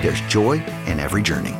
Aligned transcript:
there's 0.00 0.20
joy 0.22 0.62
in 0.86 1.00
every 1.00 1.22
journey. 1.22 1.54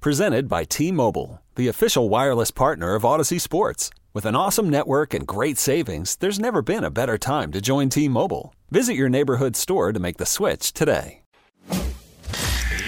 Presented 0.00 0.48
by 0.48 0.64
T 0.64 0.92
Mobile, 0.92 1.42
the 1.56 1.68
official 1.68 2.08
wireless 2.08 2.50
partner 2.50 2.94
of 2.94 3.02
Audacy 3.02 3.40
Sports. 3.40 3.90
With 4.14 4.24
an 4.26 4.34
awesome 4.34 4.70
network 4.70 5.12
and 5.14 5.26
great 5.26 5.58
savings, 5.58 6.16
there's 6.16 6.38
never 6.38 6.62
been 6.62 6.84
a 6.84 6.90
better 6.90 7.18
time 7.18 7.52
to 7.52 7.60
join 7.60 7.88
T 7.88 8.08
Mobile. 8.08 8.54
Visit 8.70 8.94
your 8.94 9.08
neighborhood 9.08 9.56
store 9.56 9.92
to 9.92 10.00
make 10.00 10.18
the 10.18 10.26
switch 10.26 10.72
today. 10.72 11.22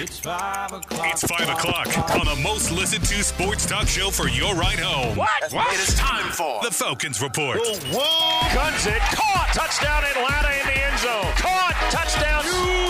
It's 0.03 0.19
5 0.21 0.73
o'clock. 0.73 1.13
It's 1.13 1.23
5 1.25 1.49
o'clock 1.51 1.87
on 2.19 2.25
the 2.25 2.41
most 2.43 2.73
listened 2.73 3.05
to 3.05 3.23
sports 3.23 3.67
talk 3.67 3.87
show 3.87 4.09
for 4.09 4.29
your 4.29 4.55
ride 4.55 4.79
home. 4.79 5.15
What? 5.15 5.53
what? 5.53 5.75
It 5.75 5.89
is 5.89 5.95
time 5.95 6.33
for 6.33 6.59
the 6.65 6.71
Falcons 6.71 7.21
Report. 7.21 7.59
Whoa. 7.61 8.55
Guns 8.55 8.87
it. 8.87 8.99
Caught. 8.99 9.51
Touchdown 9.53 10.03
Atlanta 10.05 10.57
in 10.57 10.67
the 10.67 10.85
end 10.87 10.99
zone. 11.01 11.33
Caught. 11.37 11.77
Touchdown. 11.93 12.45
You 12.49 12.90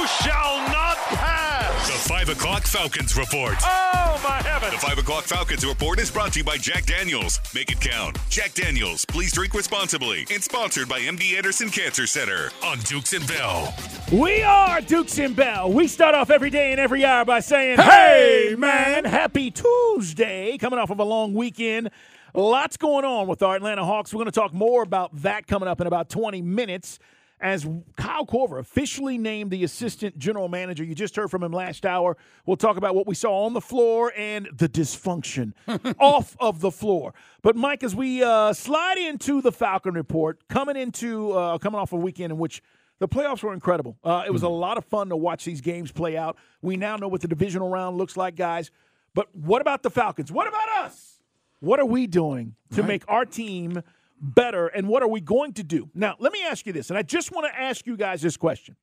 5 2.11 2.30
o'clock 2.30 2.64
Falcons 2.64 3.16
Report. 3.16 3.55
Oh, 3.62 4.20
my 4.25 4.42
heavens. 4.42 4.72
The 4.72 4.78
5 4.89 4.98
o'clock 4.98 5.22
Falcons 5.22 5.64
Report 5.64 6.00
is 6.00 6.11
brought 6.11 6.33
to 6.33 6.41
you 6.41 6.44
by 6.44 6.56
Jack 6.56 6.84
Daniels. 6.84 7.39
Make 7.55 7.70
it 7.70 7.80
count. 7.80 8.19
Jack 8.28 8.53
Daniels, 8.53 9.05
please 9.05 9.33
drink 9.33 9.55
responsibly. 9.55 10.27
And 10.28 10.42
sponsored 10.42 10.88
by 10.88 10.98
MD 11.03 11.36
Anderson 11.36 11.69
Cancer 11.69 12.08
Center 12.08 12.50
on 12.64 12.81
Dukes 12.81 13.12
and 13.12 13.25
Bell. 13.28 13.72
We 14.11 14.42
are 14.42 14.81
Dukes 14.81 15.20
and 15.20 15.36
Bell. 15.36 15.72
We 15.72 15.86
start 15.86 16.16
off 16.16 16.31
every 16.31 16.50
day 16.50 16.72
and 16.72 16.81
every 16.81 17.05
hour 17.05 17.25
by 17.25 17.38
saying, 17.38 17.78
Hey, 17.78 18.56
man, 18.58 19.05
happy 19.05 19.53
Tuesday. 19.53 20.58
Coming 20.58 20.81
off 20.81 20.91
of 20.91 20.98
a 20.98 21.05
long 21.05 21.33
weekend. 21.33 21.91
Lots 22.34 22.77
going 22.77 23.05
on 23.05 23.28
with 23.28 23.41
our 23.41 23.55
Atlanta 23.55 23.84
Hawks. 23.84 24.12
We're 24.12 24.19
going 24.19 24.33
to 24.33 24.33
talk 24.33 24.53
more 24.53 24.83
about 24.83 25.14
that 25.22 25.47
coming 25.47 25.69
up 25.69 25.81
in 25.81 25.86
about 25.86 26.08
20 26.08 26.42
minutes 26.42 26.98
as 27.41 27.67
Kyle 27.97 28.27
Korver 28.27 28.59
officially 28.59 29.17
named 29.19 29.51
the 29.51 29.65
assistant 29.65 30.19
general 30.19 30.49
manager. 30.49 30.85
You 30.85 30.95
just 30.95 31.17
heard 31.17 31.31
from 31.31 31.43
him 31.43 31.53
last 31.53 31.87
hour. 31.87 32.17
We'll 32.47 32.57
talk 32.59 32.77
about 32.77 32.95
what 32.95 33.07
we 33.07 33.15
saw 33.15 33.45
on 33.47 33.55
the 33.55 33.61
floor 33.61 34.13
and 34.17 34.49
the 34.57 34.69
dysfunction 34.69 35.53
off 35.99 36.37
of 36.39 36.61
the 36.61 36.71
floor. 36.71 37.15
But 37.43 37.57
Mike, 37.57 37.83
as 37.83 37.95
we 37.97 38.23
uh, 38.23 38.53
slide 38.53 38.99
into 38.99 39.41
the 39.41 39.53
Falcon 39.53 39.95
report, 39.95 40.47
coming 40.49 40.77
into 40.77 41.33
uh, 41.33 41.59
coming 41.59 41.81
off 41.81 41.93
a 41.93 41.97
weekend 41.97 42.33
in 42.33 42.39
which 42.39 42.62
the 42.99 43.09
playoffs 43.09 43.43
were 43.43 43.55
incredible. 43.55 43.97
Uh, 44.05 44.25
it 44.27 44.31
was 44.31 44.43
a 44.43 44.49
lot 44.49 44.77
of 44.77 44.84
fun 44.84 45.09
to 45.09 45.17
watch 45.17 45.47
these 45.47 45.62
games 45.62 45.91
play 45.91 46.19
out. 46.19 46.37
We 46.61 46.77
now 46.77 46.97
know 46.97 47.09
what 47.09 47.23
the 47.23 47.29
divisional 47.29 47.71
round 47.71 47.97
looks 47.97 48.15
like, 48.15 48.37
guys. 48.37 48.71
But 49.15 49.34
what 49.34 49.62
about 49.62 49.83
the 49.83 49.89
Falcons? 49.89 50.31
What 50.31 50.47
about 50.47 50.69
us? 50.84 51.19
What 51.61 51.81
are 51.81 51.87
we 51.87 52.06
doing 52.06 52.56
to 52.75 52.83
Right. 52.83 52.89
make 52.89 53.05
our 53.09 53.25
team 53.25 53.83
better? 54.20 54.66
And 54.66 54.88
what 54.88 55.03
are 55.03 55.08
we 55.08 55.20
going 55.20 55.54
to 55.54 55.64
do? 55.64 55.91
Now, 55.94 56.16
let 56.19 56.32
me 56.32 56.42
ask 56.44 56.66
you 56.66 56.72
this, 56.72 56.91
and 56.91 56.98
I 56.98 57.03
just 57.03 57.32
want 57.32 57.47
to 57.47 57.58
ask 57.58 57.86
you 57.86 57.97
guys 57.97 58.22
this 58.22 58.36
question. 58.36 58.76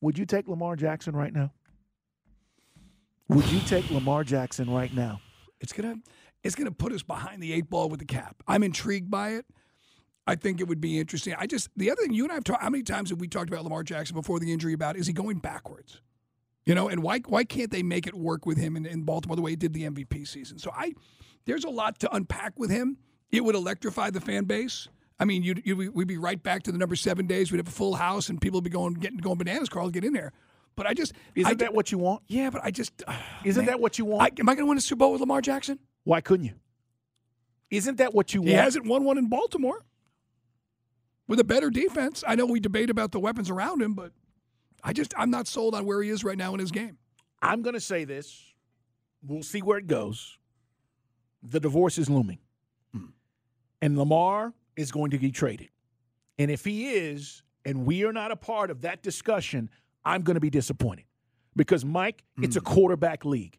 Would 0.00 0.18
you 0.18 0.26
take 0.26 0.48
Lamar 0.48 0.76
Jackson 0.76 1.14
right 1.14 1.32
now? 1.32 1.52
Would 3.28 3.50
you 3.50 3.60
take 3.60 3.90
Lamar 3.90 4.24
Jackson 4.24 4.70
right 4.70 4.92
now? 4.92 5.20
It's 5.60 5.72
gonna 5.72 5.96
it's 6.42 6.54
gonna 6.54 6.70
put 6.70 6.92
us 6.92 7.02
behind 7.02 7.42
the 7.42 7.52
eight 7.52 7.68
ball 7.68 7.88
with 7.88 8.00
the 8.00 8.06
cap. 8.06 8.42
I'm 8.46 8.62
intrigued 8.62 9.10
by 9.10 9.30
it. 9.30 9.44
I 10.26 10.34
think 10.34 10.60
it 10.60 10.68
would 10.68 10.80
be 10.80 10.98
interesting. 10.98 11.34
I 11.36 11.46
just 11.46 11.68
the 11.76 11.90
other 11.90 12.02
thing 12.02 12.12
you 12.12 12.24
and 12.24 12.32
I 12.32 12.36
have 12.36 12.44
talked. 12.44 12.62
How 12.62 12.70
many 12.70 12.84
times 12.84 13.10
have 13.10 13.20
we 13.20 13.28
talked 13.28 13.48
about 13.48 13.64
Lamar 13.64 13.82
Jackson 13.82 14.14
before 14.14 14.38
the 14.38 14.52
injury? 14.52 14.72
About 14.72 14.96
is 14.96 15.06
he 15.06 15.12
going 15.12 15.38
backwards? 15.38 16.00
You 16.64 16.74
know, 16.74 16.88
and 16.88 17.02
why 17.02 17.20
why 17.20 17.44
can't 17.44 17.70
they 17.70 17.82
make 17.82 18.06
it 18.06 18.14
work 18.14 18.46
with 18.46 18.56
him 18.56 18.76
in, 18.76 18.86
in 18.86 19.02
Baltimore 19.02 19.36
the 19.36 19.42
way 19.42 19.50
he 19.52 19.56
did 19.56 19.72
the 19.72 19.88
MVP 19.88 20.26
season? 20.28 20.58
So 20.58 20.70
I 20.74 20.92
there's 21.44 21.64
a 21.64 21.70
lot 21.70 21.98
to 22.00 22.14
unpack 22.14 22.58
with 22.58 22.70
him. 22.70 22.98
It 23.30 23.44
would 23.44 23.54
electrify 23.54 24.10
the 24.10 24.20
fan 24.20 24.44
base. 24.44 24.88
I 25.20 25.24
mean, 25.24 25.42
you'd, 25.42 25.62
you'd, 25.64 25.94
we'd 25.94 26.08
be 26.08 26.16
right 26.16 26.40
back 26.40 26.62
to 26.64 26.72
the 26.72 26.78
number 26.78 26.96
seven 26.96 27.26
days. 27.26 27.50
We'd 27.50 27.58
have 27.58 27.68
a 27.68 27.72
full 27.72 27.94
house, 27.94 28.28
and 28.28 28.40
people 28.40 28.58
would 28.58 28.64
be 28.64 28.70
going 28.70 28.94
getting 28.94 29.18
going 29.18 29.38
bananas. 29.38 29.68
Carl, 29.68 29.90
get 29.90 30.04
in 30.04 30.12
there. 30.12 30.32
But 30.76 30.86
I 30.86 30.94
just 30.94 31.12
Isn't 31.34 31.50
I, 31.50 31.54
that 31.64 31.74
what 31.74 31.90
you 31.90 31.98
want? 31.98 32.22
Yeah, 32.28 32.50
but 32.50 32.64
I 32.64 32.70
just 32.70 33.02
ah, 33.08 33.20
Isn't 33.44 33.62
man, 33.64 33.72
that 33.72 33.80
what 33.80 33.98
you 33.98 34.04
want? 34.04 34.22
I, 34.22 34.40
am 34.40 34.48
I 34.48 34.54
going 34.54 34.64
to 34.64 34.68
win 34.68 34.78
a 34.78 34.80
Super 34.80 35.00
Bowl 35.00 35.12
with 35.12 35.20
Lamar 35.20 35.40
Jackson? 35.40 35.80
Why 36.04 36.20
couldn't 36.20 36.46
you? 36.46 36.54
Isn't 37.70 37.98
that 37.98 38.14
what 38.14 38.32
you 38.32 38.42
He 38.42 38.48
want? 38.48 38.58
He 38.58 38.64
hasn't 38.64 38.86
won 38.86 39.04
one 39.04 39.18
in 39.18 39.28
Baltimore 39.28 39.84
with 41.26 41.40
a 41.40 41.44
better 41.44 41.68
defense. 41.68 42.22
I 42.26 42.36
know 42.36 42.46
we 42.46 42.60
debate 42.60 42.90
about 42.90 43.10
the 43.10 43.18
weapons 43.18 43.50
around 43.50 43.82
him, 43.82 43.94
but 43.94 44.12
I 44.84 44.92
just 44.92 45.12
I'm 45.18 45.30
not 45.30 45.48
sold 45.48 45.74
on 45.74 45.84
where 45.84 46.00
he 46.00 46.10
is 46.10 46.22
right 46.22 46.38
now 46.38 46.54
in 46.54 46.60
his 46.60 46.70
game. 46.70 46.96
I'm 47.42 47.62
going 47.62 47.74
to 47.74 47.80
say 47.80 48.04
this. 48.04 48.44
We'll 49.22 49.42
see 49.42 49.62
where 49.62 49.78
it 49.78 49.88
goes. 49.88 50.38
The 51.42 51.58
divorce 51.58 51.98
is 51.98 52.08
looming. 52.08 52.38
And 53.80 53.98
Lamar 53.98 54.52
is 54.76 54.90
going 54.90 55.10
to 55.10 55.18
be 55.18 55.30
traded. 55.30 55.68
And 56.38 56.50
if 56.50 56.64
he 56.64 56.90
is, 56.90 57.42
and 57.64 57.84
we 57.84 58.04
are 58.04 58.12
not 58.12 58.30
a 58.30 58.36
part 58.36 58.70
of 58.70 58.82
that 58.82 59.02
discussion, 59.02 59.70
I'm 60.04 60.22
going 60.22 60.34
to 60.34 60.40
be 60.40 60.50
disappointed. 60.50 61.04
Because, 61.56 61.84
Mike, 61.84 62.22
it's 62.40 62.56
a 62.56 62.60
hmm. 62.60 62.66
quarterback 62.66 63.24
league. 63.24 63.58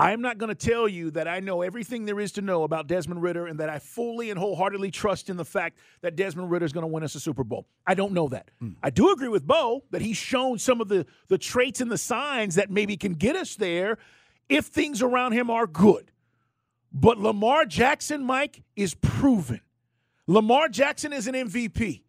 I'm 0.00 0.22
not 0.22 0.38
going 0.38 0.48
to 0.48 0.54
tell 0.54 0.88
you 0.88 1.10
that 1.10 1.28
I 1.28 1.40
know 1.40 1.60
everything 1.60 2.06
there 2.06 2.20
is 2.20 2.32
to 2.32 2.42
know 2.42 2.62
about 2.62 2.86
Desmond 2.86 3.22
Ridder 3.22 3.46
and 3.46 3.60
that 3.60 3.68
I 3.68 3.78
fully 3.78 4.30
and 4.30 4.38
wholeheartedly 4.38 4.90
trust 4.90 5.28
in 5.28 5.36
the 5.36 5.44
fact 5.44 5.78
that 6.00 6.16
Desmond 6.16 6.50
Ridder 6.50 6.64
is 6.64 6.72
going 6.72 6.84
to 6.84 6.88
win 6.88 7.02
us 7.02 7.14
a 7.14 7.20
Super 7.20 7.44
Bowl. 7.44 7.66
I 7.86 7.94
don't 7.94 8.12
know 8.12 8.28
that. 8.28 8.50
Hmm. 8.60 8.70
I 8.82 8.88
do 8.88 9.12
agree 9.12 9.28
with 9.28 9.46
Bo 9.46 9.84
that 9.90 10.00
he's 10.00 10.16
shown 10.16 10.58
some 10.58 10.80
of 10.80 10.88
the, 10.88 11.04
the 11.28 11.36
traits 11.36 11.82
and 11.82 11.90
the 11.90 11.98
signs 11.98 12.54
that 12.54 12.70
maybe 12.70 12.96
can 12.96 13.12
get 13.12 13.36
us 13.36 13.56
there 13.56 13.98
if 14.48 14.66
things 14.66 15.02
around 15.02 15.32
him 15.32 15.50
are 15.50 15.66
good. 15.66 16.10
But 16.92 17.18
Lamar 17.18 17.64
Jackson, 17.66 18.24
Mike, 18.24 18.62
is 18.76 18.94
proven. 18.94 19.60
Lamar 20.26 20.68
Jackson 20.68 21.12
is 21.12 21.26
an 21.26 21.34
MVP. 21.34 22.02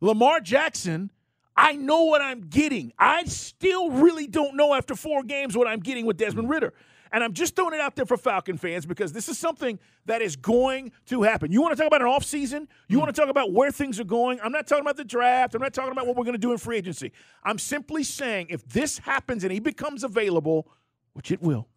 Lamar 0.00 0.40
Jackson, 0.40 1.10
I 1.56 1.72
know 1.72 2.04
what 2.04 2.20
I'm 2.20 2.42
getting. 2.42 2.92
I 2.98 3.24
still 3.24 3.90
really 3.90 4.26
don't 4.26 4.56
know 4.56 4.74
after 4.74 4.94
four 4.94 5.22
games 5.22 5.56
what 5.56 5.66
I'm 5.66 5.80
getting 5.80 6.04
with 6.04 6.18
Desmond 6.18 6.50
Ridder. 6.50 6.74
And 7.12 7.24
I'm 7.24 7.32
just 7.32 7.56
throwing 7.56 7.72
it 7.72 7.80
out 7.80 7.96
there 7.96 8.04
for 8.04 8.16
Falcon 8.16 8.58
fans 8.58 8.84
because 8.84 9.12
this 9.12 9.28
is 9.28 9.38
something 9.38 9.78
that 10.06 10.20
is 10.20 10.36
going 10.36 10.92
to 11.06 11.22
happen. 11.22 11.52
You 11.52 11.62
want 11.62 11.76
to 11.76 11.82
talk 11.82 11.86
about 11.86 12.02
an 12.02 12.08
offseason? 12.08 12.66
You 12.88 12.98
want 12.98 13.14
to 13.14 13.18
talk 13.18 13.30
about 13.30 13.52
where 13.52 13.70
things 13.70 13.98
are 14.00 14.04
going? 14.04 14.40
I'm 14.42 14.52
not 14.52 14.66
talking 14.66 14.82
about 14.82 14.96
the 14.96 15.04
draft. 15.04 15.54
I'm 15.54 15.62
not 15.62 15.72
talking 15.72 15.92
about 15.92 16.06
what 16.06 16.16
we're 16.16 16.24
going 16.24 16.34
to 16.34 16.38
do 16.38 16.52
in 16.52 16.58
free 16.58 16.76
agency. 16.76 17.12
I'm 17.44 17.58
simply 17.58 18.02
saying 18.02 18.48
if 18.50 18.66
this 18.68 18.98
happens 18.98 19.44
and 19.44 19.52
he 19.52 19.60
becomes 19.60 20.04
available, 20.04 20.68
which 21.12 21.30
it 21.30 21.40
will, 21.40 21.68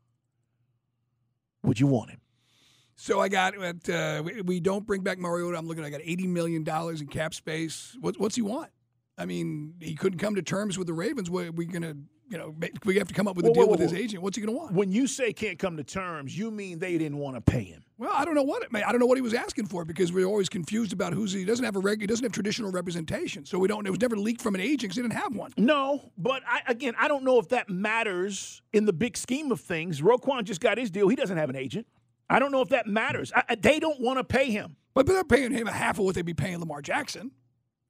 would 1.63 1.79
you 1.79 1.87
want 1.87 2.09
him? 2.09 2.19
So 3.01 3.21
I 3.21 3.29
got 3.29 3.53
uh, 3.89 4.21
we, 4.25 4.41
we 4.41 4.59
don't 4.59 4.85
bring 4.85 5.03
back 5.03 5.19
Mariota. 5.19 5.57
I'm 5.57 5.67
looking. 5.67 5.85
I 5.85 5.89
got 5.89 6.01
80 6.03 6.27
million 6.27 6.65
dollars 6.65 6.99
in 6.99 7.07
cap 7.07 7.33
space. 7.33 7.95
What, 8.01 8.19
what's 8.19 8.35
he 8.35 8.41
want? 8.41 8.71
I 9.17 9.25
mean, 9.25 9.73
he 9.79 9.95
couldn't 9.95 10.19
come 10.19 10.35
to 10.35 10.41
terms 10.41 10.77
with 10.77 10.87
the 10.87 10.93
Ravens. 10.93 11.29
What, 11.29 11.55
we 11.55 11.65
gonna 11.65 11.95
you 12.29 12.37
know 12.37 12.53
make- 12.59 12.73
we 12.83 12.97
have 12.97 13.07
to 13.07 13.13
come 13.13 13.25
up 13.25 13.37
with 13.37 13.45
a 13.45 13.49
Whoa, 13.49 13.53
deal 13.53 13.63
whoa, 13.67 13.71
with 13.71 13.79
whoa, 13.79 13.87
his 13.87 13.93
agent. 13.93 14.21
What's 14.21 14.35
he 14.35 14.43
gonna 14.45 14.57
want? 14.57 14.73
When 14.73 14.91
you 14.91 15.07
say 15.07 15.31
can't 15.31 15.57
come 15.57 15.77
to 15.77 15.83
terms, 15.83 16.37
you 16.37 16.51
mean 16.51 16.79
they 16.79 16.97
didn't 16.97 17.19
want 17.19 17.37
to 17.37 17.41
pay 17.41 17.63
him. 17.63 17.85
Well, 17.97 18.11
I 18.13 18.25
don't 18.25 18.35
know 18.35 18.43
what 18.43 18.63
it, 18.63 18.69
I 18.75 18.91
don't 18.91 18.99
know 18.99 19.05
what 19.05 19.17
he 19.17 19.21
was 19.21 19.33
asking 19.33 19.67
for 19.67 19.85
because 19.85 20.11
we're 20.11 20.25
always 20.25 20.49
confused 20.49 20.91
about 20.91 21.13
who's 21.13 21.31
he 21.31 21.45
doesn't 21.45 21.63
have 21.63 21.77
a 21.77 21.79
reg, 21.79 22.01
he 22.01 22.07
doesn't 22.07 22.23
have 22.25 22.33
traditional 22.33 22.69
representation. 22.69 23.45
So 23.45 23.59
we 23.59 23.69
don't. 23.69 23.87
It 23.87 23.91
was 23.91 24.01
never 24.01 24.17
leaked 24.17 24.41
from 24.41 24.55
an 24.55 24.61
agent. 24.61 24.91
'cause 24.91 24.97
He 24.97 25.01
didn't 25.03 25.13
have 25.13 25.33
one. 25.33 25.53
No, 25.55 26.11
but 26.17 26.43
I, 26.45 26.63
again, 26.67 26.95
I 26.99 27.07
don't 27.07 27.23
know 27.23 27.39
if 27.39 27.47
that 27.49 27.69
matters 27.69 28.61
in 28.73 28.83
the 28.83 28.93
big 28.93 29.15
scheme 29.15 29.53
of 29.53 29.61
things. 29.61 30.01
Roquan 30.01 30.43
just 30.43 30.59
got 30.59 30.77
his 30.77 30.91
deal. 30.91 31.07
He 31.07 31.15
doesn't 31.15 31.37
have 31.37 31.49
an 31.49 31.55
agent. 31.55 31.87
I 32.29 32.39
don't 32.39 32.51
know 32.51 32.61
if 32.61 32.69
that 32.69 32.87
matters. 32.87 33.31
I, 33.35 33.55
they 33.55 33.79
don't 33.79 33.99
want 33.99 34.19
to 34.19 34.23
pay 34.23 34.51
him. 34.51 34.75
But, 34.93 35.05
they're 35.05 35.23
paying 35.23 35.51
him 35.51 35.67
a 35.67 35.71
half 35.71 35.97
of 35.97 36.05
what 36.05 36.15
they'd 36.15 36.25
be 36.25 36.33
paying 36.33 36.59
Lamar 36.59 36.81
Jackson. 36.81 37.31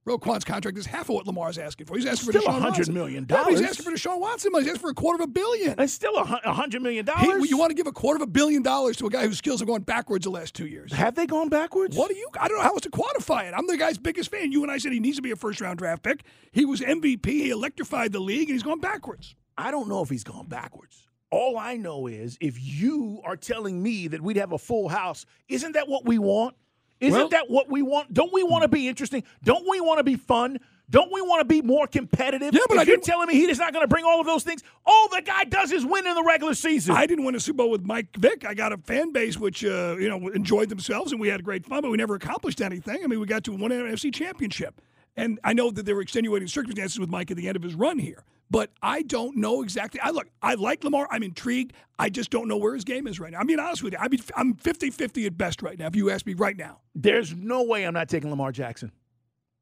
Roquan's 0.05 0.43
contract 0.43 0.77
is 0.77 0.85
half 0.85 1.09
of 1.09 1.15
what 1.15 1.27
Lamar's 1.27 1.57
asking 1.57 1.85
for. 1.85 1.95
He's 1.95 2.05
asking 2.05 2.29
Still 2.29 2.41
for 2.41 2.49
Deshaun 2.49 2.61
$100 2.61 2.63
Watson. 2.63 2.93
million 2.93 3.27
Yeah, 3.29 3.45
he's 3.47 3.61
asking 3.61 3.85
for 3.85 3.91
Deshaun 3.91 4.19
Watson 4.19 4.51
money. 4.51 4.63
He's 4.63 4.71
asking 4.71 4.81
for 4.81 4.89
a 4.89 4.93
quarter 4.95 5.21
of 5.21 5.29
a 5.29 5.31
billion. 5.31 5.75
It's 5.79 5.93
still 5.93 6.15
a 6.15 6.23
hun- 6.23 6.39
hundred 6.43 6.81
million 6.81 7.05
dollars. 7.05 7.49
you 7.49 7.57
want 7.57 7.69
to 7.69 7.75
give 7.75 7.85
a 7.85 7.91
quarter 7.91 8.15
of 8.15 8.21
a 8.21 8.31
billion 8.31 8.63
dollars 8.63 8.97
to 8.97 9.05
a 9.07 9.09
guy 9.09 9.27
whose 9.27 9.37
skills 9.37 9.59
have 9.59 9.67
gone 9.67 9.81
backwards 9.81 10.23
the 10.23 10.31
last 10.31 10.55
two 10.55 10.65
years? 10.65 10.93
Have 10.93 11.15
they 11.15 11.27
gone 11.27 11.49
backwards? 11.49 11.95
What 11.95 12.09
do 12.09 12.15
you? 12.15 12.27
I 12.39 12.47
don't 12.47 12.57
know 12.57 12.63
how 12.63 12.71
else 12.71 12.81
to 12.81 12.89
quantify 12.89 13.47
it. 13.49 13.53
I'm 13.55 13.67
the 13.67 13.77
guy's 13.77 13.97
biggest 13.97 14.31
fan. 14.31 14.51
You 14.51 14.63
and 14.63 14.71
I 14.71 14.77
said 14.77 14.93
he 14.93 14.99
needs 14.99 15.17
to 15.17 15.21
be 15.21 15.31
a 15.31 15.35
first 15.35 15.61
round 15.61 15.77
draft 15.77 16.01
pick. 16.01 16.23
He 16.51 16.65
was 16.65 16.79
MVP. 16.81 17.25
He 17.27 17.49
electrified 17.51 18.11
the 18.11 18.19
league, 18.19 18.49
and 18.49 18.55
he's 18.55 18.63
gone 18.63 18.79
backwards. 18.79 19.35
I 19.57 19.69
don't 19.69 19.89
know 19.89 20.01
if 20.01 20.09
he's 20.09 20.23
gone 20.23 20.47
backwards. 20.47 21.08
All 21.31 21.57
I 21.57 21.75
know 21.77 22.07
is 22.07 22.37
if 22.41 22.57
you 22.59 23.21
are 23.23 23.35
telling 23.37 23.81
me 23.81 24.07
that 24.07 24.21
we'd 24.21 24.37
have 24.37 24.51
a 24.51 24.57
full 24.57 24.89
house, 24.89 25.25
isn't 25.47 25.73
that 25.73 25.87
what 25.87 26.05
we 26.05 26.17
want? 26.17 26.55
Isn't 26.99 27.17
Well- 27.17 27.29
that 27.29 27.49
what 27.49 27.69
we 27.69 27.81
want? 27.81 28.13
Don't 28.13 28.33
we 28.33 28.43
want 28.43 28.63
to 28.63 28.67
be 28.67 28.87
interesting? 28.87 29.23
Don't 29.43 29.67
we 29.69 29.79
want 29.79 29.99
to 29.99 30.03
be 30.03 30.15
fun? 30.15 30.59
Don't 30.89 31.13
we 31.13 31.21
want 31.21 31.39
to 31.41 31.45
be 31.45 31.61
more 31.61 31.85
competitive? 31.85 32.51
Yeah, 32.51 32.61
but 32.67 32.77
if 32.77 32.81
I 32.81 32.83
you're 32.85 32.99
telling 32.99 33.27
me 33.27 33.35
he 33.35 33.43
is 33.47 33.59
not 33.59 33.73
going 33.73 33.83
to 33.83 33.87
bring 33.87 34.05
all 34.05 34.19
of 34.19 34.25
those 34.25 34.41
things, 34.43 34.63
all 34.87 35.07
the 35.09 35.21
guy 35.21 35.43
does 35.43 35.71
is 35.71 35.85
win 35.85 36.07
in 36.07 36.15
the 36.15 36.23
regular 36.23 36.55
season. 36.55 36.95
I 36.95 37.05
didn't 37.05 37.25
win 37.25 37.35
a 37.35 37.39
Super 37.39 37.57
Bowl 37.57 37.69
with 37.69 37.83
Mike 37.85 38.07
Vick. 38.17 38.43
I 38.43 38.55
got 38.55 38.73
a 38.73 38.77
fan 38.79 39.11
base 39.13 39.37
which 39.37 39.63
uh, 39.63 39.97
you 39.99 40.09
know 40.09 40.29
enjoyed 40.29 40.69
themselves 40.69 41.11
and 41.11 41.21
we 41.21 41.27
had 41.27 41.43
great 41.43 41.63
fun, 41.63 41.81
but 41.83 41.91
we 41.91 41.97
never 41.97 42.15
accomplished 42.15 42.59
anything. 42.59 43.01
I 43.03 43.07
mean, 43.07 43.19
we 43.19 43.27
got 43.27 43.43
to 43.43 43.51
one 43.51 43.69
NFC 43.69 44.11
championship, 44.11 44.81
and 45.19 45.39
I 45.43 45.53
know 45.53 45.71
that 45.71 45.85
there 45.85 45.95
were 45.95 46.01
extenuating 46.01 46.47
circumstances 46.47 46.99
with 46.99 47.09
Mike 47.09 47.31
at 47.31 47.37
the 47.37 47.47
end 47.47 47.55
of 47.55 47.63
his 47.63 47.75
run 47.75 47.99
here. 47.99 48.23
But 48.51 48.71
I 48.81 49.03
don't 49.03 49.37
know 49.37 49.61
exactly. 49.61 49.99
I 50.01 50.09
look, 50.09 50.27
I 50.41 50.55
like 50.55 50.83
Lamar. 50.83 51.07
I'm 51.11 51.21
intrigued. 51.21 51.73
I 51.99 52.09
just 52.09 52.31
don't 52.31 52.47
know 52.47 52.57
where 52.57 52.73
his 52.73 52.83
game 52.83 53.05
is 53.05 53.19
right 53.19 53.31
now. 53.31 53.39
I 53.39 53.43
mean, 53.43 53.59
honest 53.59 53.83
with 53.83 53.93
you, 53.93 53.99
I 53.99 54.07
mean, 54.07 54.19
I'm 54.35 54.55
50-50 54.55 55.27
at 55.27 55.37
best 55.37 55.61
right 55.61 55.77
now. 55.77 55.85
If 55.85 55.95
you 55.95 56.09
ask 56.09 56.25
me 56.25 56.33
right 56.33 56.57
now, 56.57 56.79
There's 56.95 57.35
no 57.35 57.63
way 57.63 57.85
I'm 57.85 57.93
not 57.93 58.09
taking 58.09 58.29
Lamar 58.29 58.51
Jackson 58.51 58.91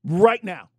right 0.06 0.44
now. 0.44 0.69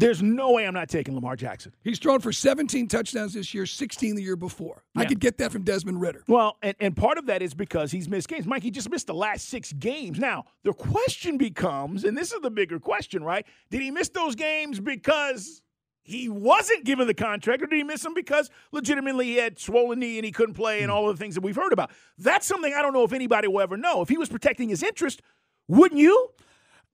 There's 0.00 0.22
no 0.22 0.52
way 0.52 0.66
I'm 0.66 0.72
not 0.72 0.88
taking 0.88 1.14
Lamar 1.14 1.36
Jackson. 1.36 1.74
he's 1.84 1.98
thrown 1.98 2.20
for 2.20 2.32
17 2.32 2.88
touchdowns 2.88 3.34
this 3.34 3.52
year, 3.52 3.66
16 3.66 4.16
the 4.16 4.22
year 4.22 4.34
before. 4.34 4.82
I 4.96 5.04
could 5.04 5.20
get 5.20 5.36
that 5.38 5.52
from 5.52 5.62
Desmond 5.62 6.00
Ridder. 6.00 6.24
Well, 6.26 6.56
and, 6.62 6.74
and 6.80 6.96
part 6.96 7.18
of 7.18 7.26
that 7.26 7.42
is 7.42 7.52
because 7.52 7.92
he's 7.92 8.08
missed 8.08 8.28
games. 8.28 8.46
Mike, 8.46 8.62
he 8.62 8.70
just 8.70 8.88
missed 8.88 9.08
the 9.08 9.14
last 9.14 9.50
six 9.50 9.74
games. 9.74 10.18
Now, 10.18 10.46
the 10.64 10.72
question 10.72 11.36
becomes, 11.36 12.04
and 12.04 12.16
this 12.16 12.32
is 12.32 12.40
the 12.40 12.50
bigger 12.50 12.80
question, 12.80 13.22
right? 13.22 13.44
Did 13.70 13.82
he 13.82 13.90
miss 13.90 14.08
those 14.08 14.34
games 14.34 14.80
because 14.80 15.60
he 16.02 16.30
wasn't 16.30 16.84
given 16.84 17.06
the 17.06 17.12
contract, 17.12 17.62
or 17.62 17.66
did 17.66 17.76
he 17.76 17.84
miss 17.84 18.02
them 18.02 18.14
because 18.14 18.48
legitimately 18.72 19.26
he 19.26 19.36
had 19.36 19.58
swollen 19.58 20.00
knee 20.00 20.16
and 20.16 20.24
he 20.24 20.32
couldn't 20.32 20.54
play 20.54 20.80
and 20.80 20.90
hmm. 20.90 20.96
all 20.96 21.10
of 21.10 21.18
the 21.18 21.22
things 21.22 21.34
that 21.34 21.42
we've 21.42 21.56
heard 21.56 21.74
about? 21.74 21.90
That's 22.16 22.46
something 22.46 22.72
I 22.72 22.80
don't 22.80 22.94
know 22.94 23.04
if 23.04 23.12
anybody 23.12 23.48
will 23.48 23.60
ever 23.60 23.76
know. 23.76 24.00
If 24.00 24.08
he 24.08 24.16
was 24.16 24.30
protecting 24.30 24.70
his 24.70 24.82
interest, 24.82 25.20
wouldn't 25.68 26.00
you? 26.00 26.30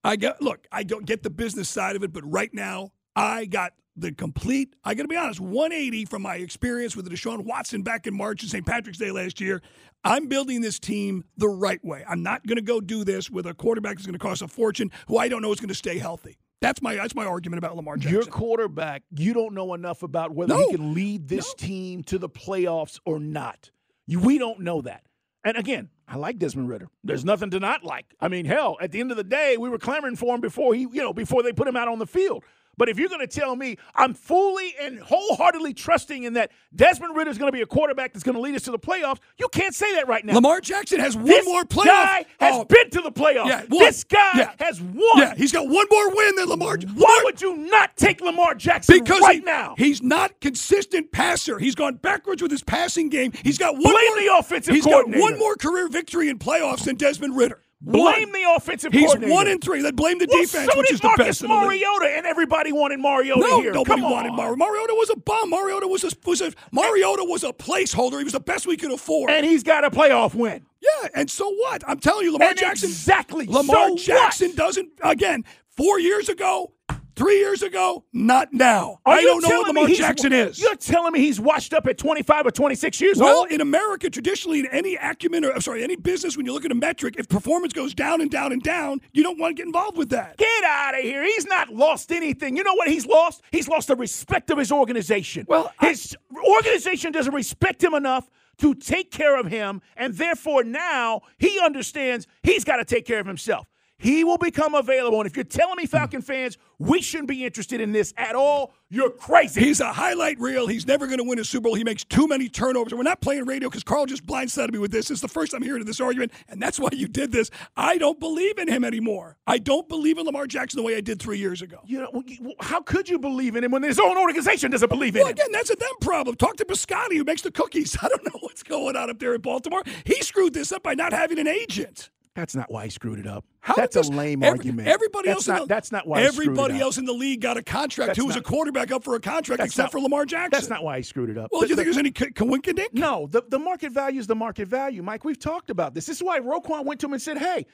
I 0.03 0.17
got 0.17 0.43
look, 0.43 0.67
I 0.71 0.83
don't 0.83 1.07
get 1.07 1.23
the 1.23 1.31
business 1.31 1.69
side 1.69 1.97
of 1.97 2.03
it, 2.03 2.13
but 2.13 2.23
right 2.31 2.53
now 2.53 2.93
I 3.17 3.47
got 3.47 3.73
the 3.97 4.13
complete, 4.13 4.75
I 4.85 4.95
gotta 4.95 5.09
be 5.09 5.17
honest, 5.17 5.41
180 5.41 6.05
from 6.05 6.21
my 6.23 6.37
experience 6.37 6.95
with 6.95 7.11
Deshaun 7.11 7.45
Watson 7.45 7.81
back 7.83 8.07
in 8.07 8.15
March 8.15 8.43
and 8.43 8.51
St. 8.51 8.65
Patrick's 8.67 8.99
Day 8.99 9.11
last 9.11 9.41
year. 9.41 9.63
I'm 10.05 10.29
building 10.29 10.61
this 10.61 10.79
team 10.79 11.25
the 11.39 11.49
right 11.49 11.83
way. 11.83 12.05
I'm 12.07 12.23
not 12.23 12.47
gonna 12.47 12.61
go 12.61 12.81
do 12.81 13.05
this 13.05 13.31
with 13.31 13.47
a 13.47 13.55
quarterback 13.55 13.97
that's 13.97 14.07
gonna 14.07 14.19
cost 14.19 14.43
a 14.43 14.49
fortune 14.49 14.93
who 15.09 15.17
I 15.17 15.29
don't 15.29 15.41
know 15.41 15.51
is 15.51 15.61
gonna 15.61 15.73
stay 15.75 15.97
healthy. 15.99 16.37
That's 16.61 16.83
my 16.83 16.95
that's 16.95 17.15
my 17.15 17.25
argument 17.25 17.59
about 17.59 17.75
Lamar 17.77 17.97
Jackson. 17.97 18.13
Your 18.13 18.25
quarterback, 18.27 19.03
you 19.11 19.33
don't 19.33 19.55
know 19.55 19.73
enough 19.73 20.03
about 20.03 20.33
whether 20.35 20.55
No. 20.55 20.69
he 20.69 20.77
can 20.77 20.93
lead 20.95 21.29
this 21.29 21.55
team 21.55 22.03
to 22.05 22.19
the 22.19 22.29
playoffs 22.29 23.01
or 23.07 23.19
not. 23.19 23.71
You, 24.07 24.21
we 24.21 24.37
don't 24.39 24.61
know 24.61 24.83
that. 24.83 25.05
And 25.45 25.57
again, 25.57 25.89
I 26.09 26.17
like 26.17 26.39
Desmond 26.39 26.69
Ridder. 26.69 26.89
There's 27.05 27.25
nothing 27.25 27.51
to 27.51 27.61
not 27.61 27.83
like. 27.85 28.07
I 28.21 28.29
mean, 28.29 28.45
hell, 28.45 28.77
at 28.81 28.93
the 28.93 29.01
end 29.01 29.11
of 29.11 29.17
the 29.17 29.25
day, 29.25 29.57
we 29.57 29.69
were 29.69 29.79
clamoring 29.79 30.17
for 30.17 30.35
him 30.35 30.41
before 30.41 30.75
he, 30.75 30.83
you 30.83 31.03
know, 31.03 31.13
before 31.13 31.43
they 31.43 31.53
put 31.53 31.69
him 31.69 31.77
out 31.77 31.89
on 31.89 31.99
the 31.99 32.07
field. 32.07 32.45
But 32.79 32.89
if 32.89 32.99
you're 32.99 33.09
going 33.09 33.21
to 33.21 33.27
tell 33.27 33.57
me 33.57 33.77
I'm 33.95 34.13
fully 34.15 34.75
and 34.81 34.99
wholeheartedly 35.01 35.75
trusting 35.75 36.25
in 36.25 36.35
that 36.35 36.51
Desmond 36.75 37.17
Ridder 37.17 37.31
is 37.31 37.39
going 37.39 37.49
to 37.49 37.53
be 37.57 37.63
a 37.63 37.67
quarterback 37.67 38.13
that's 38.13 38.23
going 38.23 38.35
to 38.35 38.41
lead 38.41 38.55
us 38.55 38.63
to 38.65 38.71
the 38.71 38.79
playoffs, 38.79 39.19
you 39.39 39.49
can't 39.49 39.75
say 39.75 39.95
that 39.95 40.09
right 40.09 40.25
now. 40.25 40.35
Lamar 40.35 40.61
Jackson 40.61 41.01
has 41.01 41.17
one 41.17 41.25
this 41.27 41.47
more 41.47 41.65
playoff. 41.65 41.85
guy 41.87 42.25
has 42.41 42.55
Oh, 42.57 42.65
been 42.65 42.91
to 42.91 43.01
the 43.01 43.11
playoffs. 43.13 43.47
Yeah, 43.49 43.61
one. 43.69 43.85
this 43.85 44.05
guy 44.05 44.31
Yeah. 44.37 44.53
has 44.59 44.81
won. 44.81 45.19
Yeah, 45.19 45.35
he's 45.35 45.53
got 45.53 45.67
one 45.69 45.87
more 45.91 46.15
win 46.15 46.37
than 46.37 46.49
Lamar. 46.49 46.77
Why 46.77 46.85
Lamar- 46.95 47.25
would 47.25 47.41
you 47.41 47.57
not 47.57 47.97
take 47.97 48.21
Lamar 48.21 48.55
Jackson 48.55 48.99
because 48.99 49.21
right 49.21 49.37
he- 49.37 49.41
now? 49.41 49.75
he's 49.79 50.03
not 50.03 50.39
consistent 50.41 51.13
passer. 51.13 51.59
He's 51.59 51.75
gone 51.75 51.95
backwards 51.95 52.43
with 52.43 52.51
his 52.51 52.63
passing 52.63 53.09
game. 53.09 53.33
He's 53.43 53.59
got 53.59 53.75
one 53.75 53.83
Blame 53.85 53.95
more, 54.09 54.19
the 54.21 54.37
offensive 54.39 54.75
He's 54.75 54.85
got 54.85 55.09
one 55.09 55.39
more 55.39 55.57
career 55.57 55.89
victory 55.89 56.29
in 56.29 56.39
playoffs 56.39 56.85
than 56.85 56.97
Desmond 56.97 57.37
Ridder. 57.37 57.63
Blame 57.83 58.31
One. 58.31 58.33
the 58.33 58.55
offensive 58.57 58.93
He's 58.93 59.03
coordinator. 59.05 59.33
one 59.35 59.47
in 59.49 59.61
three. 59.61 59.83
Then 59.83 59.95
blame 59.95 60.19
the 60.19 60.27
well, 60.31 60.41
defense, 60.43 60.71
so 60.73 60.79
which 60.79 60.91
is 60.93 61.01
the 61.01 61.09
Marcus 61.09 61.27
best 61.27 61.43
in 61.43 61.49
the 61.49 61.55
league. 61.55 61.63
Mariota, 61.83 62.17
and 62.17 62.27
everybody 62.27 62.73
wanted 62.73 62.99
Mariota 63.01 63.41
No, 63.41 63.61
here. 63.61 63.73
nobody 63.73 64.01
Come 64.01 64.11
wanted. 64.11 64.33
Mariota. 64.33 64.57
Mariota 64.57 64.95
was 64.95 65.11
a 65.11 65.17
bum. 65.17 65.51
Mariota 65.51 65.87
was 65.87 66.03
a, 66.03 66.11
was 66.25 66.41
a 66.41 66.53
Mariota 66.73 67.25
was 67.25 67.45
a 67.45 67.53
placeholder. 67.53 68.19
He 68.19 68.25
was 68.25 68.33
the 68.33 68.41
best 68.41 68.67
we 68.67 68.77
could 68.79 68.91
afford. 68.93 69.31
And 69.31 69.45
he's 69.45 69.63
got 69.63 69.85
a 69.85 69.91
playoff 69.91 70.35
win. 70.35 70.65
yeah, 70.81 71.09
and 71.15 71.31
so 71.31 71.51
what? 71.55 71.85
I'm 71.87 71.99
telling 72.01 72.25
you, 72.25 72.33
Lamar 72.33 72.49
And 72.49 72.59
Jackson. 72.59 72.89
exactly. 72.89 73.47
Lamar 73.47 73.63
So 73.89 73.93
what? 73.93 74.01
Jackson 74.01 74.55
doesn't. 74.55 74.89
Again, 75.03 75.45
four 75.77 76.01
years 76.01 76.31
ago, 76.31 76.73
three 77.17 77.39
years 77.39 77.63
ago, 77.63 78.05
not 78.13 78.53
now. 78.53 78.99
Are 79.05 79.15
I 79.15 79.23
don't 79.23 79.43
know 79.43 79.49
what 79.61 79.69
Lamar 79.69 79.89
Jackson 79.89 80.33
is. 80.33 80.61
You're 80.61 80.77
telling 80.77 81.13
me 81.13 81.21
he's 81.21 81.41
washed 81.41 81.73
up 81.75 81.87
at 81.87 81.99
25 81.99 82.47
or 82.47 82.51
26 82.51 83.01
years 83.01 83.19
Well, 83.19 83.39
old? 83.41 83.51
in 83.51 83.61
America, 83.61 84.09
traditionally, 84.11 84.61
in 84.61 84.67
any 84.67 84.97
acumen 84.97 85.45
or 85.45 85.53
I'm 85.53 85.61
sorry, 85.61 85.83
any 85.83 85.97
business, 85.97 86.37
when 86.37 86.47
you 86.47 86.53
look 86.53 86.65
at 86.65 86.71
a 86.73 86.77
metric, 86.77 87.17
if 87.19 87.29
performance 87.29 87.73
goes 87.73 87.95
down 87.95 88.21
and 88.21 88.31
down 88.31 88.53
and 88.53 88.63
down, 88.63 89.01
you 89.13 89.23
don't 89.23 89.39
want 89.39 89.57
to 89.57 89.61
get 89.63 89.67
involved 89.67 89.97
with 89.97 90.11
that. 90.11 90.37
Get 90.37 90.65
out 90.65 90.95
of 90.95 91.01
here. 91.01 91.25
He's 91.25 91.47
not 91.47 91.71
lost 91.73 92.13
anything. 92.13 92.57
You 92.57 92.63
know 92.65 92.75
what 92.75 92.89
he's 92.89 93.07
lost? 93.07 93.43
He's 93.51 93.67
lost 93.69 93.89
the 93.89 93.97
respect 93.97 94.51
of 94.51 94.59
his 94.59 94.71
organization. 94.71 95.47
Well, 95.49 95.73
I- 95.81 95.89
his 95.89 96.17
organization 96.47 97.13
doesn't 97.13 97.35
respect 97.35 97.83
him 97.83 97.95
enough 97.95 98.29
to 98.59 98.75
take 98.75 99.11
care 99.11 99.39
of 99.39 99.47
him, 99.47 99.83
and 99.97 100.15
therefore 100.15 100.65
now 100.65 101.21
he 101.39 101.61
understands 101.61 102.27
he's 102.43 102.65
got 102.65 102.77
to 102.77 102.85
take 102.85 103.05
care 103.07 103.21
of 103.21 103.27
himself. 103.27 103.67
He 103.99 104.25
will 104.25 104.39
become 104.39 104.75
available. 104.75 105.21
And 105.21 105.27
if 105.29 105.37
you're 105.37 105.45
telling 105.45 105.77
me, 105.77 105.85
hmm. 105.85 105.89
Falcon 105.89 106.21
fans, 106.23 106.59
we 106.79 107.01
shouldn't 107.01 107.29
be 107.29 107.45
interested 107.45 107.81
in 107.81 107.93
this 107.93 108.13
at 108.19 108.35
all, 108.35 108.75
you're 108.91 109.11
crazy. 109.11 109.63
He's 109.63 109.81
a 109.81 109.93
highlight 109.93 110.39
reel. 110.39 110.67
He's 110.67 110.87
never 110.87 111.07
going 111.07 111.19
to 111.19 111.25
win 111.25 111.39
a 111.39 111.45
Super 111.45 111.65
Bowl. 111.65 111.75
He 111.75 111.83
makes 111.83 112.05
too 112.05 112.29
many 112.29 112.49
turnovers. 112.49 112.93
And 112.93 112.99
we're 112.99 113.05
not 113.05 113.21
playing 113.21 113.47
radio 113.47 113.69
because 113.69 113.83
Carl 113.83 114.07
just 114.07 114.27
blindsided 114.27 114.73
me 114.73 114.79
with 114.79 114.93
this. 114.93 115.11
It's 115.11 115.23
the 115.23 115.29
first 115.29 115.55
I'm 115.55 115.63
hearing 115.63 115.81
of 115.81 115.87
this 115.87 116.01
argument, 116.01 116.33
and 116.49 116.61
that's 116.63 116.79
why 116.79 116.91
you 116.93 117.09
did 117.09 117.33
this. 117.33 117.51
I 117.77 117.97
don't 117.99 118.21
believe 118.21 118.59
in 118.59 118.69
him 118.69 118.85
anymore. 118.85 119.39
I 119.47 119.59
don't 119.59 119.89
believe 119.89 120.19
in 120.19 120.27
Lamar 120.27 120.47
Jackson 120.47 120.77
the 120.79 120.85
way 120.87 120.97
I 120.97 121.01
did 121.01 121.19
three 121.21 121.39
years 121.39 121.63
ago. 121.63 121.81
you 121.87 121.99
know, 121.99 122.23
how 122.61 122.81
could 122.83 123.09
you 123.09 123.19
believe 123.19 123.57
in 123.57 123.65
him 123.65 123.73
when 123.73 123.83
his 123.83 123.99
own 123.99 124.17
organization 124.19 124.71
doesn't 124.71 124.89
believe 124.91 125.17
in 125.17 125.23
Well, 125.23 125.31
him? 125.31 125.37
again, 125.37 125.53
that's 125.53 125.71
a 125.71 125.77
them 125.77 125.89
problem. 126.01 126.37
Talk 126.37 126.57
to 126.59 126.65
Biscotti, 126.65 127.17
who 127.17 127.25
makes 127.25 127.43
the 127.43 127.51
cookies. 127.51 127.97
I 128.03 128.09
don't 128.09 128.25
know 128.25 128.39
what's 128.41 128.63
going 128.63 128.95
on 128.95 129.11
up 129.11 129.19
there 129.19 129.35
in 129.35 129.41
Baltimore. 129.41 129.83
He 130.05 130.23
screwed 130.23 130.53
this 130.55 130.71
up 130.71 130.83
by 130.83 130.95
not 130.95 131.13
having 131.13 131.39
an 131.39 131.49
agent. 131.49 132.11
That's 132.37 132.55
not 132.55 132.71
why 132.71 132.85
he 132.85 132.91
screwed 132.91 133.19
it 133.19 133.27
up. 133.27 133.45
How 133.61 133.75
that's 133.75 133.95
did 133.95 134.05
a 134.05 134.09
this- 134.09 134.17
lame 134.17 134.43
every- 134.45 134.59
argument. 134.59 134.87
Everybody 134.89 135.29
that's 135.29 135.39
else, 135.39 135.49
not. 135.49 135.57
in 135.57 135.63
the, 135.63 135.67
that's 135.75 135.91
not 135.91 136.07
why. 136.07 136.21
he 136.23 136.29
screwed 136.29 136.47
everybody 136.49 136.75
up. 136.75 136.81
else 136.83 136.99
in 136.99 137.05
the 137.07 137.13
league 137.15 137.41
got 137.41 137.57
a 137.57 137.63
contract 137.63 138.09
That's 138.09 138.19
who 138.19 138.27
was 138.27 138.37
a 138.37 138.41
quarterback 138.43 138.93
up 138.93 139.03
for 139.03 139.17
a 139.17 139.21
contract, 139.21 139.63
except 139.63 139.87
not- 139.87 139.93
for 139.93 140.01
Lamar 140.01 140.25
Jackson. 140.27 140.51
That's 140.53 140.69
not 140.69 140.85
why 140.85 140.99
he 140.99 141.03
screwed 141.03 141.31
it 141.31 141.39
up. 141.39 141.49
Well, 141.51 141.63
The- 141.63 141.67
do 141.69 141.71
you 141.73 141.77
think 141.77 141.87
the- 141.87 141.93
there's 141.93 141.99
any 141.99 142.11
co- 142.13 142.27
coinkydink? 142.27 142.93
No, 142.93 143.27
the, 143.27 143.43
the 143.49 143.59
market 143.59 143.91
value 143.91 144.21
is 144.21 144.27
the 144.27 144.37
market 144.37 144.69
value, 144.69 145.03
Mike. 145.03 145.25
We've 145.25 145.39
talked 145.39 145.71
about 145.71 145.95
this. 145.95 146.07
This 146.07 146.19
is 146.19 146.23
why 146.23 146.39
Roquan 146.39 146.85
went 146.85 147.01
to 147.01 147.07
him 147.07 147.15
and 147.15 147.23
said, 147.23 147.39
Hey, 147.39 147.67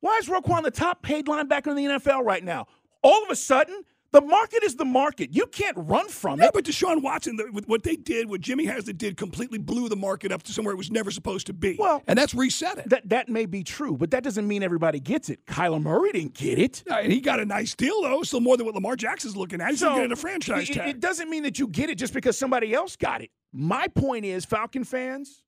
why 0.00 0.16
is 0.18 0.28
Roquan 0.28 0.62
the 0.62 0.70
top 0.70 1.02
paid 1.02 1.26
linebacker 1.26 1.66
in 1.68 1.76
the 1.76 1.84
NFL 1.98 2.22
right 2.24 2.44
now? 2.44 2.66
All 3.02 3.22
of 3.24 3.30
a 3.30 3.36
sudden, 3.36 3.82
the 4.14 4.20
market 4.20 4.62
is 4.62 4.76
the 4.76 4.84
market. 4.84 5.34
You 5.34 5.46
can't 5.46 5.76
run 5.76 6.08
from 6.08 6.38
Yeah, 6.38 6.46
it. 6.46 6.52
but 6.54 6.64
Deshaun 6.64 7.02
Watson, 7.02 7.34
the, 7.36 7.62
what 7.66 7.82
they 7.82 7.96
did, 7.96 8.30
what 8.30 8.40
Jimmy 8.40 8.64
Haslam 8.64 8.96
did, 8.96 9.16
completely 9.16 9.58
blew 9.58 9.88
the 9.88 9.96
market 9.96 10.30
up 10.30 10.44
to 10.44 10.52
somewhere 10.52 10.72
it 10.72 10.76
was 10.78 10.90
never 10.90 11.10
supposed 11.10 11.48
to 11.48 11.52
be. 11.52 11.76
Well- 11.78 12.02
and 12.06 12.16
that's 12.16 12.32
reset 12.34 12.78
it. 12.78 12.88
That 12.90 13.08
that 13.08 13.28
may 13.28 13.44
be 13.44 13.64
true, 13.64 13.96
but 13.96 14.12
that 14.12 14.22
doesn't 14.22 14.46
mean 14.46 14.62
everybody 14.62 15.00
gets 15.00 15.28
it. 15.28 15.44
Kyler 15.46 15.82
Murray 15.82 16.12
didn't 16.12 16.34
get 16.34 16.58
it. 16.58 16.84
And 16.90 17.12
he 17.12 17.20
got 17.20 17.40
a 17.40 17.44
nice 17.44 17.74
deal 17.74 18.00
though, 18.02 18.22
still 18.22 18.40
more 18.40 18.56
than 18.56 18.64
what 18.66 18.74
Lamar 18.76 18.94
Jackson's 18.96 19.36
looking 19.36 19.60
at. 19.60 19.70
He's 19.70 19.78
still 19.80 19.96
getting 19.96 20.12
a 20.12 20.16
franchise 20.16 20.70
it, 20.70 20.74
tag. 20.74 20.88
it 20.88 21.00
doesn't 21.00 21.28
mean 21.28 21.42
that 21.42 21.58
you 21.58 21.66
get 21.66 21.90
it 21.90 21.98
just 21.98 22.14
because 22.14 22.38
somebody 22.38 22.72
else 22.72 22.94
got 22.96 23.20
it. 23.20 23.30
My 23.52 23.88
point 23.88 24.24
is, 24.24 24.44
Falcon 24.44 24.84
fans, 24.84 25.42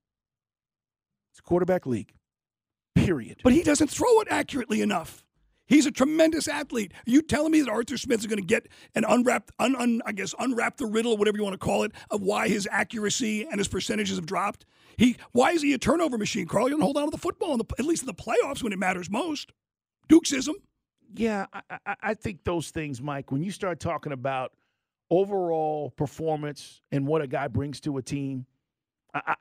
it's 1.33 1.39
a 1.39 1.43
quarterback 1.43 1.87
league. 1.87 2.13
Period. 2.95 3.41
but 3.45 3.53
he 3.53 3.63
doesn't 3.63 3.89
throw 3.89 4.21
it 4.23 4.29
accurately 4.31 4.81
enough. 4.83 5.25
He's 5.67 5.87
a 5.87 5.91
tremendous 5.91 6.49
athlete. 6.49 6.93
Are 6.95 7.11
you 7.11 7.23
telling 7.23 7.51
me 7.53 7.61
that 7.61 7.69
Arthur 7.71 7.97
Smith 7.97 8.21
is 8.21 8.27
going 8.27 8.39
to 8.39 8.47
get 8.47 8.69
an 8.95 9.05
unwrapped, 9.07 9.51
un, 9.59 9.75
un, 9.77 10.01
I 10.07 10.13
guess, 10.13 10.35
unwrap 10.39 10.77
the 10.77 10.87
riddle, 10.87 11.17
whatever 11.17 11.37
you 11.37 11.45
want 11.45 11.55
to 11.55 11.59
call 11.59 11.83
it, 11.83 11.93
of 12.11 12.23
why 12.23 12.49
his 12.49 12.69
accuracy 12.71 13.47
and 13.47 13.59
his 13.59 13.69
percentages 13.69 14.17
have 14.17 14.27
dropped? 14.27 14.65
He, 14.97 15.17
why 15.33 15.51
is 15.51 15.63
he 15.63 15.75
a 15.75 15.79
turnover 15.79 16.17
machine, 16.17 16.47
Carl? 16.47 16.69
You 16.69 16.77
don't 16.77 16.83
hold 16.83 16.97
on 16.97 17.05
to 17.07 17.11
the 17.11 17.19
football, 17.19 17.57
the, 17.57 17.65
at 17.79 17.85
least 17.85 18.03
in 18.03 18.07
the 18.07 18.15
playoffs 18.15 18.63
when 18.63 18.73
it 18.73 18.79
matters 18.79 19.11
most. 19.11 19.53
Dukesism. 20.09 20.55
Yeah, 21.15 21.47
I, 21.53 21.79
I, 21.85 21.97
I 22.03 22.15
think 22.15 22.45
those 22.45 22.71
things, 22.71 23.03
Mike, 23.03 23.33
when 23.33 23.43
you 23.43 23.51
start 23.51 23.81
talking 23.81 24.13
about 24.13 24.53
overall 25.11 25.91
performance 25.91 26.81
and 26.93 27.07
what 27.07 27.23
a 27.23 27.27
guy 27.27 27.49
brings 27.49 27.81
to 27.81 27.97
a 27.99 28.03
team, 28.03 28.47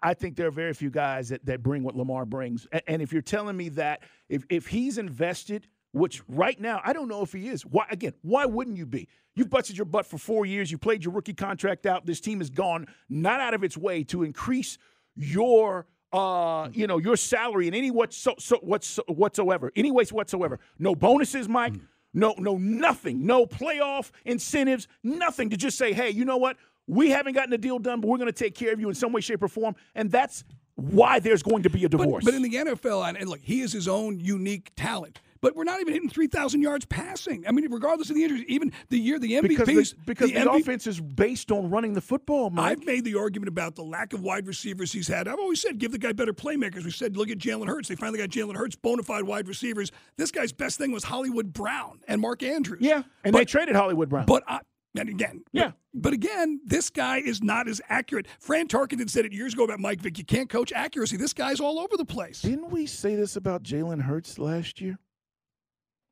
I 0.01 0.13
think 0.13 0.37
there 0.37 0.47
are 0.47 0.51
very 0.51 0.73
few 0.73 0.89
guys 0.89 1.29
that, 1.29 1.45
that 1.47 1.61
bring 1.61 1.83
what 1.83 1.95
Lamar 1.95 2.25
brings. 2.25 2.65
And, 2.71 2.81
and 2.87 3.01
if 3.01 3.11
you're 3.11 3.21
telling 3.21 3.57
me 3.57 3.69
that 3.69 4.03
if, 4.29 4.45
if 4.49 4.67
he's 4.67 4.97
invested 4.97 5.67
which 5.95 6.21
right 6.27 6.59
now 6.59 6.81
I 6.83 6.91
don't 6.91 7.07
know 7.07 7.21
if 7.21 7.31
he 7.31 7.47
is. 7.47 7.65
Why 7.65 7.85
again? 7.89 8.13
Why 8.21 8.45
wouldn't 8.45 8.77
you 8.77 8.85
be? 8.85 9.07
You've 9.33 9.49
busted 9.49 9.77
your 9.77 9.85
butt 9.85 10.05
for 10.05 10.17
four 10.17 10.45
years. 10.45 10.69
You 10.69 10.77
played 10.77 11.03
your 11.03 11.13
rookie 11.13 11.33
contract 11.33 11.85
out. 11.85 12.05
This 12.05 12.19
team 12.19 12.39
has 12.39 12.49
gone 12.49 12.87
not 13.09 13.39
out 13.39 13.53
of 13.53 13.63
its 13.63 13.77
way 13.77 14.03
to 14.05 14.23
increase 14.23 14.77
your 15.15 15.87
uh, 16.11 16.69
you 16.71 16.87
know, 16.87 16.97
your 16.97 17.17
salary 17.17 17.67
in 17.67 17.73
any 17.73 17.91
what 17.91 18.13
so, 18.13 18.35
so 18.39 18.57
what's 18.61 18.97
whatsoever, 19.07 19.71
any 19.75 19.91
ways 19.91 20.11
whatsoever. 20.11 20.59
No 20.79 20.95
bonuses, 20.95 21.47
Mike. 21.49 21.73
No, 22.13 22.33
no, 22.37 22.57
nothing. 22.57 23.25
No 23.25 23.45
playoff 23.45 24.11
incentives. 24.23 24.87
Nothing 25.03 25.49
to 25.49 25.57
just 25.57 25.77
say, 25.77 25.91
hey, 25.91 26.09
you 26.09 26.23
know 26.23 26.37
what? 26.37 26.57
We 26.87 27.09
haven't 27.09 27.33
gotten 27.33 27.49
the 27.49 27.57
deal 27.57 27.79
done, 27.79 27.99
but 27.99 28.07
we're 28.07 28.17
going 28.17 28.31
to 28.31 28.33
take 28.33 28.55
care 28.55 28.71
of 28.71 28.79
you 28.79 28.87
in 28.87 28.95
some 28.95 29.11
way, 29.11 29.19
shape, 29.19 29.43
or 29.43 29.49
form. 29.49 29.75
And 29.95 30.09
that's 30.09 30.45
why 30.75 31.19
there's 31.19 31.43
going 31.43 31.63
to 31.63 31.69
be 31.69 31.83
a 31.83 31.89
divorce. 31.89 32.23
But, 32.23 32.31
but 32.31 32.35
in 32.35 32.43
the 32.43 32.53
NFL, 32.53 33.17
and 33.17 33.29
look, 33.29 33.41
he 33.41 33.61
is 33.61 33.73
his 33.73 33.87
own 33.87 34.19
unique 34.19 34.71
talent. 34.75 35.19
But 35.45 35.55
we're 35.55 35.63
not 35.63 35.79
even 35.79 35.93
hitting 35.93 36.09
3,000 36.09 36.63
yards 36.63 36.85
passing. 36.85 37.45
I 37.47 37.51
mean, 37.51 37.71
regardless 37.71 38.09
of 38.09 38.15
the 38.15 38.23
injuries, 38.23 38.45
even 38.47 38.73
the 38.89 38.97
year 38.97 39.19
the 39.19 39.33
MVPs. 39.33 39.47
because 39.47 39.67
the, 39.67 39.97
because 40.07 40.31
the, 40.31 40.37
MVP 40.37 40.61
offense 40.61 40.87
is 40.87 40.99
based 40.99 41.51
on 41.51 41.69
running 41.69 41.93
the 41.93 42.01
football, 42.01 42.49
Mike. 42.49 42.79
I've 42.79 42.83
made 42.83 43.05
the 43.05 43.13
argument 43.13 43.49
about 43.49 43.75
the 43.75 43.83
lack 43.83 44.13
of 44.13 44.23
wide 44.23 44.47
receivers 44.47 44.91
he's 44.91 45.07
had. 45.07 45.27
I've 45.27 45.37
always 45.37 45.61
said 45.61 45.77
give 45.77 45.91
the 45.91 45.99
guy 45.99 46.13
better 46.13 46.33
playmakers. 46.33 46.83
We 46.83 46.89
said 46.89 47.15
look 47.15 47.29
at 47.29 47.37
Jalen 47.37 47.67
Hurts. 47.67 47.89
They 47.89 47.95
finally 47.95 48.17
got 48.17 48.29
Jalen 48.29 48.55
Hurts, 48.55 48.75
bona 48.75 49.03
fide 49.03 49.25
wide 49.25 49.47
receivers. 49.47 49.91
This 50.17 50.31
guy's 50.31 50.51
best 50.51 50.79
thing 50.79 50.91
was 50.91 51.03
Hollywood 51.03 51.53
Brown 51.53 51.99
and 52.07 52.21
Mark 52.21 52.41
Andrews. 52.41 52.81
yeah, 52.81 53.03
and 53.23 53.31
but, 53.31 53.37
they 53.37 53.45
traded 53.45 53.75
Hollywood 53.75 54.09
Brown. 54.09 54.25
But 54.25 54.41
I, 54.47 54.61
and 54.97 55.09
again, 55.09 55.43
Yeah. 55.51 55.73
But 55.93 56.13
again, 56.13 56.59
this 56.65 56.89
guy 56.89 57.17
is 57.17 57.43
not 57.43 57.67
as 57.67 57.81
accurate. 57.87 58.25
Fran 58.39 58.67
Tarkenton 58.67 59.09
said 59.09 59.25
it 59.25 59.31
years 59.31 59.53
ago 59.53 59.63
about 59.63 59.79
Mike 59.79 60.01
Vick. 60.01 60.17
You 60.17 60.25
can't 60.25 60.49
coach 60.49 60.73
accuracy. 60.73 61.17
This 61.17 61.33
guy's 61.33 61.59
all 61.59 61.79
over 61.79 61.97
the 61.97 62.05
place. 62.05 62.41
Didn't 62.41 62.71
we 62.71 62.87
say 62.87 63.15
this 63.15 63.35
about 63.35 63.61
Jalen 63.61 64.01
Hurts 64.01 64.39
last 64.39 64.81
year? 64.81 64.97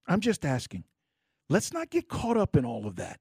I'm 0.07 0.19
just 0.19 0.45
asking. 0.45 0.83
Let's 1.49 1.73
not 1.73 1.89
get 1.89 2.07
caught 2.07 2.37
up 2.37 2.55
in 2.55 2.65
all 2.65 2.85
of 2.85 2.95
that. 2.97 3.19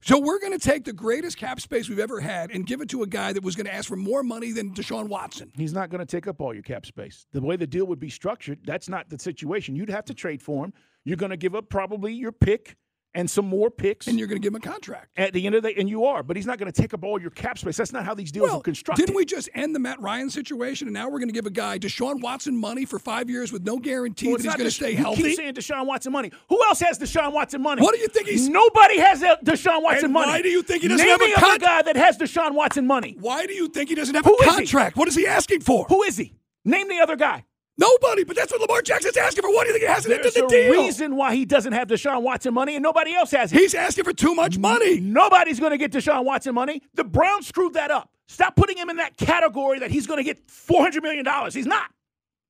So 0.00 0.18
we're 0.18 0.38
going 0.38 0.52
to 0.52 0.58
take 0.58 0.84
the 0.84 0.92
greatest 0.92 1.38
cap 1.38 1.60
space 1.60 1.88
we've 1.88 1.98
ever 1.98 2.20
had 2.20 2.50
and 2.50 2.66
give 2.66 2.82
it 2.82 2.90
to 2.90 3.02
a 3.02 3.06
guy 3.06 3.32
that 3.32 3.42
was 3.42 3.56
going 3.56 3.64
to 3.64 3.74
ask 3.74 3.88
for 3.88 3.96
more 3.96 4.22
money 4.22 4.52
than 4.52 4.74
Deshaun 4.74 5.08
Watson. 5.08 5.50
He's 5.56 5.72
not 5.72 5.88
going 5.88 6.00
to 6.00 6.06
take 6.06 6.26
up 6.28 6.42
all 6.42 6.52
your 6.52 6.62
cap 6.62 6.84
space. 6.84 7.26
The 7.32 7.40
way 7.40 7.56
the 7.56 7.66
deal 7.66 7.86
would 7.86 8.00
be 8.00 8.10
structured, 8.10 8.58
that's 8.64 8.86
not 8.86 9.08
the 9.08 9.18
situation. 9.18 9.76
You'd 9.76 9.88
have 9.88 10.04
to 10.04 10.14
trade 10.14 10.42
for 10.42 10.66
him. 10.66 10.74
You're 11.06 11.16
going 11.16 11.30
to 11.30 11.38
give 11.38 11.54
up 11.54 11.70
probably 11.70 12.12
your 12.12 12.32
pick 12.32 12.76
and 13.14 13.30
some 13.30 13.46
more 13.46 13.70
picks 13.70 14.06
And 14.08 14.18
you're 14.18 14.26
going 14.28 14.40
to 14.40 14.44
give 14.44 14.52
him 14.52 14.56
a 14.56 14.60
contract. 14.60 15.08
at 15.16 15.32
the 15.32 15.46
end 15.46 15.54
of 15.54 15.62
the 15.62 15.78
and 15.78 15.88
you 15.88 16.04
are, 16.04 16.22
but 16.22 16.36
he's 16.36 16.46
not 16.46 16.58
going 16.58 16.70
to 16.70 16.82
take 16.82 16.92
up 16.94 17.04
all 17.04 17.20
your 17.20 17.30
cap 17.30 17.58
space. 17.58 17.76
That's 17.76 17.92
not 17.92 18.04
how 18.04 18.14
these 18.14 18.32
deals 18.32 18.48
Well, 18.48 18.58
are 18.58 18.62
constructed. 18.62 19.06
didn't 19.06 19.16
we 19.16 19.24
just 19.24 19.48
end 19.54 19.74
the 19.74 19.78
Matt 19.78 20.00
Ryan 20.00 20.30
situation, 20.30 20.88
and 20.88 20.94
now 20.94 21.06
we're 21.08 21.18
going 21.18 21.28
to 21.28 21.34
give 21.34 21.46
a 21.46 21.50
guy 21.50 21.78
Deshaun 21.78 22.20
Watson 22.20 22.56
money 22.56 22.84
for 22.84 22.98
five 22.98 23.30
years 23.30 23.52
with 23.52 23.64
no 23.64 23.78
guarantee 23.78 24.28
Well, 24.28 24.36
that 24.38 24.42
he's 24.44 24.54
going 24.54 24.64
to 24.66 24.70
stay 24.70 24.90
you 24.92 24.96
healthy? 24.96 25.22
keep 25.22 25.36
saying 25.36 25.54
Deshaun 25.54 25.86
Watson 25.86 26.12
money. 26.12 26.30
Who 26.48 26.62
else 26.64 26.80
has 26.80 26.98
Deshaun 26.98 27.32
Watson 27.32 27.62
money? 27.62 27.82
What 27.82 27.94
do 27.94 28.00
you 28.00 28.08
think 28.08 28.28
he's- 28.28 28.48
Nobody 28.48 28.98
has 28.98 29.20
Deshaun 29.22 29.82
Watson 29.82 30.06
And 30.06 30.12
money. 30.12 30.30
why 30.30 30.42
do 30.42 30.48
you 30.48 30.62
think 30.62 30.82
he 30.82 30.88
doesn't 30.88 31.06
Name 31.06 31.18
have 31.18 31.20
a 31.42 31.46
other 31.46 31.58
guy 31.58 31.82
that 31.82 31.96
has 31.96 32.18
Deshaun 32.18 32.54
Watson 32.54 32.86
money? 32.86 33.16
Why 33.20 33.46
do 33.46 33.52
you 33.54 33.68
think 33.68 33.88
he 33.88 33.94
doesn't 33.94 34.14
have 34.14 34.24
Who 34.24 34.36
a 34.36 34.44
contract? 34.44 34.96
What 34.96 35.08
is 35.08 35.14
he 35.14 35.26
asking 35.26 35.60
for? 35.60 35.84
Who 35.86 36.02
is 36.02 36.16
he? 36.16 36.34
Name 36.64 36.88
the 36.88 36.98
other 37.00 37.16
guy. 37.16 37.44
Nobody. 37.76 38.24
But 38.24 38.36
that's 38.36 38.52
what 38.52 38.60
Lamar 38.60 38.82
Jackson's 38.82 39.16
asking 39.16 39.42
for. 39.42 39.52
What 39.52 39.64
do 39.64 39.68
you 39.68 39.72
think 39.74 39.84
he 39.88 39.92
hasn't 39.92 40.14
There's 40.22 40.36
entered 40.36 40.44
a 40.44 40.46
the 40.48 40.62
deal? 40.72 40.82
reason 40.82 41.16
why 41.16 41.34
he 41.34 41.44
doesn't 41.44 41.72
have 41.72 41.88
Deshaun 41.88 42.22
Watson 42.22 42.54
money 42.54 42.76
and 42.76 42.82
nobody 42.82 43.14
else 43.14 43.30
has 43.32 43.52
it. 43.52 43.58
He's 43.58 43.74
asking 43.74 44.04
for 44.04 44.12
too 44.12 44.34
much 44.34 44.58
money. 44.58 45.00
Nobody's 45.00 45.58
going 45.60 45.72
to 45.72 45.78
get 45.78 45.92
Deshaun 45.92 46.24
Watson 46.24 46.54
money. 46.54 46.82
The 46.94 47.04
Browns 47.04 47.46
screwed 47.48 47.74
that 47.74 47.90
up. 47.90 48.10
Stop 48.26 48.56
putting 48.56 48.78
him 48.78 48.88
in 48.90 48.96
that 48.96 49.16
category 49.16 49.80
that 49.80 49.90
he's 49.90 50.06
going 50.06 50.18
to 50.18 50.24
get 50.24 50.46
$400 50.46 51.02
million. 51.02 51.26
He's 51.52 51.66
not. 51.66 51.90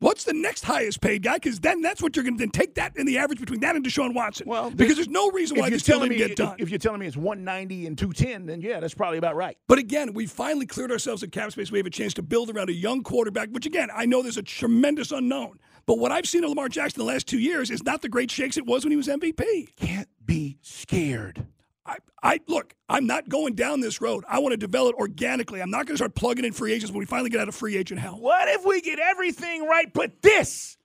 What's 0.01 0.25
the 0.25 0.35
next 0.35 0.65
highest 0.65 1.01
paid 1.01 1.23
guy? 1.23 1.35
Because 1.35 1.61
then 1.61 1.81
that's 1.81 2.03
what 2.03 2.15
you're 2.15 2.25
going 2.25 2.37
to 2.37 2.43
then 2.43 2.51
take 2.51 2.75
that 2.75 2.97
in 2.97 3.07
the 3.07 3.19
average 3.19 3.41
between 3.41 3.61
that 3.61 3.77
and 3.77 3.85
Deshaun 3.85 4.13
Watson. 4.13 4.47
Well, 4.47 4.71
because 4.71 4.97
there's 4.97 5.09
no 5.09 5.31
reason 5.31 5.59
why 5.59 5.71
this 5.71 5.83
telling 5.83 6.11
me 6.11 6.17
get 6.17 6.37
done. 6.37 6.57
if 6.59 6.69
you're 6.69 6.79
telling 6.79 7.01
me 7.01 7.07
it's 7.07 7.17
190 7.17 7.87
and 7.87 7.97
210, 7.97 8.47
then 8.47 8.61
yeah, 8.61 8.81
that's 8.81 8.95
probably 8.95 9.19
about 9.19 9.37
right. 9.37 9.57
But 9.67 9.79
again, 9.79 10.13
we 10.13 10.27
finally 10.27 10.67
cleared 10.67 10.91
ourselves 10.91 11.23
at 11.23 11.33
cap 11.33 11.53
space. 11.53 11.71
We 11.71 11.79
have 11.79 11.87
a 11.87 11.91
chance 11.91 12.13
to 12.15 12.23
build 12.23 12.51
around 12.51 12.69
a 12.69 12.75
young 12.75 13.03
quarterback, 13.03 13.49
which 13.51 13.67
again, 13.67 13.89
I 13.95 14.05
know 14.05 14.21
there's 14.23 14.37
a 14.37 14.43
tremendous 14.43 15.13
unknown. 15.13 15.59
But 15.87 15.99
what 15.99 16.13
I've 16.13 16.27
seen 16.27 16.45
of 16.45 16.51
Lamar 16.51 16.69
Jackson 16.69 16.99
the 17.01 17.07
last 17.07 17.27
two 17.27 17.39
years 17.39 17.71
is 17.71 17.83
not 17.83 18.03
the 18.03 18.09
great 18.09 18.31
shakes 18.31 18.57
it 18.57 18.67
was 18.67 18.85
when 18.85 18.91
he 18.91 18.97
was 18.97 19.09
MVP. 19.09 19.77
Can't 19.77 20.09
be 20.25 20.59
scared. 20.63 21.47
I, 21.87 21.99
I 22.23 22.41
look, 22.49 22.75
I'm 22.89 23.07
not 23.07 23.29
going 23.29 23.55
down 23.55 23.81
this 23.81 24.01
road. 24.01 24.25
I 24.29 24.39
want 24.39 24.53
to 24.53 24.57
develop 24.57 24.97
organically. 24.97 25.61
I'm 25.61 25.71
not 25.71 25.87
going 25.87 25.95
to 25.95 25.99
start 25.99 26.15
plugging 26.15 26.45
in 26.45 26.53
free 26.53 26.73
agents 26.73 26.91
when 26.93 26.99
we 26.99 27.07
finally 27.07 27.31
get 27.31 27.41
out 27.41 27.49
of 27.49 27.55
free 27.55 27.77
agent 27.77 28.01
hell. 28.01 28.19
What 28.19 28.49
if 28.49 28.65
we 28.65 28.81
get 28.81 28.99
everything 28.99 29.67
right 29.67 29.93
but 29.93 30.23
this? 30.23 30.77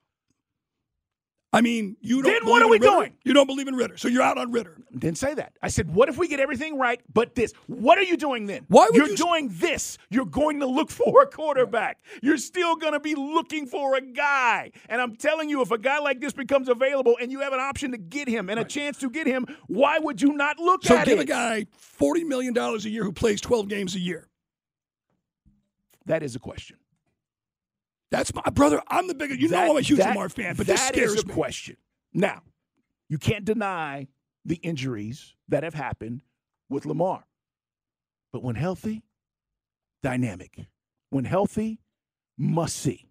I 1.51 1.61
mean, 1.61 1.97
you 1.99 2.21
don't. 2.21 2.31
Then 2.31 2.45
what 2.47 2.59
believe 2.59 2.61
are 2.61 2.65
in 2.65 2.69
we 2.69 2.77
Ridder? 2.77 2.85
doing? 2.91 3.13
You 3.25 3.33
don't 3.33 3.47
believe 3.47 3.67
in 3.67 3.73
Ridder, 3.75 3.97
so 3.97 4.07
you're 4.07 4.21
out 4.21 4.37
on 4.37 4.51
Ridder. 4.51 4.77
Didn't 4.95 5.17
say 5.17 5.33
that. 5.33 5.53
I 5.63 5.69
said, 5.69 5.91
what 5.95 6.07
if 6.07 6.15
we 6.15 6.27
get 6.27 6.39
everything 6.39 6.77
right 6.77 7.01
but 7.11 7.33
this? 7.33 7.53
What 7.65 7.97
are 7.97 8.03
you 8.03 8.17
doing 8.17 8.45
then? 8.45 8.65
Why 8.67 8.85
would 8.85 8.95
You're 8.95 9.09
you- 9.09 9.15
doing 9.17 9.49
this. 9.53 9.97
You're 10.11 10.27
going 10.27 10.59
to 10.59 10.67
look 10.67 10.91
for 10.91 11.23
a 11.23 11.25
quarterback. 11.25 12.01
You're 12.21 12.37
still 12.37 12.75
going 12.75 12.93
to 12.93 12.99
be 12.99 13.15
looking 13.15 13.65
for 13.65 13.95
a 13.95 14.01
guy. 14.01 14.71
And 14.89 15.01
I'm 15.01 15.15
telling 15.15 15.49
you, 15.49 15.61
if 15.63 15.71
a 15.71 15.79
guy 15.79 15.97
like 15.97 16.19
this 16.21 16.33
becomes 16.33 16.69
available 16.69 17.17
and 17.19 17.31
you 17.31 17.39
have 17.39 17.53
an 17.53 17.59
option 17.59 17.91
to 17.93 17.97
get 17.97 18.27
him 18.27 18.49
and 18.51 18.59
a 18.59 18.63
chance 18.63 18.99
to 18.99 19.09
get 19.09 19.25
him, 19.25 19.47
why 19.65 19.97
would 19.97 20.21
you 20.21 20.33
not 20.33 20.59
look 20.59 20.85
So 20.85 20.97
at 20.97 21.07
give 21.07 21.17
a 21.19 21.25
guy 21.25 21.65
forty 21.75 22.23
million 22.23 22.53
dollars 22.53 22.85
a 22.85 22.89
year 22.91 23.03
who 23.03 23.11
plays 23.11 23.41
12 23.41 23.67
games 23.67 23.95
a 23.95 23.99
year. 23.99 24.27
that 26.05 26.21
is 26.21 26.35
a 26.35 26.39
question. 26.39 26.77
That's 28.11 28.33
my 28.33 28.49
brother. 28.51 28.81
I'm 28.87 29.07
the 29.07 29.15
biggest. 29.15 29.39
You 29.39 29.49
That- 29.49 29.65
know 29.65 29.71
I'm 29.71 29.77
a 29.77 29.81
huge 29.81 29.99
that- 29.99 30.09
Lamar 30.09 30.29
fan, 30.29 30.55
but 30.55 30.67
this 30.67 30.79
that 30.79 30.93
scares 30.93 31.13
is 31.13 31.23
a 31.23 31.27
me. 31.27 31.33
question. 31.33 31.77
Now, 32.13 32.43
you 33.07 33.17
can't 33.17 33.45
deny 33.45 34.07
the 34.45 34.55
injuries 34.55 35.35
that 35.47 35.63
have 35.63 35.73
happened 35.73 36.23
with 36.69 36.85
Lamar. 36.85 37.25
But 38.31 38.43
when 38.43 38.55
healthy, 38.55 39.03
dynamic. 40.01 40.67
When 41.09 41.25
healthy, 41.25 41.79
must 42.37 42.77
see. 42.77 43.09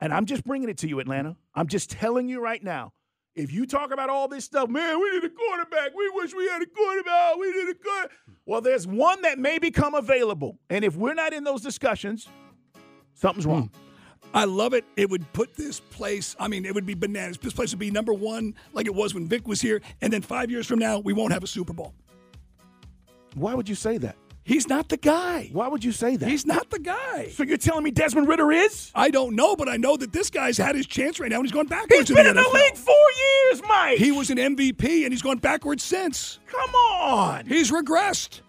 And 0.00 0.12
I'm 0.12 0.26
just 0.26 0.44
bringing 0.44 0.68
it 0.68 0.78
to 0.78 0.88
you, 0.88 1.00
Atlanta. 1.00 1.36
I'm 1.54 1.66
just 1.66 1.90
telling 1.90 2.28
you 2.28 2.40
right 2.40 2.62
now. 2.62 2.92
If 3.34 3.52
you 3.52 3.66
talk 3.66 3.92
about 3.92 4.10
all 4.10 4.26
this 4.26 4.44
stuff, 4.44 4.68
man, 4.68 5.00
we 5.00 5.10
need 5.12 5.24
a 5.24 5.30
quarterback. 5.30 5.94
We 5.94 6.10
wish 6.14 6.34
we 6.34 6.48
had 6.48 6.60
a 6.60 6.66
quarterback. 6.66 7.36
We 7.36 7.52
need 7.52 7.68
a 7.70 7.74
quarterback. 7.74 8.16
Well, 8.46 8.60
there's 8.60 8.86
one 8.86 9.22
that 9.22 9.38
may 9.38 9.58
become 9.58 9.94
available. 9.94 10.58
And 10.70 10.84
if 10.84 10.96
we're 10.96 11.14
not 11.14 11.32
in 11.32 11.44
those 11.44 11.62
discussions, 11.62 12.28
something's 13.14 13.44
hmm. 13.44 13.50
wrong. 13.50 13.70
I 14.34 14.44
love 14.44 14.74
it. 14.74 14.84
It 14.96 15.08
would 15.10 15.30
put 15.32 15.54
this 15.54 15.80
place, 15.80 16.36
I 16.38 16.48
mean, 16.48 16.64
it 16.66 16.74
would 16.74 16.86
be 16.86 16.94
bananas. 16.94 17.38
This 17.38 17.52
place 17.54 17.70
would 17.72 17.78
be 17.78 17.90
number 17.90 18.12
one 18.12 18.54
like 18.72 18.86
it 18.86 18.94
was 18.94 19.14
when 19.14 19.26
Vick 19.26 19.48
was 19.48 19.60
here. 19.60 19.80
And 20.00 20.12
then 20.12 20.22
five 20.22 20.50
years 20.50 20.66
from 20.66 20.78
now, 20.78 20.98
we 20.98 21.12
won't 21.12 21.32
have 21.32 21.42
a 21.42 21.46
Super 21.46 21.72
Bowl. 21.72 21.94
Why 23.34 23.54
would 23.54 23.68
you 23.68 23.74
say 23.74 23.98
that? 23.98 24.16
He's 24.44 24.66
not 24.66 24.88
the 24.88 24.96
guy. 24.96 25.50
Why 25.52 25.68
would 25.68 25.84
you 25.84 25.92
say 25.92 26.16
that? 26.16 26.26
He's 26.26 26.46
not 26.46 26.70
the 26.70 26.78
guy. 26.78 27.28
So 27.34 27.42
you're 27.42 27.58
telling 27.58 27.84
me 27.84 27.90
Desmond 27.90 28.28
Ridder 28.28 28.50
is? 28.50 28.90
I 28.94 29.10
don't 29.10 29.36
know, 29.36 29.54
but 29.54 29.68
I 29.68 29.76
know 29.76 29.98
that 29.98 30.10
this 30.12 30.30
guy's 30.30 30.56
had 30.56 30.74
his 30.74 30.86
chance 30.86 31.20
right 31.20 31.30
now 31.30 31.36
and 31.36 31.44
he's 31.44 31.52
gone 31.52 31.66
backwards 31.66 32.08
He's 32.08 32.16
been 32.16 32.26
in 32.26 32.34
the 32.34 32.40
NFL. 32.40 32.54
league 32.54 32.76
four 32.76 32.94
years, 32.94 33.62
Mike. 33.68 33.98
He 33.98 34.10
was 34.10 34.30
an 34.30 34.38
MVP 34.38 35.04
and 35.04 35.12
he's 35.12 35.20
gone 35.20 35.36
backwards 35.36 35.84
since. 35.84 36.38
Come 36.46 36.70
on. 36.74 37.44
He's 37.44 37.70
regressed. 37.70 38.40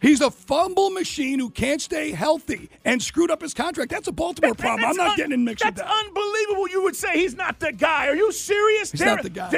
He's 0.00 0.20
a 0.20 0.30
fumble 0.30 0.90
machine 0.90 1.38
who 1.38 1.48
can't 1.48 1.80
stay 1.80 2.10
healthy 2.10 2.68
and 2.84 3.02
screwed 3.02 3.30
up 3.30 3.40
his 3.40 3.54
contract. 3.54 3.90
That's 3.90 4.06
a 4.06 4.12
Baltimore 4.12 4.54
problem. 4.54 4.84
I'm 4.90 4.96
not 4.96 5.10
un- 5.12 5.16
getting 5.16 5.32
in 5.32 5.44
mixed 5.44 5.64
with 5.64 5.76
that. 5.76 5.86
That's 5.86 6.06
unbelievable. 6.06 6.68
You 6.68 6.82
would 6.82 6.94
say 6.94 7.14
he's 7.14 7.34
not 7.34 7.58
the 7.58 7.72
guy. 7.72 8.08
Are 8.08 8.14
you 8.14 8.30
serious? 8.30 8.90
He's 8.90 9.00
not 9.00 9.22
the 9.22 9.30
guy. 9.30 9.50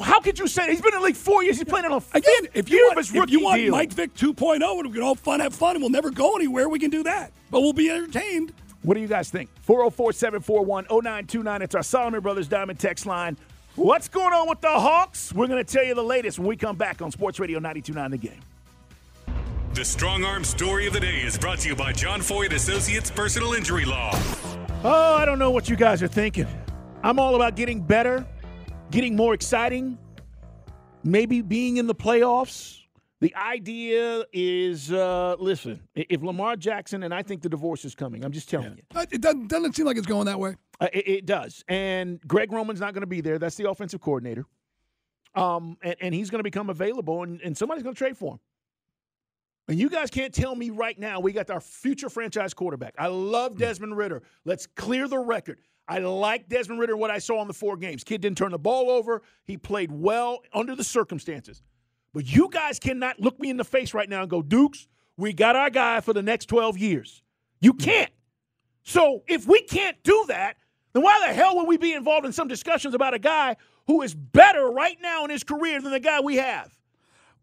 how 0.00 0.20
could 0.20 0.38
you 0.38 0.46
say 0.46 0.66
that? 0.66 0.70
he's 0.70 0.80
been 0.80 0.94
in 0.94 1.00
the 1.00 1.06
league 1.06 1.16
four 1.16 1.42
years? 1.42 1.58
He's 1.58 1.68
playing 1.68 1.86
on 1.86 1.92
a 1.92 2.16
Again, 2.16 2.48
if 2.54 2.70
you 2.70 2.92
want, 2.94 2.98
if 3.00 3.30
you 3.30 3.40
want 3.42 3.60
deal. 3.60 3.72
Mike 3.72 3.92
Vick 3.92 4.14
2.0 4.14 4.62
and 4.62 4.86
we 4.86 4.92
can 4.92 5.02
all 5.02 5.16
fun 5.16 5.40
have 5.40 5.54
fun 5.54 5.74
and 5.74 5.82
we'll 5.82 5.90
never 5.90 6.10
go 6.10 6.36
anywhere, 6.36 6.68
we 6.68 6.78
can 6.78 6.90
do 6.90 7.02
that. 7.02 7.32
But 7.50 7.62
we'll 7.62 7.72
be 7.72 7.90
entertained. 7.90 8.52
What 8.82 8.94
do 8.94 9.00
you 9.00 9.08
guys 9.08 9.30
think? 9.30 9.48
404 9.62 10.12
741 10.12 10.84
0929. 10.90 11.62
It's 11.62 11.74
our 11.74 11.82
Solomon 11.82 12.20
Brothers 12.20 12.46
Diamond 12.48 12.78
text 12.78 13.06
line. 13.06 13.36
What's 13.74 14.08
going 14.08 14.32
on 14.32 14.48
with 14.48 14.60
the 14.60 14.68
Hawks? 14.70 15.32
We're 15.32 15.46
going 15.46 15.64
to 15.64 15.72
tell 15.72 15.84
you 15.84 15.94
the 15.94 16.04
latest 16.04 16.38
when 16.38 16.46
we 16.46 16.56
come 16.56 16.76
back 16.76 17.00
on 17.00 17.10
Sports 17.10 17.40
Radio 17.40 17.58
929 17.58 18.10
The 18.10 18.16
Game. 18.18 18.40
The 19.74 19.84
Strong 19.84 20.24
Arm 20.24 20.44
Story 20.44 20.86
of 20.86 20.92
the 20.92 21.00
Day 21.00 21.22
is 21.22 21.38
brought 21.38 21.58
to 21.60 21.68
you 21.68 21.74
by 21.74 21.92
John 21.92 22.20
Foyd 22.20 22.52
Associates 22.52 23.10
Personal 23.10 23.54
Injury 23.54 23.86
Law. 23.86 24.10
Oh, 24.84 25.14
I 25.16 25.24
don't 25.24 25.38
know 25.38 25.50
what 25.50 25.68
you 25.70 25.76
guys 25.76 26.02
are 26.02 26.08
thinking. 26.08 26.46
I'm 27.02 27.18
all 27.18 27.36
about 27.36 27.56
getting 27.56 27.80
better, 27.80 28.26
getting 28.90 29.16
more 29.16 29.32
exciting, 29.32 29.96
maybe 31.04 31.40
being 31.40 31.78
in 31.78 31.86
the 31.86 31.94
playoffs. 31.94 32.80
The 33.20 33.34
idea 33.34 34.24
is 34.32 34.92
uh, 34.92 35.36
listen, 35.38 35.80
if 35.94 36.22
Lamar 36.22 36.56
Jackson, 36.56 37.02
and 37.02 37.14
I 37.14 37.22
think 37.22 37.40
the 37.40 37.48
divorce 37.48 37.86
is 37.86 37.94
coming, 37.94 38.24
I'm 38.26 38.32
just 38.32 38.50
telling 38.50 38.76
you. 38.76 38.82
Uh, 38.94 39.06
It 39.10 39.22
doesn't, 39.22 39.48
doesn't 39.48 39.74
seem 39.74 39.86
like 39.86 39.96
it's 39.96 40.06
going 40.06 40.26
that 40.26 40.38
way. 40.38 40.56
Uh, 40.80 40.88
it, 40.92 41.08
it 41.08 41.26
does. 41.26 41.64
And 41.66 42.20
Greg 42.26 42.52
Roman's 42.52 42.80
not 42.80 42.92
going 42.92 43.02
to 43.02 43.06
be 43.06 43.22
there. 43.22 43.38
That's 43.38 43.56
the 43.56 43.70
offensive 43.70 44.02
coordinator. 44.02 44.44
Um, 45.34 45.78
and, 45.82 45.96
and 46.02 46.14
he's 46.14 46.28
going 46.28 46.40
to 46.40 46.44
become 46.44 46.68
available, 46.68 47.22
and, 47.22 47.40
and 47.40 47.56
somebody's 47.56 47.82
going 47.82 47.94
to 47.94 47.98
trade 47.98 48.18
for 48.18 48.34
him. 48.34 48.40
And 49.72 49.80
you 49.80 49.88
guys 49.88 50.10
can't 50.10 50.34
tell 50.34 50.54
me 50.54 50.68
right 50.68 50.98
now 50.98 51.18
we 51.18 51.32
got 51.32 51.48
our 51.48 51.58
future 51.58 52.10
franchise 52.10 52.52
quarterback. 52.52 52.94
I 52.98 53.06
love 53.06 53.52
hmm. 53.52 53.58
Desmond 53.60 53.96
Ridder. 53.96 54.22
Let's 54.44 54.66
clear 54.66 55.08
the 55.08 55.18
record. 55.18 55.60
I 55.88 55.96
like 56.00 56.46
Desmond 56.46 56.78
Ridder, 56.78 56.94
what 56.94 57.10
I 57.10 57.16
saw 57.16 57.40
in 57.40 57.48
the 57.48 57.54
four 57.54 57.78
games. 57.78 58.04
Kid 58.04 58.20
didn't 58.20 58.36
turn 58.36 58.50
the 58.50 58.58
ball 58.58 58.90
over. 58.90 59.22
He 59.44 59.56
played 59.56 59.90
well 59.90 60.40
under 60.52 60.76
the 60.76 60.84
circumstances. 60.84 61.62
But 62.12 62.30
you 62.30 62.50
guys 62.50 62.78
cannot 62.78 63.18
look 63.18 63.40
me 63.40 63.48
in 63.48 63.56
the 63.56 63.64
face 63.64 63.94
right 63.94 64.10
now 64.10 64.20
and 64.20 64.28
go, 64.28 64.42
Dukes, 64.42 64.88
we 65.16 65.32
got 65.32 65.56
our 65.56 65.70
guy 65.70 66.02
for 66.02 66.12
the 66.12 66.22
next 66.22 66.50
12 66.50 66.76
years. 66.76 67.22
You 67.62 67.72
hmm. 67.72 67.78
can't. 67.78 68.12
So 68.82 69.22
if 69.26 69.46
we 69.46 69.62
can't 69.62 69.96
do 70.02 70.26
that, 70.28 70.58
then 70.92 71.02
why 71.02 71.26
the 71.26 71.32
hell 71.32 71.56
would 71.56 71.66
we 71.66 71.78
be 71.78 71.94
involved 71.94 72.26
in 72.26 72.32
some 72.32 72.46
discussions 72.46 72.92
about 72.92 73.14
a 73.14 73.18
guy 73.18 73.56
who 73.86 74.02
is 74.02 74.14
better 74.14 74.66
right 74.66 74.98
now 75.00 75.24
in 75.24 75.30
his 75.30 75.44
career 75.44 75.80
than 75.80 75.92
the 75.92 76.00
guy 76.00 76.20
we 76.20 76.36
have? 76.36 76.70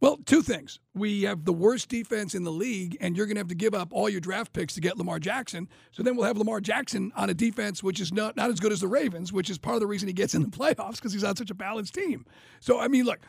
Well, 0.01 0.18
two 0.25 0.41
things. 0.41 0.79
We 0.94 1.24
have 1.24 1.44
the 1.44 1.51
worst 1.51 1.89
defense 1.89 2.34
in 2.34 2.44
the 2.44 2.51
league, 2.51 2.98
and 3.01 3.18
you're 3.18 3.25
going 3.25 3.36
to 3.36 3.41
have 3.41 3.50
to 3.50 3.56
give 3.56 3.74
up 3.74 3.89
all 3.91 4.08
your 4.08 4.22
draft 4.22 4.53
picks 4.53 4.74
to 4.75 4.82
get 4.82 4.98
Lamar 4.98 5.20
Jackson. 5.20 5.68
So 5.91 6.03
then 6.03 6.15
we'll 6.15 6.25
have 6.25 6.38
Lamar 6.38 6.62
Jackson 6.62 7.12
on 7.18 7.29
a 7.29 7.34
defense 7.34 7.84
which 7.84 8.00
is 8.00 8.13
not, 8.13 8.38
not 8.38 8.50
as 8.50 8.60
good 8.62 8.72
as 8.72 8.79
the 8.79 8.88
Ravens, 8.88 9.34
which 9.34 9.50
is 9.50 9.58
part 9.58 9.75
of 9.75 9.82
the 9.82 9.88
reason 9.88 10.08
he 10.08 10.13
gets 10.13 10.34
in 10.34 10.41
the 10.41 10.48
playoffs 10.58 10.96
because 10.96 11.12
he's 11.12 11.24
on 11.24 11.36
such 11.36 11.51
a 11.51 11.56
balanced 11.56 11.94
team. 11.94 12.25
So, 12.62 12.79
I 12.79 12.88
mean, 12.88 13.03
look, 13.03 13.20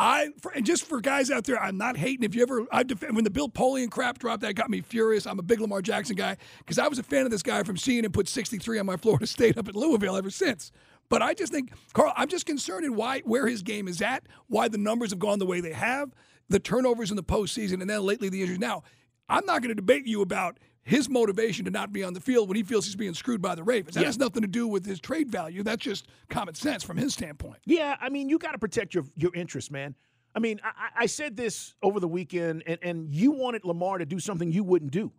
I 0.00 0.28
for, 0.40 0.52
and 0.52 0.64
just 0.64 0.84
for 0.84 1.00
guys 1.00 1.30
out 1.30 1.44
there, 1.44 1.60
I'm 1.60 1.76
not 1.76 1.96
hating. 1.96 2.24
If 2.24 2.34
you 2.34 2.42
ever, 2.42 2.64
I 2.70 2.84
def- 2.84 3.02
when 3.10 3.24
the 3.24 3.30
Bill 3.30 3.48
Polian 3.48 3.90
crap 3.90 4.18
dropped, 4.18 4.42
that 4.42 4.54
got 4.54 4.70
me 4.70 4.80
furious. 4.80 5.26
I'm 5.26 5.38
a 5.38 5.42
big 5.42 5.60
Lamar 5.60 5.82
Jackson 5.82 6.16
guy 6.16 6.36
because 6.58 6.78
I 6.78 6.86
was 6.88 6.98
a 6.98 7.02
fan 7.02 7.24
of 7.24 7.30
this 7.30 7.42
guy 7.42 7.64
from 7.64 7.76
seeing 7.76 8.04
him 8.04 8.12
put 8.12 8.28
63 8.28 8.78
on 8.78 8.86
my 8.86 8.96
Florida 8.98 9.26
State 9.26 9.58
up 9.58 9.68
at 9.68 9.74
Louisville 9.74 10.16
ever 10.16 10.30
since. 10.30 10.72
But 11.10 11.20
I 11.20 11.34
just 11.34 11.52
think, 11.52 11.72
Carl, 11.92 12.12
I'm 12.16 12.28
just 12.28 12.46
concerned 12.46 12.86
in 12.86 12.94
why 12.94 13.20
where 13.20 13.46
his 13.46 13.62
game 13.62 13.86
is 13.88 14.00
at, 14.00 14.24
why 14.46 14.68
the 14.68 14.78
numbers 14.78 15.10
have 15.10 15.18
gone 15.18 15.38
the 15.38 15.44
way 15.46 15.60
they 15.60 15.72
have, 15.74 16.14
the 16.48 16.58
turnovers 16.60 17.10
in 17.10 17.16
the 17.16 17.22
postseason, 17.22 17.82
and 17.82 17.90
then 17.90 18.00
lately 18.02 18.30
the 18.30 18.40
injuries. 18.40 18.58
Now, 18.60 18.84
I'm 19.28 19.44
not 19.44 19.60
going 19.60 19.68
to 19.70 19.74
debate 19.74 20.06
you 20.06 20.22
about 20.22 20.58
his 20.82 21.08
motivation 21.10 21.66
to 21.66 21.70
not 21.70 21.92
be 21.92 22.02
on 22.02 22.14
the 22.14 22.20
field 22.20 22.48
when 22.48 22.56
he 22.56 22.62
feels 22.62 22.86
he's 22.86 22.96
being 22.96 23.12
screwed 23.14 23.42
by 23.42 23.54
the 23.54 23.62
Ravens. 23.62 23.94
That 23.94 24.00
Yeah. 24.00 24.06
has 24.06 24.18
nothing 24.18 24.42
to 24.42 24.48
do 24.48 24.66
with 24.66 24.86
his 24.86 24.98
trade 24.98 25.30
value. 25.30 25.62
That's 25.62 25.82
just 25.84 26.08
common 26.30 26.54
sense 26.54 26.82
from 26.82 26.96
his 26.96 27.12
standpoint. 27.12 27.58
Yeah, 27.66 27.96
I 28.00 28.08
mean, 28.08 28.28
you 28.28 28.38
got 28.38 28.52
to 28.52 28.58
protect 28.58 28.94
your 28.94 29.04
your 29.16 29.34
interests, 29.34 29.70
man. 29.70 29.94
I 30.34 30.38
mean, 30.38 30.60
I, 30.64 31.02
I- 31.02 31.06
said 31.06 31.36
this 31.36 31.74
over 31.82 31.98
the 31.98 32.08
weekend, 32.08 32.62
and, 32.66 32.78
and 32.82 33.12
you 33.12 33.32
wanted 33.32 33.64
Lamar 33.64 33.98
to 33.98 34.06
do 34.06 34.20
something 34.20 34.50
you 34.52 34.62
wouldn't 34.64 34.92
do. 34.92 35.10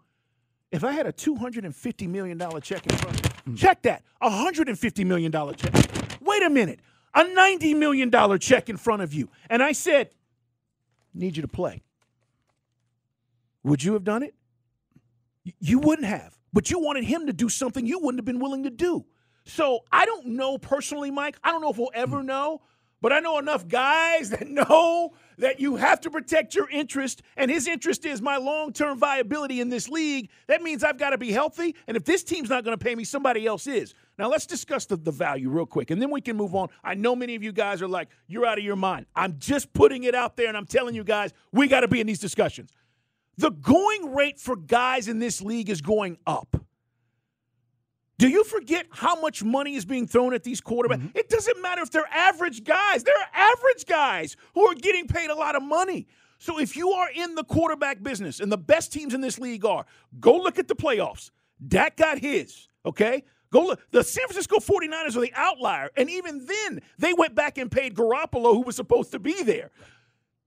If 0.72 0.86
I 0.86 0.94
had 0.94 1.06
a 1.06 1.12
two 1.12 1.36
hundred 1.36 1.66
and 1.66 1.76
fifty 1.76 2.08
million 2.08 2.38
dollar 2.38 2.62
check 2.62 2.88
in 2.88 2.98
front 2.98 3.20
of 3.20 3.26
me, 3.26 3.31
check 3.56 3.82
that, 3.84 4.04
a 4.22 4.30
hundred 4.30 4.70
and 4.70 4.78
fifty 4.78 5.04
million 5.04 5.32
dollar 5.32 5.54
check. 5.54 5.74
Wait 6.22 6.44
a 6.44 6.50
minute, 6.50 6.80
a 7.14 7.24
ninety 7.34 7.74
million 7.74 8.10
dollar 8.10 8.38
check 8.38 8.70
in 8.70 8.78
front 8.78 9.02
of 9.02 9.14
you, 9.14 9.30
and 9.50 9.62
I 9.64 9.72
said, 9.72 10.10
"Need 11.14 11.36
you 11.36 11.42
to 11.42 11.48
play." 11.48 11.82
Would 13.64 13.84
you 13.84 13.94
have 13.94 14.04
done 14.04 14.24
it? 14.24 14.34
You 15.60 15.80
wouldn't 15.80 16.08
have, 16.08 16.38
but 16.52 16.72
you 16.72 16.80
wanted 16.80 17.04
him 17.04 17.28
to 17.28 17.34
do 17.34 17.50
something 17.50 17.86
you 17.86 18.00
wouldn't 18.00 18.20
have 18.20 18.26
been 18.26 18.40
willing 18.40 18.64
to 18.64 18.70
do. 18.70 19.06
So 19.46 19.80
I 19.92 20.06
don't 20.06 20.28
know 20.28 20.58
personally, 20.58 21.12
Mike. 21.12 21.38
I 21.44 21.52
don't 21.52 21.62
know 21.62 21.72
if 21.72 21.78
we'll 21.78 21.92
ever 21.94 22.20
hmm. 22.20 22.28
know, 22.28 22.62
but 23.02 23.12
I 23.12 23.20
know 23.20 23.40
enough 23.40 23.68
guys 23.68 24.30
that 24.32 24.48
know 24.48 25.14
that 25.38 25.60
you 25.60 25.76
have 25.76 26.00
to 26.02 26.12
protect 26.12 26.54
your 26.54 26.70
interest, 26.70 27.22
and 27.36 27.50
his 27.50 27.68
interest 27.68 28.06
is 28.06 28.22
my 28.22 28.38
long 28.38 28.74
term 28.74 28.98
viability 28.98 29.60
in 29.60 29.70
this 29.70 29.90
league. 29.90 30.30
That 30.48 30.62
means 30.62 30.84
I've 30.84 31.00
got 31.00 31.10
to 31.10 31.18
be 31.18 31.32
healthy, 31.32 31.76
and 31.88 31.98
if 31.98 32.06
this 32.06 32.24
team's 32.24 32.50
not 32.50 32.64
going 32.64 32.78
to 32.78 32.84
pay 32.84 32.96
me, 32.96 33.04
somebody 33.04 33.46
else 33.46 33.68
is. 33.68 33.94
Now 34.18 34.30
let's 34.30 34.46
discuss 34.46 34.86
the, 34.86 34.98
the 34.98 35.12
value 35.12 35.50
real 35.50 35.66
quick, 35.66 35.90
and 35.90 36.02
then 36.02 36.12
we 36.12 36.22
can 36.22 36.38
move 36.38 36.54
on. 36.56 36.70
I 36.84 36.94
know 36.94 37.16
many 37.16 37.36
of 37.36 37.44
you 37.44 37.52
guys 37.52 37.82
are 37.82 37.88
like, 37.88 38.10
you're 38.28 38.46
out 38.46 38.60
of 38.60 38.64
your 38.64 38.76
mind. 38.76 39.08
I'm 39.16 39.40
just 39.40 39.74
putting 39.74 40.04
it 40.04 40.14
out 40.14 40.38
there, 40.38 40.48
and 40.48 40.56
I'm 40.56 40.68
telling 40.68 40.94
you 40.94 41.04
guys, 41.04 41.34
we 41.52 41.68
got 41.68 41.82
to 41.82 41.88
be 41.88 42.00
in 42.00 42.08
these 42.08 42.20
discussions. 42.20 42.72
The 43.38 43.50
going 43.50 44.14
rate 44.14 44.40
for 44.40 44.56
guys 44.56 45.08
in 45.08 45.18
this 45.18 45.42
league 45.42 45.70
is 45.70 45.82
going 45.82 46.18
up. 46.28 46.56
Do 48.22 48.30
you 48.30 48.44
forget 48.44 48.86
how 48.92 49.20
much 49.20 49.44
money 49.44 49.74
is 49.74 49.84
being 49.84 50.06
thrown 50.06 50.36
at 50.36 50.44
these 50.44 50.62
quarterbacks? 50.62 51.00
Mm-hmm. 51.00 51.18
It 51.18 51.28
doesn't 51.28 51.60
matter 51.60 51.82
if 51.82 51.90
they're 51.90 52.06
average 52.14 52.64
guys. 52.64 53.04
They're 53.04 53.16
average 53.34 53.88
guys 53.88 54.38
who 54.54 54.64
are 54.68 54.76
getting 54.76 55.08
paid 55.08 55.32
a 55.32 55.34
lot 55.34 55.56
of 55.56 55.64
money. 55.64 56.06
So 56.38 56.60
if 56.60 56.76
you 56.76 56.92
are 56.92 57.10
in 57.10 57.34
the 57.34 57.44
quarterback 57.44 58.04
business, 58.04 58.40
and 58.40 58.52
the 58.52 58.60
best 58.60 58.94
teams 58.94 59.16
in 59.16 59.22
this 59.22 59.40
league 59.40 59.66
are, 59.66 59.88
go 60.20 60.38
look 60.38 60.60
at 60.60 60.68
the 60.68 60.76
playoffs. 60.76 61.32
Dak 61.68 61.98
got 61.98 62.20
his, 62.20 62.68
okay? 62.86 63.24
Go 63.52 63.66
look. 63.66 63.82
The 63.90 64.04
San 64.04 64.28
Francisco 64.28 64.58
49ers 64.58 65.18
are 65.18 65.22
the 65.22 65.34
outlier. 65.34 65.90
And 65.98 66.08
even 66.08 66.46
then, 66.46 66.84
they 67.00 67.14
went 67.14 67.34
back 67.34 67.58
and 67.58 67.72
paid 67.72 67.96
Garoppolo, 67.96 68.54
who 68.54 68.62
was 68.62 68.76
supposed 68.76 69.14
to 69.14 69.20
be 69.20 69.42
there. 69.42 69.72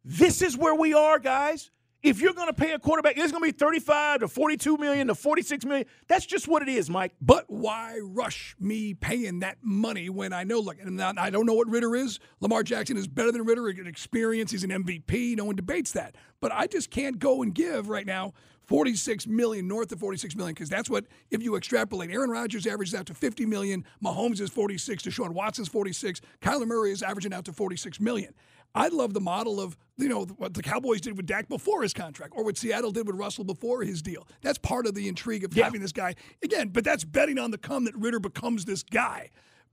This 0.04 0.42
is 0.42 0.56
where 0.56 0.76
we 0.76 0.94
are, 0.94 1.18
guys. 1.18 1.72
If 2.04 2.20
you're 2.20 2.34
going 2.34 2.48
to 2.48 2.52
pay 2.52 2.72
a 2.72 2.78
quarterback, 2.78 3.16
it's 3.16 3.32
going 3.32 3.42
to 3.42 3.50
be 3.50 3.58
35 3.58 4.20
to 4.20 4.28
42 4.28 4.76
million 4.76 5.06
to 5.06 5.14
46 5.14 5.64
million. 5.64 5.86
That's 6.06 6.26
just 6.26 6.46
what 6.46 6.60
it 6.60 6.68
is, 6.68 6.90
Mike. 6.90 7.14
But 7.18 7.46
why 7.48 7.98
rush 8.02 8.54
me 8.60 8.92
paying 8.92 9.38
that 9.38 9.56
money 9.62 10.10
when 10.10 10.34
I 10.34 10.44
know, 10.44 10.60
look, 10.60 10.76
and 10.82 11.00
I 11.00 11.30
don't 11.30 11.46
know 11.46 11.54
what 11.54 11.66
Ridder 11.66 11.96
is. 11.96 12.20
Lamar 12.40 12.62
Jackson 12.62 12.98
is 12.98 13.08
better 13.08 13.32
than 13.32 13.46
Ridder 13.46 13.70
experience. 13.70 14.50
He's 14.50 14.64
an 14.64 14.70
MVP. 14.70 15.34
No 15.38 15.46
one 15.46 15.56
debates 15.56 15.92
that. 15.92 16.14
But 16.42 16.52
I 16.52 16.66
just 16.66 16.90
can't 16.90 17.18
go 17.18 17.42
and 17.42 17.54
give 17.54 17.88
right 17.88 18.04
now 18.04 18.34
46 18.64 19.26
million, 19.26 19.66
north 19.66 19.90
of 19.90 19.98
46 19.98 20.36
million, 20.36 20.52
because 20.52 20.68
that's 20.68 20.90
what, 20.90 21.06
if 21.30 21.42
you 21.42 21.56
extrapolate, 21.56 22.10
Aaron 22.10 22.28
Rodgers 22.28 22.66
averages 22.66 22.94
out 22.94 23.06
to 23.06 23.14
50 23.14 23.46
million, 23.46 23.82
Mahomes 24.04 24.42
is 24.42 24.50
46, 24.50 25.04
Deshaun 25.04 25.30
Watson's 25.30 25.68
46, 25.68 26.20
Kyler 26.42 26.66
Murray 26.66 26.90
is 26.90 27.02
averaging 27.02 27.32
out 27.32 27.46
to 27.46 27.52
46 27.54 27.98
million. 27.98 28.34
I 28.74 28.88
love 28.88 29.14
the 29.14 29.20
model 29.20 29.60
of 29.60 29.76
you 29.96 30.08
know 30.08 30.24
what 30.24 30.54
the 30.54 30.62
Cowboys 30.62 31.00
did 31.00 31.16
with 31.16 31.26
Dak 31.26 31.48
before 31.48 31.82
his 31.82 31.92
contract, 31.92 32.32
or 32.36 32.42
what 32.44 32.56
Seattle 32.58 32.90
did 32.90 33.06
with 33.06 33.14
Russell 33.16 33.44
before 33.44 33.82
his 33.82 34.02
deal. 34.02 34.26
That's 34.42 34.58
part 34.58 34.86
of 34.86 34.94
the 34.94 35.06
intrigue 35.06 35.44
of 35.44 35.54
Yeah. 35.56 35.64
having 35.64 35.80
this 35.80 35.92
guy 35.92 36.16
again. 36.42 36.68
But 36.68 36.84
that's 36.84 37.04
betting 37.04 37.38
on 37.38 37.52
the 37.52 37.58
come 37.58 37.84
that 37.84 37.94
Ridder 37.96 38.18
becomes 38.18 38.64
this 38.64 38.82
guy 38.82 39.30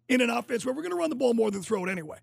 in 0.07 0.21
an 0.21 0.29
offense 0.29 0.63
where 0.65 0.75
we're 0.75 0.83
going 0.83 0.91
to 0.91 0.97
run 0.97 1.09
the 1.09 1.15
ball 1.15 1.33
more 1.33 1.49
than 1.49 1.63
throw 1.63 1.83
it 1.85 1.89
anyway. 1.89 2.19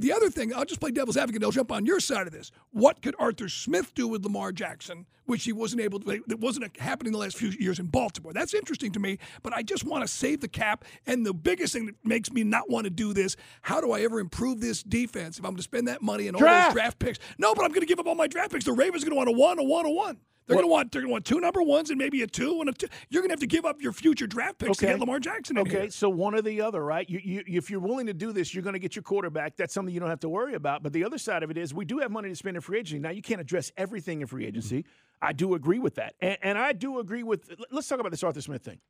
The 0.00 0.14
other 0.14 0.30
thing, 0.30 0.54
I'll 0.54 0.64
just 0.64 0.80
play 0.80 0.90
devil's 0.90 1.18
advocate. 1.18 1.44
I'll 1.44 1.50
jump 1.50 1.70
on 1.70 1.84
your 1.84 2.00
side 2.00 2.26
of 2.26 2.32
this. 2.32 2.50
What 2.70 3.02
could 3.02 3.14
Arthur 3.18 3.50
Smith 3.50 3.94
do 3.94 4.08
with 4.08 4.24
Lamar 4.24 4.50
Jackson, 4.50 5.04
which 5.26 5.44
he 5.44 5.52
wasn't 5.52 5.82
able 5.82 6.00
to? 6.00 6.22
That 6.26 6.40
wasn't 6.40 6.74
happening 6.78 7.12
the 7.12 7.18
last 7.18 7.36
few 7.36 7.50
years 7.50 7.78
in 7.78 7.86
Baltimore. 7.86 8.32
That's 8.32 8.54
interesting 8.54 8.92
to 8.92 8.98
me. 8.98 9.18
But 9.42 9.52
I 9.52 9.62
just 9.62 9.84
want 9.84 10.02
to 10.02 10.08
save 10.08 10.40
the 10.40 10.48
cap. 10.48 10.86
And 11.06 11.26
the 11.26 11.34
biggest 11.34 11.74
thing 11.74 11.84
that 11.84 11.96
makes 12.02 12.32
me 12.32 12.44
not 12.44 12.70
want 12.70 12.84
to 12.84 12.90
do 12.90 13.12
this: 13.12 13.36
How 13.60 13.82
do 13.82 13.92
I 13.92 14.00
ever 14.00 14.20
improve 14.20 14.62
this 14.62 14.82
defense 14.82 15.38
if 15.38 15.44
I'm 15.44 15.50
going 15.50 15.58
to 15.58 15.62
spend 15.62 15.86
that 15.88 16.00
money 16.00 16.28
and 16.28 16.34
all 16.34 16.40
Draft. 16.40 16.68
those 16.68 16.74
draft 16.74 16.98
picks? 16.98 17.18
No, 17.36 17.54
but 17.54 17.66
I'm 17.66 17.70
going 17.70 17.82
to 17.82 17.86
give 17.86 17.98
up 18.00 18.06
all 18.06 18.14
my 18.14 18.26
draft 18.26 18.52
picks. 18.52 18.64
The 18.64 18.72
Ravens 18.72 19.02
are 19.04 19.10
going 19.10 19.16
to 19.16 19.18
want 19.18 19.28
a 19.28 19.32
one, 19.38 19.58
a 19.58 19.62
one, 19.62 19.84
a 19.84 19.90
one. 19.90 20.18
They're 20.50 20.56
going 20.56 20.68
to 20.68 20.72
want 20.72 20.90
they're 20.92 21.02
going 21.02 21.10
to 21.10 21.12
want 21.12 21.24
two 21.24 21.40
number 21.40 21.62
ones 21.62 21.90
and 21.90 21.98
maybe 21.98 22.22
a 22.22 22.26
two 22.26 22.60
and 22.60 22.68
a 22.68 22.72
two. 22.72 22.88
You're 23.08 23.22
going 23.22 23.28
to 23.28 23.34
have 23.34 23.40
to 23.40 23.46
give 23.46 23.64
up 23.64 23.80
your 23.80 23.92
future 23.92 24.26
draft 24.26 24.58
picks 24.58 24.78
to 24.78 24.84
Okay. 24.86 24.92
get 24.94 25.00
Lamar 25.00 25.20
Jackson 25.20 25.56
in 25.56 25.62
Okay, 25.62 25.82
here. 25.82 25.90
so 25.90 26.08
one 26.10 26.34
or 26.34 26.42
the 26.42 26.60
other, 26.60 26.84
right? 26.84 27.08
You, 27.08 27.20
you, 27.22 27.42
if 27.46 27.70
you're 27.70 27.78
willing 27.80 28.06
to 28.06 28.12
do 28.14 28.32
this, 28.32 28.52
you're 28.52 28.64
going 28.64 28.72
to 28.72 28.80
get 28.80 28.96
your 28.96 29.04
quarterback. 29.04 29.56
That's 29.56 29.72
something 29.72 29.94
you 29.94 30.00
don't 30.00 30.10
have 30.10 30.20
to 30.20 30.28
worry 30.28 30.54
about. 30.54 30.82
But 30.82 30.92
the 30.92 31.04
other 31.04 31.18
side 31.18 31.44
of 31.44 31.50
it 31.52 31.56
is 31.56 31.72
we 31.72 31.84
do 31.84 31.98
have 31.98 32.10
money 32.10 32.28
to 32.28 32.34
spend 32.34 32.56
in 32.56 32.60
free 32.62 32.80
agency. 32.80 32.98
Now, 32.98 33.10
you 33.10 33.22
can't 33.22 33.40
address 33.40 33.70
everything 33.76 34.20
in 34.22 34.26
free 34.26 34.44
agency. 34.44 34.78
Mm-hmm. 34.80 34.88
I 35.26 35.32
do 35.32 35.54
agree 35.54 35.78
with 35.78 35.94
that. 35.96 36.14
And, 36.20 36.36
and 36.42 36.58
I 36.58 36.72
do 36.72 36.98
agree 36.98 37.22
with, 37.22 37.48
let's 37.70 37.86
talk 37.86 38.00
about 38.00 38.10
this 38.10 38.24
Arthur 38.24 38.40
Smith 38.40 38.62
thing. 38.62 38.80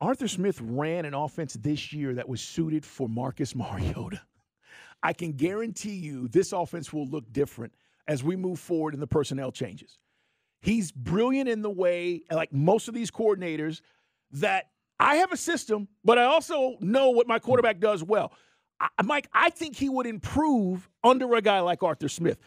Arthur 0.00 0.28
Smith 0.28 0.60
ran 0.60 1.04
an 1.04 1.14
offense 1.14 1.54
this 1.54 1.92
year 1.92 2.14
that 2.14 2.28
was 2.28 2.40
suited 2.40 2.84
for 2.84 3.08
Marcus 3.08 3.54
Mariota. 3.56 4.20
I 5.02 5.12
can 5.12 5.32
guarantee 5.32 5.94
you 5.94 6.28
this 6.28 6.52
offense 6.52 6.92
will 6.92 7.06
look 7.06 7.32
different 7.32 7.72
as 8.08 8.22
we 8.22 8.36
move 8.36 8.58
forward 8.58 8.94
in 8.94 9.00
the 9.00 9.06
personnel 9.06 9.52
changes. 9.52 9.98
He's 10.60 10.92
brilliant 10.92 11.48
in 11.48 11.62
the 11.62 11.70
way, 11.70 12.22
like 12.30 12.52
most 12.52 12.88
of 12.88 12.94
these 12.94 13.10
coordinators, 13.10 13.80
that 14.32 14.70
I 14.98 15.16
have 15.16 15.32
a 15.32 15.36
system, 15.36 15.88
but 16.04 16.18
I 16.18 16.24
also 16.24 16.76
know 16.80 17.10
what 17.10 17.26
my 17.26 17.38
quarterback 17.38 17.80
does 17.80 18.02
well. 18.02 18.32
I, 18.80 18.88
Mike, 19.02 19.28
I 19.32 19.50
think 19.50 19.76
he 19.76 19.88
would 19.88 20.06
improve 20.06 20.88
under 21.02 21.34
a 21.34 21.42
guy 21.42 21.60
like 21.60 21.82
Arthur 21.82 22.08
Smith. 22.08 22.38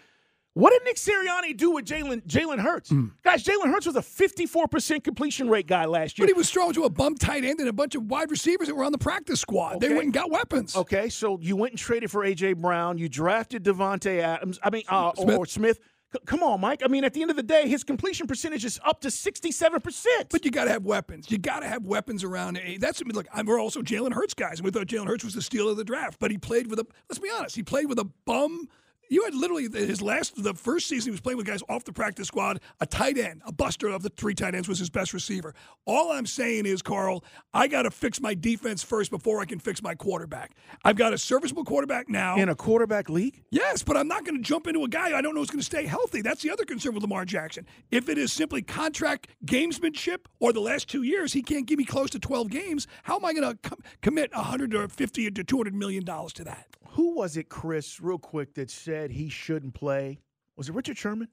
What 0.55 0.71
did 0.71 0.83
Nick 0.85 0.95
Sirianni 0.95 1.55
do 1.57 1.71
with 1.71 1.83
Jalen 1.85 2.25
Jalen 2.27 2.59
Hurts? 2.59 2.89
Guys, 3.23 3.43
Jalen 3.43 3.65
Hurts 3.65 3.85
was 3.87 3.97
a 3.97 4.01
54% 4.01 5.03
completion 5.03 5.49
rate 5.49 5.67
guy 5.67 5.83
last 5.83 6.17
year. 6.17 6.25
But 6.25 6.29
he 6.33 6.37
was 6.37 6.49
thrown 6.49 6.73
to 6.75 6.85
a 6.85 6.89
bum 6.89 7.15
tight 7.15 7.43
end 7.43 7.59
and 7.59 7.67
a 7.67 7.73
bunch 7.73 7.93
of 7.93 8.03
wide 8.09 8.31
receivers 8.31 8.67
that 8.69 8.75
were 8.75 8.85
on 8.85 8.93
the 8.93 8.97
practice 8.97 9.41
squad. 9.41 9.81
They 9.81 9.87
Okay. 9.87 9.95
went 9.95 10.05
and 10.05 10.13
got 10.13 10.31
weapons. 10.31 10.73
Okay, 10.77 11.09
so 11.09 11.37
you 11.41 11.57
went 11.57 11.73
and 11.73 11.79
traded 11.79 12.09
for 12.09 12.23
AJ 12.23 12.53
Brown. 12.53 12.97
You 12.97 13.09
drafted 13.09 13.65
Devonte 13.65 14.21
Adams. 14.21 14.57
I 14.63 14.69
mean, 14.69 14.83
uh, 14.89 15.09
or- 15.09 15.23
Smith. 15.25 15.37
or 15.37 15.45
Smith. 15.45 15.79
C- 16.13 16.19
come 16.25 16.41
on, 16.41 16.61
Mike. 16.61 16.81
I 16.85 16.87
mean, 16.87 17.03
at 17.03 17.13
the 17.13 17.21
end 17.21 17.31
of 17.31 17.35
the 17.35 17.43
day, 17.43 17.67
his 17.67 17.83
completion 17.83 18.25
percentage 18.25 18.63
is 18.63 18.79
up 18.85 19.01
to 19.01 19.11
sixty-seven 19.11 19.81
percent. 19.81 20.29
But 20.31 20.45
you 20.45 20.51
got 20.51 20.65
to 20.65 20.71
have 20.71 20.85
weapons. 20.85 21.29
You 21.29 21.37
got 21.37 21.63
to 21.63 21.67
have 21.67 21.85
weapons 21.85 22.23
around. 22.23 22.57
That's 22.79 23.01
I 23.01 23.03
mean, 23.03 23.13
look. 23.15 23.27
I'm- 23.33 23.45
We're 23.45 23.59
also 23.59 23.81
Jalen 23.81 24.13
Hurts 24.13 24.33
guys, 24.33 24.59
and 24.59 24.65
we 24.65 24.71
thought 24.71 24.87
Jalen 24.87 25.07
Hurts 25.07 25.25
was 25.25 25.33
the 25.33 25.41
steal 25.41 25.67
of 25.67 25.75
the 25.75 25.83
draft. 25.83 26.17
But 26.17 26.31
he 26.31 26.37
played 26.37 26.67
with 26.69 26.79
a. 26.79 26.87
Let's 27.09 27.19
be 27.19 27.29
honest. 27.29 27.57
He 27.57 27.63
played 27.63 27.87
with 27.87 27.99
a 27.99 28.05
bum. 28.25 28.69
You 29.09 29.23
had 29.23 29.35
literally 29.35 29.67
his 29.71 30.01
last, 30.01 30.41
the 30.41 30.53
first 30.53 30.87
season 30.87 31.09
he 31.09 31.11
was 31.11 31.21
playing 31.21 31.37
with 31.37 31.45
guys 31.45 31.61
off 31.69 31.83
the 31.83 31.93
practice 31.93 32.27
squad, 32.27 32.59
a 32.79 32.85
tight 32.85 33.17
end, 33.17 33.41
a 33.45 33.51
buster 33.51 33.87
of 33.87 34.01
the 34.03 34.09
three 34.09 34.33
tight 34.33 34.55
ends 34.55 34.67
was 34.67 34.79
his 34.79 34.89
best 34.89 35.13
receiver. 35.13 35.53
All 35.85 36.11
I'm 36.11 36.25
saying 36.25 36.65
is, 36.65 36.81
Carl, 36.81 37.23
I 37.53 37.67
got 37.67 37.83
to 37.83 37.91
fix 37.91 38.19
my 38.19 38.33
defense 38.33 38.83
first 38.83 39.11
before 39.11 39.39
I 39.41 39.45
can 39.45 39.59
fix 39.59 39.81
my 39.81 39.95
quarterback. 39.95 40.55
I've 40.83 40.95
got 40.95 41.13
a 41.13 41.17
serviceable 41.17 41.63
quarterback 41.63 42.09
now. 42.09 42.35
In 42.37 42.49
a 42.49 42.55
quarterback 42.55 43.09
league? 43.09 43.43
Yes, 43.51 43.83
but 43.83 43.95
I'm 43.97 44.07
not 44.07 44.25
going 44.25 44.37
to 44.37 44.43
jump 44.43 44.67
into 44.67 44.83
a 44.83 44.87
guy 44.87 45.17
I 45.17 45.21
don't 45.21 45.35
know 45.35 45.41
is 45.41 45.49
going 45.49 45.59
to 45.59 45.65
stay 45.65 45.85
healthy. 45.85 46.21
That's 46.21 46.41
the 46.41 46.51
other 46.51 46.65
concern 46.65 46.93
with 46.93 47.03
Lamar 47.03 47.25
Jackson. 47.25 47.65
If 47.91 48.09
it 48.09 48.17
is 48.17 48.33
simply 48.33 48.61
contract 48.61 49.27
gamesmanship 49.45 50.25
or 50.39 50.51
the 50.53 50.61
last 50.61 50.87
two 50.89 51.03
years, 51.03 51.33
he 51.33 51.41
can't 51.41 51.65
give 51.65 51.77
me 51.77 51.85
close 51.85 52.09
to 52.11 52.19
12 52.19 52.49
games, 52.49 52.87
how 53.03 53.17
am 53.17 53.25
I 53.25 53.33
going 53.33 53.49
to 53.49 53.57
com- 53.69 53.79
commit 54.01 54.33
150 54.35 55.31
to 55.31 55.43
200 55.43 55.73
million 55.73 56.03
dollars 56.03 56.33
to 56.33 56.43
that? 56.45 56.67
Who 56.95 57.15
was 57.15 57.37
it, 57.37 57.49
Chris, 57.49 57.99
real 58.01 58.17
quick, 58.17 58.53
that 58.55 58.69
said 58.69 59.11
he 59.11 59.29
shouldn't 59.29 59.73
play? 59.73 60.19
Was 60.57 60.69
it 60.69 60.75
Richard 60.75 60.97
Sherman? 60.97 61.27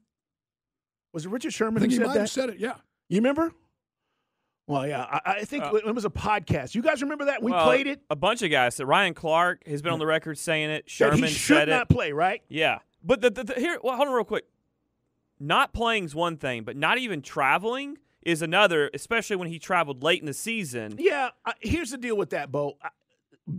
Was 1.13 1.25
it 1.25 1.29
Richard 1.29 1.53
Sherman 1.53 1.77
I 1.77 1.81
think 1.81 1.93
who 1.93 1.99
he 1.99 1.99
said 1.99 2.07
might 2.07 2.13
that? 2.15 2.19
have 2.21 2.29
said 2.29 2.49
it, 2.49 2.59
yeah. 2.59 2.75
You 3.09 3.17
remember? 3.17 3.51
Well, 4.67 4.87
yeah, 4.87 5.03
I, 5.03 5.21
I 5.25 5.45
think 5.45 5.63
Uh, 5.65 5.75
it 5.75 5.93
was 5.93 6.05
a 6.05 6.09
podcast. 6.09 6.73
You 6.73 6.81
guys 6.81 7.01
remember 7.01 7.25
that? 7.25 7.43
We 7.43 7.51
Well, 7.51 7.65
played 7.65 7.85
it. 7.87 8.01
A 8.09 8.15
bunch 8.15 8.41
of 8.41 8.49
guys. 8.49 8.75
So 8.75 8.85
Ryan 8.85 9.13
Clark 9.13 9.67
has 9.67 9.81
been 9.81 9.91
on 9.93 9.99
the 9.99 10.05
record 10.05 10.37
saying 10.37 10.69
it. 10.69 10.85
That 10.85 10.89
Sherman 10.89 11.23
he 11.23 11.27
should 11.27 11.57
said 11.57 11.69
not 11.69 11.83
it. 11.83 11.93
play, 11.93 12.11
right? 12.13 12.41
Yeah, 12.47 12.79
but 13.03 13.19
the, 13.21 13.29
the, 13.29 13.43
the, 13.43 13.53
here, 13.55 13.77
well, 13.83 13.95
hold 13.97 14.07
on 14.07 14.13
real 14.13 14.23
quick. 14.23 14.45
Not 15.39 15.73
playing 15.73 16.05
is 16.05 16.15
one 16.15 16.37
thing, 16.37 16.63
but 16.63 16.77
not 16.77 16.97
even 16.97 17.21
traveling 17.21 17.97
is 18.21 18.41
another. 18.41 18.89
Especially 18.93 19.35
when 19.35 19.49
he 19.49 19.59
traveled 19.59 20.01
late 20.03 20.21
in 20.21 20.25
the 20.25 20.33
season. 20.33 20.95
Yeah. 20.97 21.29
I, 21.45 21.53
here's 21.59 21.91
the 21.91 21.97
deal 21.97 22.15
with 22.15 22.29
that, 22.29 22.49
Bo. 22.51 22.77
I, 22.81 22.89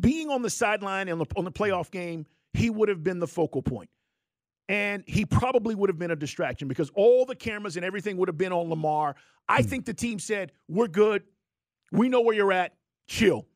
being 0.01 0.31
on 0.31 0.43
the 0.43 0.51
sideline 0.51 1.09
on 1.09 1.19
the, 1.19 1.27
on 1.37 1.45
the 1.45 1.53
playoff 1.53 1.91
game, 1.91 2.27
he 2.53 2.71
would 2.71 2.89
have 2.89 3.03
been 3.03 3.19
the 3.19 3.27
focal 3.27 3.63
point. 3.63 3.91
And 4.69 5.05
he 5.07 5.27
probably 5.27 5.75
would 5.75 5.91
have 5.91 5.99
been 5.99 6.11
a 6.11 6.17
distraction 6.17 6.69
because 6.69 6.91
all 6.95 7.27
the 7.27 7.35
cameras 7.35 7.77
and 7.77 7.85
everything 7.85 8.17
would 8.17 8.29
have 8.29 8.39
been 8.39 8.53
on 8.53 8.71
Lamar. 8.71 9.15
I 9.49 9.61
hmm. 9.61 9.69
think 9.69 9.85
the 9.85 9.95
team 9.95 10.19
said, 10.19 10.53
We're 10.69 10.89
good. 10.89 11.23
We 11.93 12.09
know 12.09 12.23
where 12.23 12.35
you're 12.35 12.53
at. 12.53 12.75
Chill. 13.07 13.47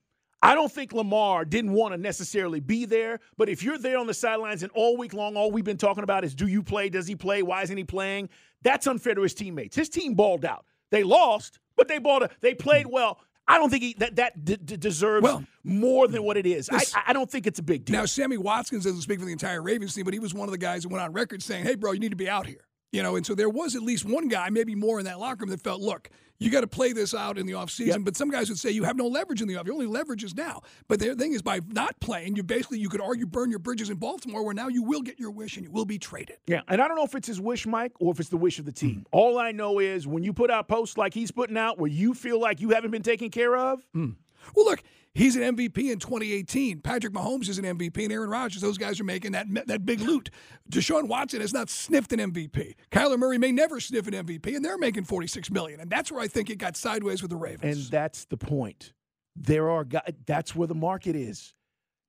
I 0.40 0.54
don't 0.54 0.70
think 0.70 0.92
Lamar 0.92 1.44
didn't 1.44 1.72
want 1.72 1.94
to 1.94 1.98
necessarily 1.98 2.60
be 2.60 2.84
there, 2.84 3.18
but 3.36 3.48
if 3.48 3.64
you're 3.64 3.78
there 3.78 3.98
on 3.98 4.06
the 4.06 4.14
sidelines 4.14 4.62
and 4.62 4.70
all 4.72 4.96
week 4.96 5.12
long, 5.12 5.36
all 5.36 5.50
we've 5.50 5.64
been 5.64 5.78
talking 5.78 6.04
about 6.04 6.24
is 6.24 6.34
do 6.34 6.46
you 6.46 6.62
play? 6.62 6.88
Does 6.88 7.08
he 7.08 7.16
play? 7.16 7.42
Why 7.42 7.62
isn't 7.62 7.76
he 7.76 7.84
playing? 7.84 8.28
That's 8.62 8.86
unfair 8.86 9.14
to 9.14 9.22
his 9.22 9.34
teammates. 9.34 9.74
His 9.74 9.88
team 9.88 10.14
balled 10.14 10.44
out. 10.44 10.64
They 10.90 11.02
lost, 11.02 11.58
but 11.76 11.88
they 11.88 11.98
balled 11.98 12.24
out. 12.24 12.32
They 12.40 12.54
played 12.54 12.86
hmm. 12.86 12.92
well. 12.92 13.20
I 13.48 13.58
don't 13.58 13.70
think 13.70 13.82
he, 13.82 13.94
that 13.98 14.16
that 14.16 14.44
d- 14.44 14.56
d- 14.62 14.76
deserves 14.76 15.22
Well, 15.22 15.44
more 15.64 16.06
than 16.06 16.22
what 16.22 16.36
it 16.36 16.46
is. 16.46 16.66
this- 16.66 16.94
I, 16.94 17.02
I 17.08 17.12
don't 17.12 17.30
think 17.30 17.46
it's 17.46 17.58
a 17.58 17.62
big 17.62 17.84
deal. 17.86 17.96
Now, 17.98 18.04
Sammy 18.04 18.36
Watkins 18.36 18.84
doesn't 18.84 19.00
speak 19.02 19.18
for 19.18 19.24
the 19.24 19.32
entire 19.32 19.62
Ravens 19.62 19.94
team, 19.94 20.04
but 20.04 20.12
he 20.14 20.20
was 20.20 20.34
one 20.34 20.48
of 20.48 20.52
the 20.52 20.58
guys 20.58 20.82
that 20.82 20.88
went 20.90 21.02
on 21.02 21.12
record 21.12 21.42
saying, 21.42 21.64
"Hey, 21.64 21.74
bro, 21.74 21.92
you 21.92 22.00
need 22.00 22.10
to 22.10 22.16
be 22.16 22.28
out 22.28 22.46
here." 22.46 22.66
You 22.92 23.02
know, 23.02 23.16
and 23.16 23.24
so 23.26 23.34
there 23.34 23.50
was 23.50 23.74
at 23.76 23.82
least 23.82 24.04
one 24.04 24.28
guy, 24.28 24.48
maybe 24.50 24.74
more 24.74 24.98
in 24.98 25.04
that 25.06 25.18
locker 25.18 25.40
room, 25.44 25.50
that 25.50 25.60
felt, 25.62 25.80
"Look, 25.80 26.10
you 26.38 26.50
got 26.50 26.60
to 26.60 26.66
play 26.66 26.92
this 26.92 27.14
out 27.14 27.38
in 27.38 27.46
the 27.46 27.52
offseason. 27.52 27.86
Yep. 27.86 28.00
But 28.02 28.16
some 28.16 28.30
guys 28.30 28.48
would 28.48 28.58
say 28.58 28.70
you 28.70 28.84
have 28.84 28.96
no 28.96 29.06
leverage 29.06 29.42
in 29.42 29.48
the 29.48 29.56
off. 29.56 29.66
Your 29.66 29.74
only 29.74 29.86
leverage 29.86 30.24
is 30.24 30.34
now. 30.34 30.62
But 30.86 31.00
the 31.00 31.14
thing 31.14 31.32
is, 31.32 31.42
by 31.42 31.60
not 31.68 31.98
playing, 32.00 32.36
you 32.36 32.42
basically 32.42 32.78
you 32.78 32.88
could 32.88 33.00
argue 33.00 33.26
burn 33.26 33.50
your 33.50 33.58
bridges 33.58 33.90
in 33.90 33.96
Baltimore, 33.96 34.44
where 34.44 34.54
now 34.54 34.68
you 34.68 34.82
will 34.82 35.02
get 35.02 35.18
your 35.18 35.30
wish 35.30 35.56
and 35.56 35.64
you 35.64 35.72
will 35.72 35.84
be 35.84 35.98
traded. 35.98 36.38
Yeah, 36.46 36.62
and 36.68 36.80
I 36.80 36.88
don't 36.88 36.96
know 36.96 37.04
if 37.04 37.14
it's 37.14 37.28
his 37.28 37.40
wish, 37.40 37.66
Mike, 37.66 37.92
or 38.00 38.12
if 38.12 38.20
it's 38.20 38.28
the 38.28 38.36
wish 38.36 38.58
of 38.58 38.64
the 38.64 38.72
team. 38.72 38.90
Mm-hmm. 38.90 39.02
All 39.12 39.38
I 39.38 39.52
know 39.52 39.78
is 39.78 40.06
when 40.06 40.22
you 40.22 40.32
put 40.32 40.50
out 40.50 40.68
posts 40.68 40.96
like 40.96 41.14
he's 41.14 41.30
putting 41.30 41.56
out 41.56 41.78
where 41.78 41.90
you 41.90 42.14
feel 42.14 42.40
like 42.40 42.60
you 42.60 42.70
haven't 42.70 42.90
been 42.90 43.02
taken 43.02 43.30
care 43.30 43.56
of, 43.56 43.84
mm. 43.94 44.14
Well, 44.54 44.66
look, 44.66 44.82
he's 45.18 45.36
an 45.36 45.42
MVP 45.56 45.90
in 45.90 45.98
2018. 45.98 46.80
Patrick 46.80 47.12
Mahomes 47.12 47.48
is 47.48 47.58
an 47.58 47.64
MVP, 47.64 48.04
and 48.04 48.12
Aaron 48.12 48.30
Rodgers. 48.30 48.62
Those 48.62 48.78
guys 48.78 48.98
are 49.00 49.04
making 49.04 49.32
that 49.32 49.46
that 49.66 49.84
big 49.84 50.00
loot. 50.00 50.30
Deshaun 50.70 51.08
Watson 51.08 51.40
has 51.40 51.52
not 51.52 51.68
sniffed 51.68 52.12
an 52.12 52.20
MVP. 52.32 52.74
Kyler 52.90 53.18
Murray 53.18 53.38
may 53.38 53.52
never 53.52 53.80
sniff 53.80 54.06
an 54.06 54.14
MVP, 54.14 54.54
and 54.54 54.64
they're 54.64 54.78
making 54.78 55.04
46 55.04 55.50
million. 55.50 55.80
And 55.80 55.90
that's 55.90 56.10
where 56.10 56.20
I 56.20 56.28
think 56.28 56.48
it 56.48 56.56
got 56.56 56.76
sideways 56.76 57.20
with 57.20 57.30
the 57.30 57.36
Ravens. 57.36 57.76
and 57.76 57.90
that's 57.90 58.24
the 58.26 58.36
point. 58.36 58.92
There 59.36 59.70
are 59.70 59.84
guys. 59.84 60.12
That's 60.26 60.54
where 60.54 60.68
the 60.68 60.74
market 60.74 61.14
is. 61.16 61.52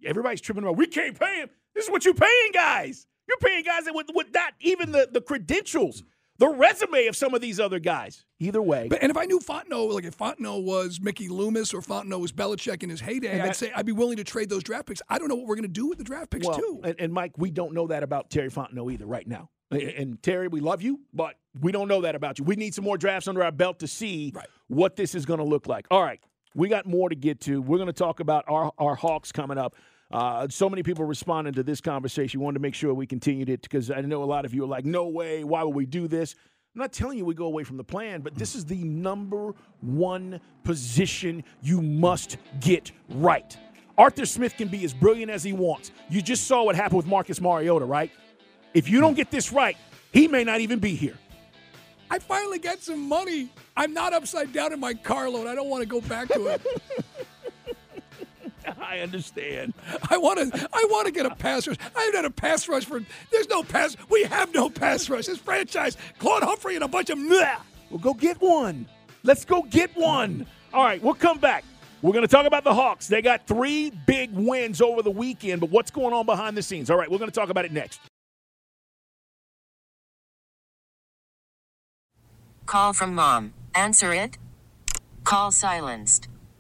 Everybody's 0.05 0.41
tripping 0.41 0.63
about. 0.63 0.77
We 0.77 0.87
can't 0.87 1.19
pay 1.19 1.41
him. 1.41 1.49
This 1.75 1.85
is 1.85 1.91
what 1.91 2.05
you're 2.05 2.13
paying 2.13 2.51
guys. 2.53 3.05
You're 3.27 3.37
paying 3.37 3.63
guys 3.63 3.85
that 3.85 3.93
with, 3.93 4.07
with 4.13 4.27
not 4.33 4.53
even 4.59 4.91
the 4.91 5.07
the 5.11 5.21
credentials, 5.21 6.03
the 6.39 6.49
resume 6.49 7.06
of 7.08 7.15
some 7.15 7.34
of 7.34 7.41
these 7.41 7.60
other 7.60 7.80
guys. 7.80 8.25
Either 8.39 8.62
way, 8.62 8.88
But, 8.89 9.04
and 9.04 9.12
if 9.12 9.17
I 9.17 9.25
knew 9.25 9.39
Fontenot, 9.39 9.93
like 9.93 10.06
if 10.06 10.17
Fontenot 10.17 10.63
was 10.63 10.99
Mickey 11.02 11.28
Loomis 11.28 11.73
or 11.73 11.82
Fontenot 11.82 12.19
was 12.19 12.32
Belichick 12.32 12.82
in 12.84 12.89
his 12.89 13.02
heyday, 13.02 13.32
And 13.34 13.41
I'd 13.43 13.56
say 13.56 13.71
I'd 13.75 13.86
be 13.86 13.91
willing 13.91 14.17
to 14.17 14.23
trade 14.23 14.49
those 14.49 14.63
draft 14.63 14.88
picks. 14.88 15.02
I 15.10 15.19
don't 15.19 15.28
know 15.28 15.36
what 15.36 15.45
we're 15.45 15.56
going 15.56 15.63
to 15.63 15.67
do 15.69 15.88
with 15.88 15.97
the 15.97 16.04
draft 16.04 16.32
picks 16.32 16.47
well, 16.47 16.58
too. 16.58 16.80
and, 16.84 16.95
and 16.97 17.13
Mike, 17.13 17.34
we 17.38 17.52
don't 17.52 17.73
know 17.73 17.88
that 17.88 18.02
about 18.04 18.30
Terry 18.30 18.49
Fontenot 18.49 18.91
either 18.93 19.06
right 19.06 19.28
now. 19.28 19.49
And- 19.71 19.82
And 19.82 20.23
Terry, 20.23 20.47
we 20.47 20.62
love 20.62 20.82
you, 20.82 21.02
but 21.13 21.36
we 21.62 21.71
don't 21.71 21.88
know 21.88 22.02
that 22.02 22.15
about 22.15 22.39
you. 22.39 22.45
We 22.45 22.56
need 22.56 22.73
some 22.73 22.86
more 22.86 22.97
drafts 22.97 23.28
under 23.28 23.43
our 23.43 23.52
belt 23.52 23.80
to 23.80 23.88
see 23.88 24.32
Right. 24.34 24.47
what 24.67 24.95
this 24.95 25.13
is 25.15 25.25
going 25.25 25.39
to 25.39 25.45
look 25.45 25.67
like. 25.67 25.86
All 25.91 26.02
right, 26.02 26.19
we 26.56 26.69
got 26.69 26.86
more 26.88 27.10
to 27.10 27.15
get 27.15 27.41
to. 27.41 27.62
We're 27.62 27.78
going 27.78 27.88
to 27.88 27.93
talk 27.93 28.19
about 28.19 28.45
our, 28.47 28.71
our 28.80 28.95
Hawks 28.95 29.32
coming 29.32 29.58
up. 29.58 29.75
Uh, 30.11 30.47
so 30.49 30.69
many 30.69 30.81
people 30.81 31.05
responding 31.05 31.53
to 31.53 31.63
this 31.63 31.81
conversation. 31.81 32.39
We 32.39 32.43
wanted 32.43 32.55
to 32.55 32.61
make 32.61 32.73
sure 32.73 32.93
we 32.93 33.05
continued 33.05 33.49
it 33.49 33.61
because 33.61 33.91
I 33.91 34.01
know 34.01 34.23
a 34.23 34.25
lot 34.25 34.45
of 34.45 34.53
you 34.53 34.63
are 34.63 34.67
like, 34.67 34.85
no 34.85 35.07
way, 35.07 35.43
why 35.43 35.63
would 35.63 35.75
we 35.75 35.85
do 35.85 36.07
this? 36.07 36.35
I'm 36.75 36.81
not 36.81 36.91
telling 36.91 37.17
you 37.17 37.25
we 37.25 37.33
go 37.33 37.45
away 37.45 37.63
from 37.63 37.77
the 37.77 37.83
plan, 37.83 38.21
but 38.21 38.35
this 38.35 38.55
is 38.55 38.65
the 38.65 38.83
number 38.83 39.53
one 39.81 40.39
position 40.63 41.43
you 41.61 41.81
must 41.81 42.37
get 42.59 42.91
right. 43.09 43.55
Arthur 43.97 44.25
Smith 44.25 44.55
can 44.55 44.67
be 44.67 44.83
as 44.85 44.93
brilliant 44.93 45.29
as 45.29 45.43
he 45.43 45.51
wants. 45.51 45.91
You 46.09 46.21
just 46.21 46.47
saw 46.47 46.63
what 46.63 46.75
happened 46.75 46.97
with 46.97 47.05
Marcus 47.05 47.41
Mariota, 47.41 47.85
right? 47.85 48.11
If 48.73 48.89
you 48.89 49.01
don't 49.01 49.15
get 49.15 49.29
this 49.29 49.51
right, 49.51 49.75
he 50.13 50.27
may 50.27 50.43
not 50.43 50.61
even 50.61 50.79
be 50.79 50.95
here. 50.95 51.17
I 52.09 52.17
finally 52.19 52.59
got 52.59 52.81
some 52.81 53.07
money. 53.07 53.49
I'm 53.77 53.93
not 53.93 54.13
upside 54.13 54.53
down 54.53 54.73
in 54.73 54.79
my 54.79 54.93
car 54.93 55.29
loan. 55.29 55.47
I 55.47 55.53
don't 55.53 55.69
want 55.69 55.83
to 55.83 55.87
go 55.87 56.01
back 56.01 56.29
to 56.29 56.47
it. 56.47 56.61
I 58.81 58.99
understand. 58.99 59.73
I 60.09 60.17
want 60.17 60.53
to. 60.53 60.69
I 60.73 60.87
want 60.89 61.07
to 61.07 61.11
get 61.11 61.25
a 61.25 61.35
pass 61.35 61.67
rush. 61.67 61.77
I 61.95 62.01
haven't 62.01 62.15
had 62.15 62.25
a 62.25 62.31
pass 62.31 62.67
rush 62.67 62.85
for. 62.85 63.01
There's 63.31 63.49
no 63.49 63.63
pass. 63.63 63.95
We 64.09 64.23
have 64.23 64.53
no 64.53 64.69
pass 64.69 65.09
rush. 65.09 65.25
This 65.25 65.37
franchise, 65.37 65.97
Claude 66.17 66.43
Humphrey 66.43 66.75
and 66.75 66.83
a 66.83 66.87
bunch 66.87 67.09
of. 67.09 67.19
We'll 67.89 67.99
go 67.99 68.13
get 68.13 68.39
one. 68.41 68.87
Let's 69.23 69.45
go 69.45 69.63
get 69.63 69.95
one. 69.95 70.45
All 70.73 70.83
right, 70.83 71.01
we'll 71.01 71.15
come 71.15 71.39
back. 71.39 71.63
We're 72.01 72.13
going 72.13 72.23
to 72.23 72.29
talk 72.29 72.45
about 72.45 72.63
the 72.63 72.73
Hawks. 72.73 73.07
They 73.07 73.21
got 73.21 73.45
three 73.45 73.91
big 74.05 74.31
wins 74.33 74.81
over 74.81 75.01
the 75.01 75.11
weekend, 75.11 75.59
but 75.59 75.69
what's 75.69 75.91
going 75.91 76.13
on 76.13 76.25
behind 76.25 76.55
the 76.55 76.61
scenes? 76.61 76.89
All 76.89 76.97
right, 76.97 77.11
we're 77.11 77.17
going 77.17 77.29
to 77.29 77.35
talk 77.35 77.49
about 77.49 77.65
it 77.65 77.73
next. 77.73 77.99
Call 82.65 82.93
from 82.93 83.15
mom. 83.15 83.53
Answer 83.75 84.13
it. 84.13 84.37
Call 85.23 85.51
silenced. 85.51 86.29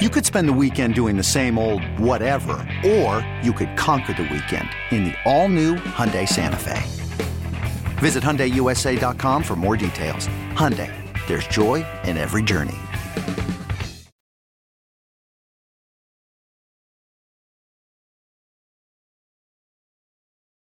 You 0.00 0.08
could 0.08 0.24
spend 0.24 0.48
the 0.48 0.54
weekend 0.54 0.94
doing 0.94 1.18
the 1.18 1.22
same 1.22 1.58
old 1.58 1.84
whatever, 1.98 2.66
or 2.86 3.20
you 3.42 3.52
could 3.52 3.76
conquer 3.76 4.14
the 4.14 4.22
weekend 4.22 4.66
in 4.90 5.04
the 5.04 5.14
all-new 5.26 5.74
Hyundai 5.76 6.26
Santa 6.26 6.56
Fe. 6.56 6.80
Visit 7.98 8.24
HyundaiUSA.com 8.24 9.42
for 9.42 9.56
more 9.56 9.76
details. 9.76 10.26
Hyundai, 10.54 10.90
there's 11.26 11.46
joy 11.48 11.84
in 12.04 12.16
every 12.16 12.42
journey. 12.42 12.78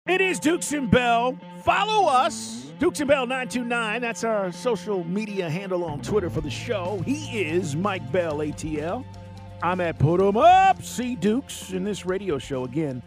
It 0.08 0.20
is 0.20 0.40
Dukes 0.40 0.72
and 0.72 0.90
Bell. 0.90 1.38
Follow 1.62 2.08
us, 2.08 2.72
Dukes 2.80 2.98
and 2.98 3.06
Bell 3.06 3.24
929. 3.24 4.00
That's 4.00 4.24
our 4.24 4.50
social 4.50 5.04
media 5.04 5.48
handle 5.48 5.84
on 5.84 6.00
Twitter 6.00 6.28
for 6.28 6.40
the 6.40 6.50
show. 6.50 7.00
He 7.06 7.42
is 7.42 7.76
Mike 7.76 8.10
Bell, 8.10 8.38
ATL. 8.38 9.04
I'm 9.62 9.80
at 9.80 9.98
Put 9.98 10.20
'em 10.20 10.36
Up, 10.36 10.82
see 10.82 11.16
Dukes, 11.16 11.72
in 11.72 11.82
this 11.84 12.06
radio 12.06 12.38
show 12.38 12.64
again 12.64 13.02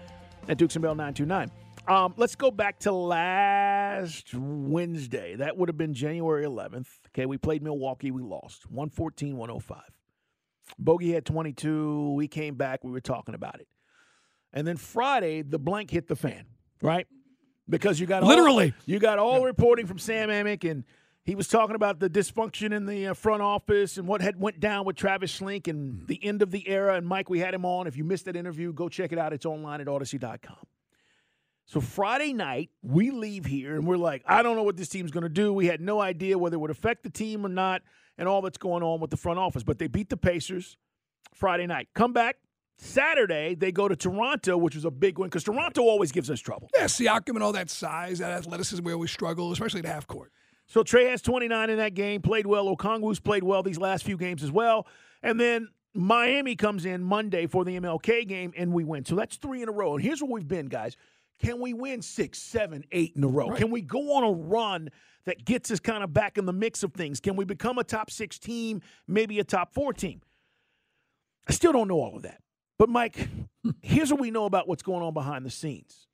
at 0.50 0.58
Dukes 0.58 0.76
and 0.76 0.84
Bell 0.84 0.96
929. 0.96 1.50
Um, 1.88 2.14
let's 2.18 2.36
go 2.36 2.52
back 2.52 2.80
to 2.80 2.92
last 2.92 4.34
Wednesday. 4.34 5.36
That 5.36 5.58
would 5.58 5.70
have 5.70 5.78
been 5.78 5.94
January 5.94 6.44
11th. 6.46 6.90
Okay, 7.10 7.26
we 7.26 7.38
played 7.38 7.64
Milwaukee. 7.64 8.12
We 8.12 8.22
lost 8.22 8.70
114 8.70 9.38
105. 9.38 9.82
Bogey 10.78 11.14
had 11.14 11.26
22. 11.26 12.14
We 12.14 12.28
came 12.28 12.56
back. 12.56 12.84
We 12.84 12.92
were 12.92 13.02
talking 13.02 13.34
about 13.34 13.60
it. 13.60 13.68
And 14.54 14.68
then 14.68 14.78
Friday, 14.78 15.42
the 15.42 15.58
blank 15.60 15.90
hit 15.90 16.08
the 16.08 16.16
fan, 16.16 16.46
right? 16.82 17.08
Because 17.70 18.00
you 18.00 18.06
got 18.08 18.24
all- 18.24 18.30
Literally. 18.30 18.74
you 18.86 19.00
got 19.00 19.20
all 19.20 19.44
reporting 19.44 19.88
from 19.88 19.98
Sam 19.98 20.30
Amick, 20.30 20.70
and 20.70 20.84
he 21.24 21.36
was 21.36 21.48
talking 21.48 21.76
about 21.76 22.00
the 22.00 22.10
dysfunction 22.10 22.74
in 22.74 22.86
the 22.86 23.08
uh, 23.08 23.14
front 23.14 23.42
office 23.42 23.98
and 23.98 24.08
what 24.08 24.22
had 24.22 24.40
went 24.40 24.60
down 24.60 24.86
with 24.86 24.96
Travis 24.96 25.40
Schlenk 25.40 25.68
and 25.68 26.08
the 26.08 26.24
end 26.24 26.42
of 26.42 26.52
the 26.52 26.68
era. 26.68 26.96
And 26.96 27.08
Mike, 27.08 27.30
we 27.30 27.40
had 27.40 27.54
him 27.54 27.66
on. 27.66 27.88
If 27.88 27.96
you 27.96 28.04
missed 28.04 28.26
that 28.26 28.36
interview, 28.36 28.74
go 28.74 28.90
check 28.90 29.12
it 29.12 29.20
out. 29.20 29.32
It's 29.34 29.46
online 29.46 29.82
at 29.82 29.88
Audacy.com. 29.88 30.58
So 31.66 31.80
Friday 31.80 32.34
night, 32.34 32.70
we 32.82 33.12
leave 33.12 33.46
here 33.46 33.76
and 33.76 33.86
we're 33.86 33.98
like, 33.98 34.24
I 34.26 34.42
don't 34.42 34.56
know 34.56 34.64
what 34.64 34.78
this 34.78 34.90
team's 34.90 35.12
going 35.12 35.24
to 35.24 35.30
do. 35.30 35.54
We 35.54 35.68
had 35.68 35.80
no 35.80 36.02
idea 36.02 36.38
whether 36.38 36.56
it 36.56 36.60
would 36.60 36.72
affect 36.72 37.04
the 37.04 37.10
team 37.10 37.46
or 37.46 37.50
not, 37.50 37.82
and 38.18 38.28
all 38.28 38.42
that's 38.42 38.58
going 38.58 38.84
on 38.84 39.00
with 39.00 39.10
the 39.10 39.18
front 39.18 39.40
office. 39.40 39.64
But 39.64 39.80
they 39.80 39.88
beat 39.88 40.10
the 40.10 40.18
Pacers 40.18 40.76
Friday 41.34 41.68
night. 41.68 41.88
Come 41.94 42.14
back 42.14 42.38
Saturday, 42.82 43.54
they 43.54 43.72
go 43.72 43.88
to 43.88 43.96
Toronto, 43.96 44.58
which 44.58 44.74
was 44.74 44.86
a 44.86 44.92
big 44.92 45.20
win 45.20 45.30
because 45.30 45.44
Toronto 45.44 45.84
always 45.84 46.12
gives 46.12 46.32
us 46.32 46.40
trouble. 46.40 46.68
Yeah, 46.76 46.86
Siakam 46.86 47.36
and 47.36 47.44
all 47.44 47.54
that 47.54 47.70
size, 47.70 48.20
that 48.20 48.32
athleticism, 48.32 48.84
we 48.84 48.92
always 48.92 49.12
struggle, 49.12 49.52
especially 49.52 49.80
at 49.82 49.86
half 49.86 50.08
court. 50.08 50.32
So 50.72 50.84
Trey 50.84 51.10
has 51.10 51.22
29 51.22 51.70
in 51.70 51.78
that 51.80 51.96
game, 51.96 52.22
played 52.22 52.48
well. 52.48 52.74
Okongwu's 52.74 53.20
played 53.20 53.44
well 53.44 53.62
these 53.62 53.78
last 53.78 54.06
few 54.06 54.16
games 54.16 54.42
as 54.42 54.54
well. 54.54 54.88
And 55.22 55.38
then 55.38 55.68
Miami 55.94 56.56
comes 56.56 56.86
in 56.86 57.04
Monday 57.04 57.46
for 57.46 57.66
the 57.66 57.78
MLK 57.78 58.26
game, 58.26 58.54
and 58.56 58.72
we 58.72 58.86
win. 58.86 59.04
So 59.04 59.16
that's 59.16 59.36
three 59.36 59.62
in 59.62 59.68
a 59.68 59.72
row. 59.74 59.96
And 59.96 60.02
here's 60.02 60.22
where 60.22 60.32
we've 60.32 60.48
been, 60.48 60.68
guys. 60.68 60.96
Can 61.44 61.60
we 61.60 61.74
win 61.74 62.02
six, 62.02 62.40
seven, 62.40 62.86
eight 62.94 63.12
in 63.18 63.24
a 63.26 63.28
row? 63.28 63.50
Can 63.50 63.70
we 63.70 63.82
go 63.82 64.14
on 64.14 64.24
a 64.24 64.32
run 64.32 64.88
that 65.26 65.44
gets 65.44 65.72
us 65.72 65.82
kind 65.82 66.06
of 66.06 66.14
back 66.14 66.38
in 66.38 66.46
the 66.46 66.54
mix 66.54 66.84
of 66.84 66.94
things? 66.94 67.20
Can 67.20 67.36
we 67.36 67.44
become 67.44 67.78
a 67.78 67.84
top 67.84 68.10
six 68.10 68.40
team, 68.40 68.82
maybe 69.10 69.40
a 69.40 69.44
top 69.44 69.74
four 69.74 69.92
team? 69.92 70.22
I 71.50 71.52
still 71.52 71.74
don't 71.74 71.90
know 71.90 72.00
all 72.00 72.16
of 72.16 72.22
that. 72.22 72.42
But, 72.80 72.88
Mike, 72.88 73.28
here's 73.82 74.10
what 74.10 74.22
we 74.22 74.32
know 74.32 74.46
about 74.46 74.70
what's 74.70 74.84
going 74.84 75.04
on 75.04 75.14
behind 75.14 75.46
the 75.46 75.52
scenes. 75.52 76.08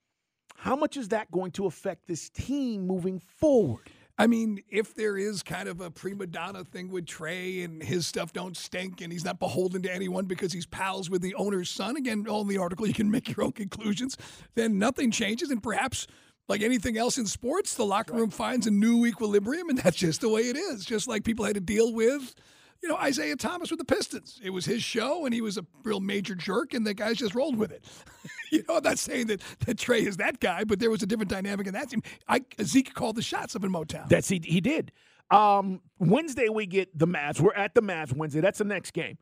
How 0.55 0.75
much 0.75 0.97
is 0.97 1.09
that 1.09 1.29
going 1.29 1.51
to 1.51 1.67
affect 1.67 2.07
this 2.07 2.31
team 2.31 2.87
moving 2.87 3.19
forward? 3.19 3.91
I 4.19 4.25
mean, 4.25 4.63
if 4.69 4.95
there 4.95 5.15
is 5.15 5.43
kind 5.43 5.69
of 5.69 5.79
a 5.79 5.91
prima 5.91 6.25
donna 6.25 6.63
thing 6.63 6.89
with 6.89 7.05
Trey 7.05 7.61
and 7.61 7.83
his 7.83 8.07
stuff 8.07 8.33
don't 8.33 8.57
stink 8.57 8.99
and 9.01 9.13
he's 9.13 9.23
not 9.23 9.39
beholden 9.39 9.83
to 9.83 9.93
anyone 9.93 10.25
because 10.25 10.51
he's 10.51 10.65
pals 10.65 11.07
with 11.07 11.21
the 11.21 11.35
owner's 11.35 11.69
son, 11.69 11.95
again, 11.95 12.25
all 12.27 12.41
in 12.41 12.47
the 12.47 12.57
article, 12.57 12.87
you 12.87 12.95
can 12.95 13.11
make 13.11 13.35
your 13.35 13.45
own 13.45 13.51
conclusions, 13.51 14.17
then 14.55 14.79
nothing 14.79 15.11
changes. 15.11 15.51
And 15.51 15.61
perhaps, 15.61 16.07
like 16.47 16.61
anything 16.61 16.97
else 16.97 17.17
in 17.19 17.27
sports, 17.27 17.75
the 17.75 17.85
locker 17.85 18.13
room 18.13 18.31
finds 18.31 18.65
a 18.65 18.71
new 18.71 19.05
equilibrium, 19.05 19.69
and 19.69 19.77
that's 19.83 19.97
just 19.97 20.21
the 20.21 20.29
way 20.29 20.41
it 20.41 20.55
is. 20.55 20.83
Just 20.83 21.07
like 21.07 21.23
people 21.23 21.45
had 21.45 21.55
to 21.55 21.61
deal 21.61 21.93
with. 21.93 22.33
You 22.81 22.89
know, 22.89 22.97
Isaiah 22.97 23.35
Thomas 23.35 23.71
with 23.71 23.79
the 23.79 23.85
Pistons. 23.85 24.39
It 24.43 24.51
was 24.51 24.65
his 24.65 24.83
show, 24.83 25.25
and 25.25 25.33
he 25.33 25.41
was 25.41 25.57
a 25.57 25.65
real 25.83 25.99
major 25.99 26.35
jerk, 26.35 26.73
and 26.73 26.85
the 26.85 26.93
guys 26.93 27.17
just 27.17 27.35
rolled 27.35 27.57
with 27.57 27.71
it. 27.71 27.85
you 28.51 28.63
know, 28.67 28.77
I'm 28.77 28.83
not 28.83 28.99
saying 28.99 29.27
that, 29.27 29.41
that 29.65 29.77
Trey 29.77 30.05
is 30.05 30.17
that 30.17 30.39
guy, 30.39 30.63
but 30.63 30.79
there 30.79 30.91
was 30.91 31.03
a 31.03 31.07
different 31.07 31.29
dynamic 31.29 31.67
in 31.67 31.73
that 31.73 31.89
team. 31.89 32.03
I, 32.27 32.41
Zeke 32.61 32.93
called 32.93 33.15
the 33.15 33.21
shots 33.21 33.55
up 33.55 33.63
in 33.63 33.71
Motown. 33.71 34.07
That's 34.09 34.29
he, 34.29 34.41
he 34.43 34.61
did. 34.61 34.91
Um, 35.29 35.81
Wednesday 35.99 36.49
we 36.49 36.65
get 36.65 36.97
the 36.97 37.07
Mavs. 37.07 37.39
We're 37.39 37.53
at 37.53 37.73
the 37.73 37.81
Mavs 37.81 38.13
Wednesday. 38.13 38.41
That's 38.41 38.59
the 38.59 38.65
next 38.65 38.91
game. 38.91 39.17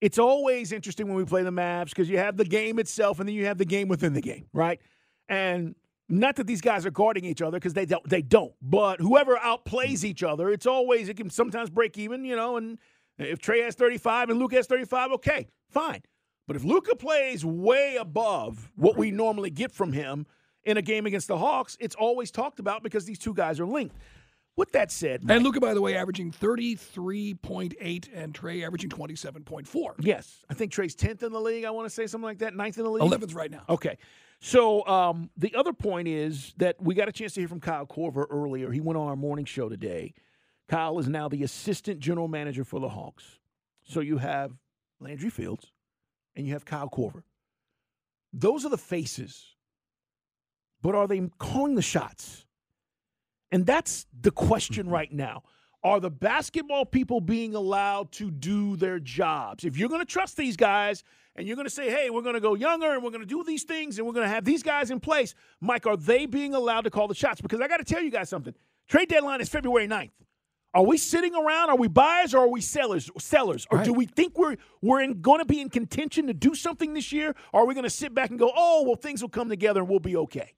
It's 0.00 0.18
always 0.18 0.72
interesting 0.72 1.08
when 1.08 1.16
we 1.16 1.24
play 1.24 1.42
the 1.42 1.50
Mavs 1.50 1.90
because 1.90 2.08
you 2.08 2.18
have 2.18 2.36
the 2.36 2.44
game 2.44 2.78
itself 2.78 3.18
and 3.18 3.28
then 3.28 3.34
you 3.34 3.46
have 3.46 3.58
the 3.58 3.64
game 3.64 3.88
within 3.88 4.12
the 4.12 4.20
game, 4.20 4.46
right? 4.52 4.80
And 5.28 5.74
not 6.08 6.36
that 6.36 6.46
these 6.46 6.60
guys 6.60 6.86
are 6.86 6.90
guarding 6.90 7.24
each 7.24 7.42
other 7.42 7.58
because 7.58 7.74
they 7.74 7.86
don't, 7.86 8.08
they 8.08 8.22
don't. 8.22 8.52
But 8.62 9.00
whoever 9.00 9.36
outplays 9.36 10.04
each 10.04 10.22
other, 10.22 10.50
it's 10.50 10.66
always 10.66 11.08
it 11.08 11.16
can 11.16 11.30
sometimes 11.30 11.70
break 11.70 11.98
even, 11.98 12.24
you 12.24 12.36
know. 12.36 12.56
And 12.56 12.78
if 13.18 13.38
Trey 13.40 13.60
has 13.62 13.74
35 13.74 14.30
and 14.30 14.38
Luke 14.38 14.52
has 14.52 14.66
35, 14.66 15.12
okay, 15.12 15.48
fine. 15.70 16.02
But 16.46 16.56
if 16.56 16.64
Luka 16.64 16.96
plays 16.96 17.44
way 17.44 17.96
above 17.96 18.70
what 18.74 18.96
we 18.96 19.10
normally 19.10 19.50
get 19.50 19.70
from 19.70 19.92
him 19.92 20.26
in 20.64 20.78
a 20.78 20.82
game 20.82 21.04
against 21.04 21.28
the 21.28 21.36
Hawks, 21.36 21.76
it's 21.78 21.94
always 21.94 22.30
talked 22.30 22.58
about 22.58 22.82
because 22.82 23.04
these 23.04 23.18
two 23.18 23.34
guys 23.34 23.60
are 23.60 23.66
linked. 23.66 23.96
With 24.56 24.72
that 24.72 24.90
said, 24.90 25.22
And 25.28 25.44
Luka, 25.44 25.60
by 25.60 25.72
the 25.72 25.80
way, 25.82 25.94
averaging 25.96 26.32
33.8 26.32 28.08
and 28.12 28.34
Trey 28.34 28.64
averaging 28.64 28.90
27.4. 28.90 29.94
yes, 30.00 30.44
I 30.50 30.54
think 30.54 30.72
Trey's 30.72 30.96
10th 30.96 31.22
in 31.22 31.32
the 31.32 31.40
league. 31.40 31.64
I 31.64 31.70
want 31.70 31.86
to 31.86 31.90
say 31.90 32.06
something 32.06 32.24
like 32.24 32.38
that, 32.38 32.54
ninth 32.56 32.78
in 32.78 32.84
the 32.84 32.90
league. 32.90 33.02
11th 33.02 33.34
right 33.34 33.50
now. 33.50 33.62
Okay. 33.68 33.98
So 34.40 34.86
um, 34.86 35.30
the 35.36 35.54
other 35.56 35.72
point 35.72 36.06
is 36.08 36.54
that 36.58 36.80
we 36.80 36.94
got 36.94 37.08
a 37.08 37.12
chance 37.12 37.34
to 37.34 37.40
hear 37.40 37.48
from 37.48 37.60
Kyle 37.60 37.86
Korver 37.86 38.26
earlier. 38.30 38.70
He 38.70 38.80
went 38.80 38.96
on 38.96 39.08
our 39.08 39.16
morning 39.16 39.44
show 39.44 39.68
today. 39.68 40.14
Kyle 40.68 40.98
is 40.98 41.08
now 41.08 41.28
the 41.28 41.42
assistant 41.42 41.98
general 41.98 42.28
manager 42.28 42.62
for 42.62 42.78
the 42.78 42.88
Hawks. 42.88 43.38
So 43.84 44.00
you 44.00 44.18
have 44.18 44.52
Landry 45.00 45.30
Fields 45.30 45.72
and 46.36 46.46
you 46.46 46.52
have 46.52 46.64
Kyle 46.64 46.88
Korver. 46.88 47.22
Those 48.32 48.64
are 48.64 48.68
the 48.68 48.78
faces. 48.78 49.56
But 50.82 50.94
are 50.94 51.08
they 51.08 51.20
calling 51.38 51.74
the 51.74 51.82
shots? 51.82 52.44
And 53.50 53.66
that's 53.66 54.06
the 54.20 54.30
question 54.30 54.88
right 54.88 55.12
now. 55.12 55.42
Are 55.82 56.00
the 56.00 56.10
basketball 56.10 56.84
people 56.84 57.20
being 57.20 57.54
allowed 57.54 58.12
to 58.12 58.30
do 58.30 58.76
their 58.76 59.00
jobs? 59.00 59.64
If 59.64 59.76
you're 59.76 59.88
going 59.88 60.04
to 60.04 60.12
trust 60.12 60.36
these 60.36 60.56
guys 60.56 61.02
and 61.38 61.46
you're 61.46 61.54
going 61.54 61.66
to 61.66 61.72
say, 61.72 61.88
hey, 61.88 62.10
we're 62.10 62.22
going 62.22 62.34
to 62.34 62.40
go 62.40 62.54
younger 62.54 62.92
and 62.92 63.02
we're 63.02 63.10
going 63.10 63.22
to 63.22 63.26
do 63.26 63.44
these 63.44 63.62
things 63.62 63.98
and 63.98 64.06
we're 64.06 64.12
going 64.12 64.26
to 64.26 64.34
have 64.34 64.44
these 64.44 64.62
guys 64.62 64.90
in 64.90 64.98
place, 64.98 65.36
Mike, 65.60 65.86
are 65.86 65.96
they 65.96 66.26
being 66.26 66.52
allowed 66.52 66.82
to 66.82 66.90
call 66.90 67.06
the 67.06 67.14
shots? 67.14 67.40
Because 67.40 67.60
I 67.60 67.68
got 67.68 67.76
to 67.76 67.84
tell 67.84 68.02
you 68.02 68.10
guys 68.10 68.28
something. 68.28 68.54
Trade 68.88 69.08
deadline 69.08 69.40
is 69.40 69.48
February 69.48 69.86
9th. 69.86 70.10
Are 70.74 70.84
we 70.84 70.98
sitting 70.98 71.34
around? 71.34 71.70
Are 71.70 71.76
we 71.76 71.86
buyers 71.86 72.34
or 72.34 72.40
are 72.40 72.48
we 72.48 72.60
sellers? 72.60 73.08
Sellers, 73.18 73.66
or 73.70 73.82
do 73.84 73.92
we 73.92 74.04
think 74.04 74.36
we're 74.36 74.56
we're 74.82 75.14
going 75.14 75.38
to 75.38 75.46
be 75.46 75.62
in 75.62 75.70
contention 75.70 76.26
to 76.26 76.34
do 76.34 76.54
something 76.54 76.92
this 76.92 77.10
year? 77.10 77.34
Or 77.52 77.62
are 77.62 77.66
we 77.66 77.72
going 77.72 77.84
to 77.84 77.90
sit 77.90 78.14
back 78.14 78.28
and 78.30 78.38
go, 78.38 78.52
oh, 78.54 78.84
well, 78.84 78.96
things 78.96 79.22
will 79.22 79.30
come 79.30 79.48
together 79.48 79.80
and 79.80 79.88
we'll 79.88 79.98
be 79.98 80.16
okay? 80.16 80.52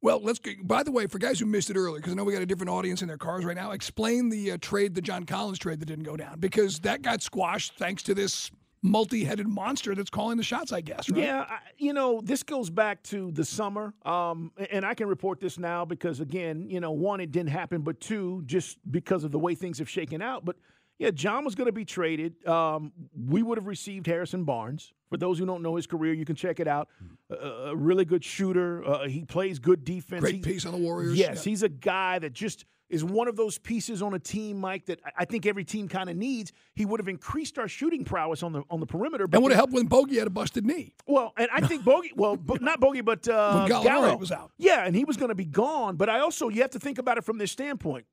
Well, 0.00 0.18
let's. 0.22 0.38
Go, 0.38 0.52
by 0.62 0.82
the 0.82 0.90
way, 0.90 1.06
for 1.06 1.18
guys 1.18 1.38
who 1.38 1.46
missed 1.46 1.68
it 1.68 1.76
earlier, 1.76 1.98
because 1.98 2.12
I 2.12 2.16
know 2.16 2.24
we 2.24 2.32
got 2.32 2.40
a 2.40 2.46
different 2.46 2.70
audience 2.70 3.02
in 3.02 3.08
their 3.08 3.18
cars 3.18 3.44
right 3.44 3.54
now, 3.54 3.72
explain 3.72 4.30
the 4.30 4.52
uh, 4.52 4.58
trade, 4.62 4.94
the 4.94 5.02
John 5.02 5.26
Collins 5.26 5.58
trade 5.58 5.78
that 5.80 5.86
didn't 5.86 6.04
go 6.04 6.16
down, 6.16 6.40
because 6.40 6.80
that 6.80 7.02
got 7.02 7.20
squashed 7.20 7.76
thanks 7.76 8.02
to 8.04 8.14
this 8.14 8.50
multi-headed 8.82 9.46
monster 9.46 9.94
that's 9.94 10.10
calling 10.10 10.36
the 10.36 10.42
shots. 10.42 10.72
I 10.72 10.80
guess. 10.80 11.10
Right? 11.10 11.22
Yeah, 11.24 11.46
I, 11.48 11.58
you 11.78 11.92
know, 11.92 12.20
this 12.22 12.42
goes 12.42 12.70
back 12.70 13.02
to 13.04 13.30
the 13.32 13.44
summer, 13.44 13.94
um, 14.04 14.52
and 14.70 14.84
I 14.84 14.94
can 14.94 15.06
report 15.08 15.40
this 15.40 15.58
now 15.58 15.84
because, 15.84 16.20
again, 16.20 16.68
you 16.70 16.80
know, 16.80 16.90
one, 16.92 17.20
it 17.20 17.30
didn't 17.32 17.50
happen, 17.50 17.82
but 17.82 18.00
two, 18.00 18.42
just 18.46 18.78
because 18.90 19.24
of 19.24 19.32
the 19.32 19.38
way 19.38 19.54
things 19.54 19.78
have 19.78 19.88
shaken 19.88 20.22
out. 20.22 20.44
But 20.44 20.56
yeah, 20.98 21.10
John 21.10 21.44
was 21.44 21.54
going 21.54 21.66
to 21.66 21.72
be 21.72 21.84
traded. 21.84 22.46
Um, 22.46 22.92
we 23.28 23.42
would 23.42 23.56
have 23.58 23.66
received 23.66 24.06
Harrison 24.06 24.44
Barnes. 24.44 24.92
For 25.08 25.16
those 25.16 25.38
who 25.38 25.46
don't 25.46 25.62
know 25.62 25.74
his 25.76 25.86
career, 25.86 26.12
you 26.12 26.24
can 26.24 26.36
check 26.36 26.60
it 26.60 26.68
out. 26.68 26.88
A, 27.30 27.34
a 27.70 27.76
really 27.76 28.04
good 28.04 28.22
shooter. 28.22 28.84
Uh, 28.84 29.08
he 29.08 29.24
plays 29.24 29.58
good 29.58 29.84
defense. 29.84 30.20
Great 30.20 30.36
He- 30.36 30.40
piece 30.40 30.66
on 30.66 30.72
the 30.72 30.78
Warriors. 30.78 31.16
Yes, 31.16 31.44
Yeah. 31.44 31.50
he's 31.50 31.62
a 31.62 31.68
guy 31.68 32.18
that 32.18 32.32
just 32.32 32.64
is 32.90 33.02
one 33.04 33.28
of 33.28 33.36
those 33.36 33.56
pieces 33.56 34.02
on 34.02 34.12
a 34.14 34.18
team, 34.18 34.58
Mike, 34.58 34.86
that 34.86 35.00
I- 35.16 35.24
think 35.24 35.46
every 35.46 35.64
team 35.64 35.88
kind 35.88 36.10
of 36.10 36.16
needs. 36.16 36.52
He 36.74 36.84
would 36.84 37.00
have 37.00 37.08
increased 37.08 37.58
our 37.58 37.68
shooting 37.68 38.04
prowess 38.04 38.42
on 38.42 38.52
the 38.52 38.62
on 38.68 38.80
the 38.80 38.86
perimeter. 38.86 39.26
and 39.32 39.42
would 39.42 39.52
have 39.52 39.56
helped 39.56 39.72
when 39.72 39.86
Bogey 39.86 40.18
had 40.18 40.26
a 40.26 40.30
busted 40.30 40.66
knee. 40.66 40.94
well, 41.06 41.32
and 41.38 41.48
I 41.52 41.60
think 41.66 41.84
Bogey, 41.84 42.12
well, 42.16 42.36
not 42.60 42.80
Bogey, 42.80 43.00
but 43.00 43.26
uh, 43.28 43.66
Gallinari 43.68 43.84
Gallo 43.84 44.16
was 44.16 44.32
out. 44.32 44.50
Yeah, 44.58 44.84
and 44.84 44.94
he 44.94 45.04
was 45.04 45.16
going 45.16 45.28
to 45.30 45.34
be 45.34 45.44
gone. 45.46 45.96
But 45.96 46.08
I 46.10 46.18
also, 46.20 46.48
you 46.48 46.60
have 46.62 46.70
to 46.72 46.80
think 46.80 46.98
about 46.98 47.16
it 47.16 47.24
from 47.24 47.38
this 47.38 47.52
standpoint. 47.52 48.04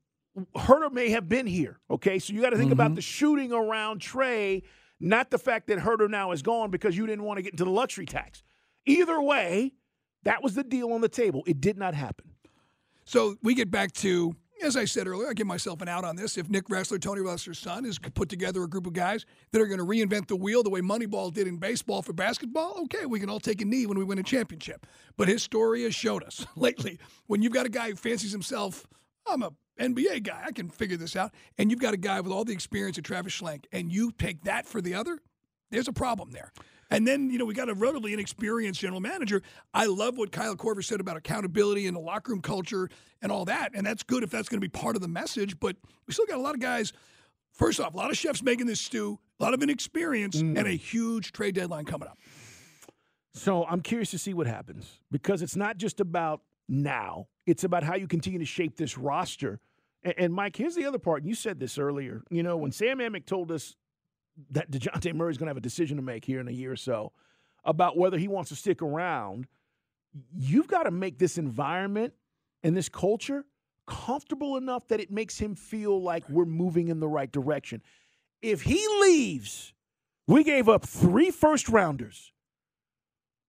Huerter 0.56 0.92
may 0.92 1.10
have 1.10 1.28
been 1.28 1.48
here, 1.48 1.80
okay? 1.90 2.20
So 2.20 2.32
you 2.34 2.42
got 2.42 2.52
to 2.52 2.58
think 2.58 2.68
Mm-hmm. 2.68 2.80
about 2.80 2.94
the 2.96 3.02
shooting 3.02 3.52
around 3.52 4.00
Trey, 4.02 4.62
not 5.00 5.32
the 5.32 5.40
fact 5.40 5.66
that 5.68 5.80
Huerter 5.80 6.08
now 6.10 6.32
is 6.32 6.44
gone 6.44 6.70
because 6.70 6.96
you 6.96 7.08
didn't 7.08 7.24
want 7.24 7.38
to 7.40 7.42
get 7.42 7.54
into 7.54 7.64
the 7.66 7.72
luxury 7.72 8.06
tax. 8.06 8.44
Either 8.86 9.20
way, 9.20 9.74
that 10.24 10.44
was 10.44 10.54
the 10.54 10.64
deal 10.64 10.92
on 10.94 11.02
the 11.02 11.10
table. 11.10 11.44
It 11.48 11.60
did 11.60 11.76
not 11.78 11.96
happen. 11.96 12.26
So 13.06 13.38
we 13.42 13.56
get 13.56 13.72
back 13.72 13.94
to, 13.94 14.36
as 14.68 14.76
I 14.76 14.84
said 14.84 15.08
earlier, 15.08 15.30
I 15.30 15.34
give 15.34 15.48
myself 15.48 15.82
an 15.82 15.88
out 15.88 16.04
on 16.04 16.18
this. 16.18 16.38
If 16.38 16.50
Nick 16.50 16.66
Ressler, 16.68 17.00
Tony 17.00 17.22
Ressler's 17.22 17.58
son, 17.58 17.86
has 17.86 17.98
put 17.98 18.28
together 18.28 18.62
a 18.64 18.68
group 18.68 18.86
of 18.86 18.92
guys 18.92 19.26
that 19.52 19.62
are 19.62 19.66
going 19.66 19.80
to 19.80 19.86
reinvent 19.86 20.28
the 20.28 20.36
wheel 20.36 20.62
the 20.62 20.70
way 20.70 20.82
Moneyball 20.82 21.34
did 21.34 21.48
in 21.48 21.56
baseball 21.56 22.02
for 22.02 22.12
basketball, 22.12 22.82
okay, 22.84 23.06
we 23.06 23.18
can 23.18 23.30
all 23.30 23.40
take 23.40 23.62
a 23.62 23.66
knee 23.66 23.86
when 23.86 23.98
we 23.98 24.04
win 24.04 24.20
a 24.20 24.24
championship. 24.24 24.86
But 25.16 25.30
his 25.30 25.42
story 25.42 25.84
has 25.84 25.96
showed 25.96 26.22
us 26.22 26.46
lately 26.58 27.00
when 27.28 27.42
you've 27.42 27.54
got 27.54 27.66
a 27.66 27.70
guy 27.70 27.92
who 27.92 27.96
fancies 27.96 28.34
himself, 28.34 28.86
I'm 29.26 29.42
a 29.42 29.52
NBA 29.80 30.24
guy, 30.24 30.44
I 30.46 30.52
can 30.52 30.70
figure 30.70 30.98
this 30.98 31.16
out, 31.16 31.34
and 31.58 31.72
you've 31.72 31.80
got 31.80 31.94
a 31.94 31.98
guy 31.98 32.20
with 32.20 32.34
all 32.34 32.44
the 32.44 32.54
experience 32.54 32.98
of 32.98 33.06
Travis 33.06 33.40
Schlenk, 33.40 33.66
and 33.72 33.90
you 33.90 34.12
take 34.12 34.44
that 34.44 34.66
for 34.66 34.82
the 34.82 34.96
other, 34.96 35.20
there's 35.72 35.88
a 35.88 35.94
problem 35.94 36.32
there. 36.32 36.52
And 36.90 37.08
then, 37.08 37.30
you 37.30 37.38
know, 37.38 37.46
we 37.46 37.54
got 37.54 37.70
a 37.70 37.74
relatively 37.74 38.14
inexperienced 38.14 38.80
general 38.80 39.02
manager. 39.02 39.42
I 39.74 39.86
love 39.88 40.18
what 40.18 40.32
Kyle 40.32 40.56
Korver 40.56 40.84
said 40.84 41.00
about 41.00 41.18
accountability 41.18 41.88
and 41.88 41.96
the 41.96 42.02
locker 42.02 42.32
room 42.32 42.42
culture 42.42 42.90
and 43.22 43.32
all 43.32 43.46
that. 43.46 43.72
And 43.74 43.86
that's 43.86 44.04
good 44.04 44.24
if 44.24 44.30
that's 44.30 44.48
going 44.48 44.62
to 44.62 44.66
be 44.66 44.70
part 44.70 44.96
of 44.96 45.02
the 45.02 45.08
message. 45.08 45.60
But 45.60 45.76
we 46.06 46.14
still 46.14 46.26
got 46.26 46.38
a 46.38 46.42
lot 46.42 46.56
of 46.56 46.62
guys. 46.62 46.94
First 47.54 47.80
off, 47.80 47.94
a 47.94 47.98
lot 47.98 48.12
of 48.12 48.18
chefs 48.18 48.44
making 48.44 48.68
this 48.68 48.80
stew, 48.80 49.20
a 49.40 49.44
lot 49.44 49.54
of 49.54 49.62
inexperience, 49.64 50.42
mm. 50.42 50.58
and 50.58 50.68
a 50.68 50.72
huge 50.72 51.32
trade 51.32 51.56
deadline 51.56 51.86
coming 51.86 52.08
up. 52.08 52.18
So 53.34 53.66
I'm 53.66 53.82
curious 53.82 54.12
to 54.12 54.18
see 54.18 54.34
what 54.34 54.48
happens 54.48 55.00
because 55.12 55.42
it's 55.42 55.56
not 55.56 55.78
just 55.78 56.00
about 56.00 56.42
now, 56.70 57.28
it's 57.46 57.64
about 57.64 57.84
how 57.84 57.96
you 57.96 58.08
continue 58.08 58.40
to 58.40 58.46
shape 58.46 58.78
this 58.78 58.98
roster. 58.98 59.60
And, 60.04 60.14
and 60.18 60.34
Mike, 60.34 60.56
here's 60.56 60.76
the 60.76 60.86
other 60.86 61.00
part. 61.00 61.24
You 61.24 61.36
said 61.36 61.60
this 61.60 61.78
earlier. 61.78 62.24
You 62.30 62.44
know, 62.44 62.58
when 62.58 62.72
Sam 62.72 63.00
Amick 63.00 63.26
told 63.26 63.52
us 63.52 63.76
that 64.52 64.72
DeJounte 64.72 65.14
Murray 65.14 65.32
is 65.32 65.38
going 65.38 65.48
to 65.48 65.52
have 65.52 65.58
a 65.58 65.62
decision 65.62 65.98
to 65.98 66.04
make 66.04 66.26
here 66.26 66.40
in 66.40 66.48
a 66.48 66.52
year 66.52 66.72
or 66.72 66.78
so 66.78 67.12
about 67.66 67.98
whether 67.98 68.18
he 68.18 68.28
wants 68.28 68.50
to 68.50 68.56
stick 68.56 68.82
around, 68.82 69.48
you've 70.36 70.68
got 70.68 70.84
to 70.84 70.92
make 70.92 71.20
this 71.20 71.38
environment 71.38 72.14
and 72.64 72.76
this 72.76 72.90
culture 72.90 73.46
comfortable 73.86 74.58
enough 74.58 74.88
that 74.88 75.00
it 75.00 75.12
makes 75.12 75.38
him 75.38 75.56
feel 75.56 76.02
like 76.02 76.28
we're 76.30 76.46
moving 76.46 76.88
in 76.88 77.00
the 77.00 77.08
right 77.08 77.32
direction. 77.32 77.82
If 78.42 78.62
he 78.62 78.86
leaves, 79.02 79.74
we 80.28 80.44
gave 80.44 80.70
up 80.70 80.86
three 80.86 81.32
first 81.32 81.70
rounders. 81.70 82.32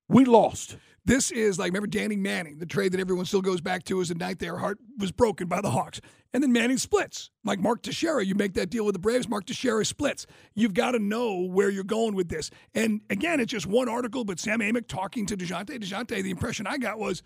We 0.08 0.24
lost. 0.24 0.76
This 1.04 1.30
is 1.30 1.58
like 1.58 1.68
remember 1.68 1.86
Danny 1.86 2.16
Manning, 2.16 2.58
the 2.58 2.66
trade 2.66 2.92
that 2.92 3.00
everyone 3.00 3.24
still 3.24 3.40
goes 3.40 3.60
back 3.60 3.84
to 3.84 4.00
is 4.00 4.08
the 4.08 4.14
night 4.14 4.38
their 4.38 4.58
heart 4.58 4.78
was 4.98 5.10
broken 5.10 5.48
by 5.48 5.60
the 5.60 5.70
Hawks. 5.70 6.00
And 6.34 6.42
then 6.42 6.52
Manning 6.52 6.76
splits. 6.76 7.30
Like 7.44 7.58
Mark 7.58 7.82
Teixeira, 7.82 8.24
you 8.24 8.34
make 8.34 8.54
that 8.54 8.68
deal 8.68 8.84
with 8.84 8.92
the 8.92 8.98
Braves, 8.98 9.28
Mark 9.28 9.46
Teixeira 9.46 9.84
splits. 9.84 10.26
You've 10.54 10.74
got 10.74 10.90
to 10.92 10.98
know 10.98 11.46
where 11.46 11.70
you're 11.70 11.84
going 11.84 12.14
with 12.14 12.28
this. 12.28 12.50
And 12.74 13.00
again, 13.08 13.40
it's 13.40 13.50
just 13.50 13.66
one 13.66 13.88
article, 13.88 14.24
but 14.24 14.38
Sam 14.38 14.60
Amick 14.60 14.88
talking 14.88 15.24
to 15.26 15.36
DeJounte. 15.36 15.78
DeJounte, 15.78 16.22
the 16.22 16.30
impression 16.30 16.66
I 16.66 16.76
got 16.76 16.98
was 16.98 17.22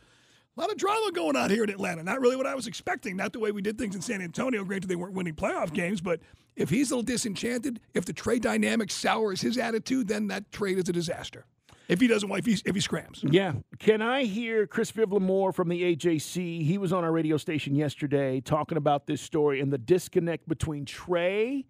a 0.56 0.60
lot 0.60 0.70
of 0.70 0.76
drama 0.76 1.10
going 1.12 1.34
on 1.34 1.50
here 1.50 1.64
in 1.64 1.70
Atlanta. 1.70 2.02
Not 2.02 2.20
really 2.20 2.36
what 2.36 2.46
I 2.46 2.54
was 2.54 2.66
expecting. 2.66 3.16
Not 3.16 3.32
the 3.32 3.40
way 3.40 3.50
we 3.50 3.62
did 3.62 3.78
things 3.78 3.96
in 3.96 4.02
San 4.02 4.22
Antonio. 4.22 4.64
Granted, 4.64 4.88
they 4.88 4.96
weren't 4.96 5.14
winning 5.14 5.34
playoff 5.34 5.72
games, 5.72 6.00
but 6.00 6.20
if 6.54 6.68
he's 6.68 6.90
a 6.90 6.94
little 6.94 7.02
disenchanted, 7.02 7.80
if 7.94 8.04
the 8.04 8.12
trade 8.12 8.42
dynamic 8.42 8.90
sours 8.90 9.40
his 9.40 9.56
attitude, 9.56 10.08
then 10.08 10.28
that 10.28 10.52
trade 10.52 10.78
is 10.78 10.88
a 10.88 10.92
disaster. 10.92 11.46
If 11.88 12.00
he 12.00 12.06
doesn't, 12.06 12.30
if 12.30 12.46
he 12.46 12.52
if 12.64 12.74
he 12.74 12.80
scrams. 12.80 13.24
Yeah. 13.28 13.54
Can 13.78 14.02
I 14.02 14.24
hear 14.24 14.66
Chris 14.66 14.92
Vivlamore 14.92 15.54
from 15.54 15.68
the 15.68 15.96
AJC? 15.96 16.64
He 16.64 16.78
was 16.78 16.92
on 16.92 17.04
our 17.04 17.12
radio 17.12 17.36
station 17.36 17.74
yesterday 17.74 18.40
talking 18.40 18.78
about 18.78 19.06
this 19.06 19.20
story 19.20 19.60
and 19.60 19.72
the 19.72 19.78
disconnect 19.78 20.48
between 20.48 20.84
Trae 20.84 21.64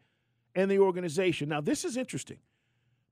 and 0.55 0.71
the 0.71 0.79
organization. 0.79 1.49
Now, 1.49 1.61
this 1.61 1.85
is 1.85 1.97
interesting 1.97 2.39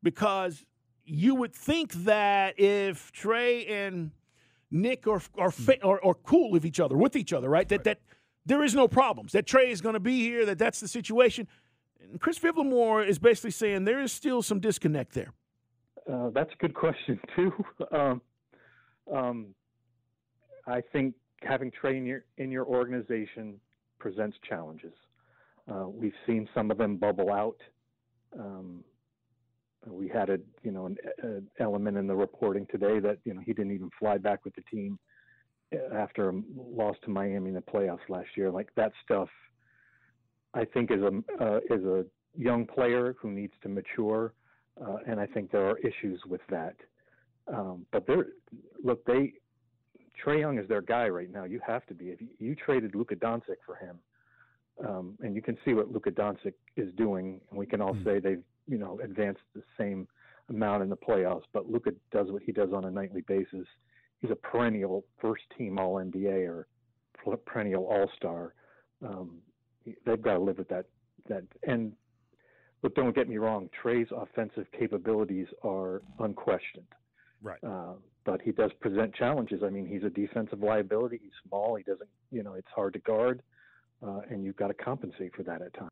because 0.02 0.64
you 1.04 1.34
would 1.34 1.54
think 1.54 1.92
that 2.04 2.58
if 2.58 3.12
Trae 3.12 3.68
and 3.70 4.10
Nick 4.70 5.06
are 5.06 5.22
are, 5.36 5.52
are, 5.82 6.04
are 6.04 6.14
cool 6.14 6.50
with 6.50 6.64
each 6.64 6.80
other, 6.80 6.96
with 6.96 7.16
each 7.16 7.32
other, 7.32 7.48
right? 7.48 7.68
That 7.68 7.84
that 7.84 8.00
there 8.46 8.62
is 8.62 8.74
no 8.74 8.88
problems. 8.88 9.32
That 9.32 9.46
Trae 9.46 9.68
is 9.68 9.80
going 9.80 9.94
to 9.94 10.00
be 10.00 10.20
here. 10.20 10.46
That 10.46 10.58
that's 10.58 10.80
the 10.80 10.88
situation. 10.88 11.48
And 12.00 12.20
Chris 12.20 12.38
Vivlamore 12.38 13.06
is 13.06 13.18
basically 13.18 13.50
saying 13.50 13.84
there 13.84 14.00
is 14.00 14.12
still 14.12 14.42
some 14.42 14.60
disconnect 14.60 15.12
there. 15.12 15.32
Uh, 16.10 16.30
that's 16.30 16.50
a 16.52 16.56
good 16.56 16.74
question 16.74 17.20
too. 17.36 17.52
Um, 17.92 18.22
um, 19.14 19.46
I 20.66 20.80
think 20.92 21.14
having 21.42 21.70
Trae 21.70 21.96
in 21.96 22.06
your 22.06 22.24
in 22.38 22.50
your 22.50 22.64
organization 22.64 23.60
presents 23.98 24.36
challenges. 24.48 24.94
Uh, 25.70 25.88
we've 25.88 26.14
seen 26.26 26.48
some 26.54 26.70
of 26.70 26.78
them 26.78 26.96
bubble 26.96 27.30
out. 27.30 27.58
Um, 28.38 28.82
we 29.86 30.08
had 30.08 30.30
a 30.30 30.38
you 30.62 30.72
know 30.72 30.86
an, 30.86 30.96
an, 31.22 31.48
element 31.58 31.96
in 31.96 32.06
the 32.06 32.14
reporting 32.14 32.66
today 32.70 32.98
that 33.00 33.18
you 33.24 33.34
know 33.34 33.40
he 33.44 33.52
didn't 33.52 33.72
even 33.72 33.90
fly 33.98 34.18
back 34.18 34.44
with 34.44 34.54
the 34.54 34.62
team 34.62 34.98
uh, 35.74 35.94
after 35.94 36.30
a 36.30 36.42
loss 36.56 36.96
to 37.04 37.10
Miami 37.10 37.48
in 37.48 37.54
the 37.54 37.60
playoffs 37.60 38.08
last 38.08 38.28
year. 38.36 38.50
Like 38.50 38.68
that 38.76 38.92
stuff, 39.04 39.28
I 40.54 40.64
think 40.64 40.90
is 40.90 41.02
a 41.02 41.42
uh, 41.42 41.60
is 41.70 41.84
a 41.84 42.04
young 42.36 42.66
player 42.66 43.14
who 43.20 43.30
needs 43.30 43.52
to 43.62 43.68
mature 43.68 44.32
uh, 44.84 44.96
and 45.06 45.20
I 45.20 45.26
think 45.26 45.50
there 45.50 45.68
are 45.68 45.78
issues 45.78 46.20
with 46.26 46.40
that. 46.50 46.76
Um, 47.52 47.86
but 47.92 48.06
they're 48.06 48.26
look, 48.82 49.04
they 49.04 49.32
Trae 50.24 50.40
Young 50.40 50.58
is 50.58 50.68
their 50.68 50.82
guy 50.82 51.08
right 51.08 51.30
now. 51.30 51.44
You 51.44 51.60
have 51.66 51.86
to 51.86 51.94
be. 51.94 52.06
If 52.06 52.20
you, 52.20 52.28
you 52.38 52.54
traded 52.54 52.94
Luka 52.94 53.16
Doncic 53.16 53.56
for 53.64 53.76
him, 53.76 53.98
um, 54.86 55.18
and 55.20 55.34
you 55.34 55.42
can 55.42 55.56
see 55.64 55.74
what 55.74 55.90
Luka 55.90 56.10
Doncic 56.10 56.54
is 56.76 56.92
doing, 56.94 57.40
and 57.50 57.58
we 57.58 57.66
can 57.66 57.80
all 57.80 57.94
mm. 57.94 58.04
say 58.04 58.20
they've 58.20 58.42
you 58.68 58.78
know 58.78 59.00
advanced 59.02 59.42
the 59.54 59.62
same 59.78 60.06
amount 60.48 60.82
in 60.82 60.88
the 60.88 60.96
playoffs. 60.96 61.44
But 61.52 61.70
Luka 61.70 61.92
does 62.12 62.30
what 62.30 62.42
he 62.42 62.52
does 62.52 62.72
on 62.72 62.84
a 62.84 62.90
nightly 62.90 63.22
basis. 63.22 63.66
He's 64.20 64.30
a 64.30 64.36
perennial 64.36 65.04
first 65.20 65.42
team 65.56 65.78
All 65.78 65.94
NBA 65.94 66.48
or 66.48 66.66
perennial 67.46 67.84
All 67.86 68.10
Star. 68.16 68.54
Um, 69.02 69.38
they've 70.04 70.20
got 70.20 70.34
to 70.34 70.40
live 70.40 70.58
with 70.58 70.68
that. 70.68 70.86
That 71.28 71.44
and 71.66 71.92
but 72.82 72.94
don't 72.94 73.14
get 73.14 73.28
me 73.28 73.38
wrong, 73.38 73.68
Trae's 73.82 74.08
offensive 74.16 74.66
capabilities 74.78 75.46
are 75.62 76.02
unquestioned. 76.18 76.86
Right. 77.42 77.62
Uh, 77.62 77.94
but 78.24 78.40
he 78.42 78.52
does 78.52 78.70
present 78.80 79.14
challenges. 79.14 79.62
I 79.64 79.70
mean, 79.70 79.86
he's 79.86 80.04
a 80.04 80.10
defensive 80.10 80.60
liability. 80.60 81.20
He's 81.22 81.32
small. 81.48 81.74
He 81.76 81.82
doesn't, 81.82 82.08
you 82.30 82.42
know, 82.42 82.54
it's 82.54 82.68
hard 82.74 82.92
to 82.94 82.98
guard, 83.00 83.42
uh, 84.06 84.20
and 84.30 84.44
you've 84.44 84.56
got 84.56 84.68
to 84.68 84.74
compensate 84.74 85.34
for 85.34 85.42
that 85.44 85.62
at 85.62 85.72
times. 85.74 85.90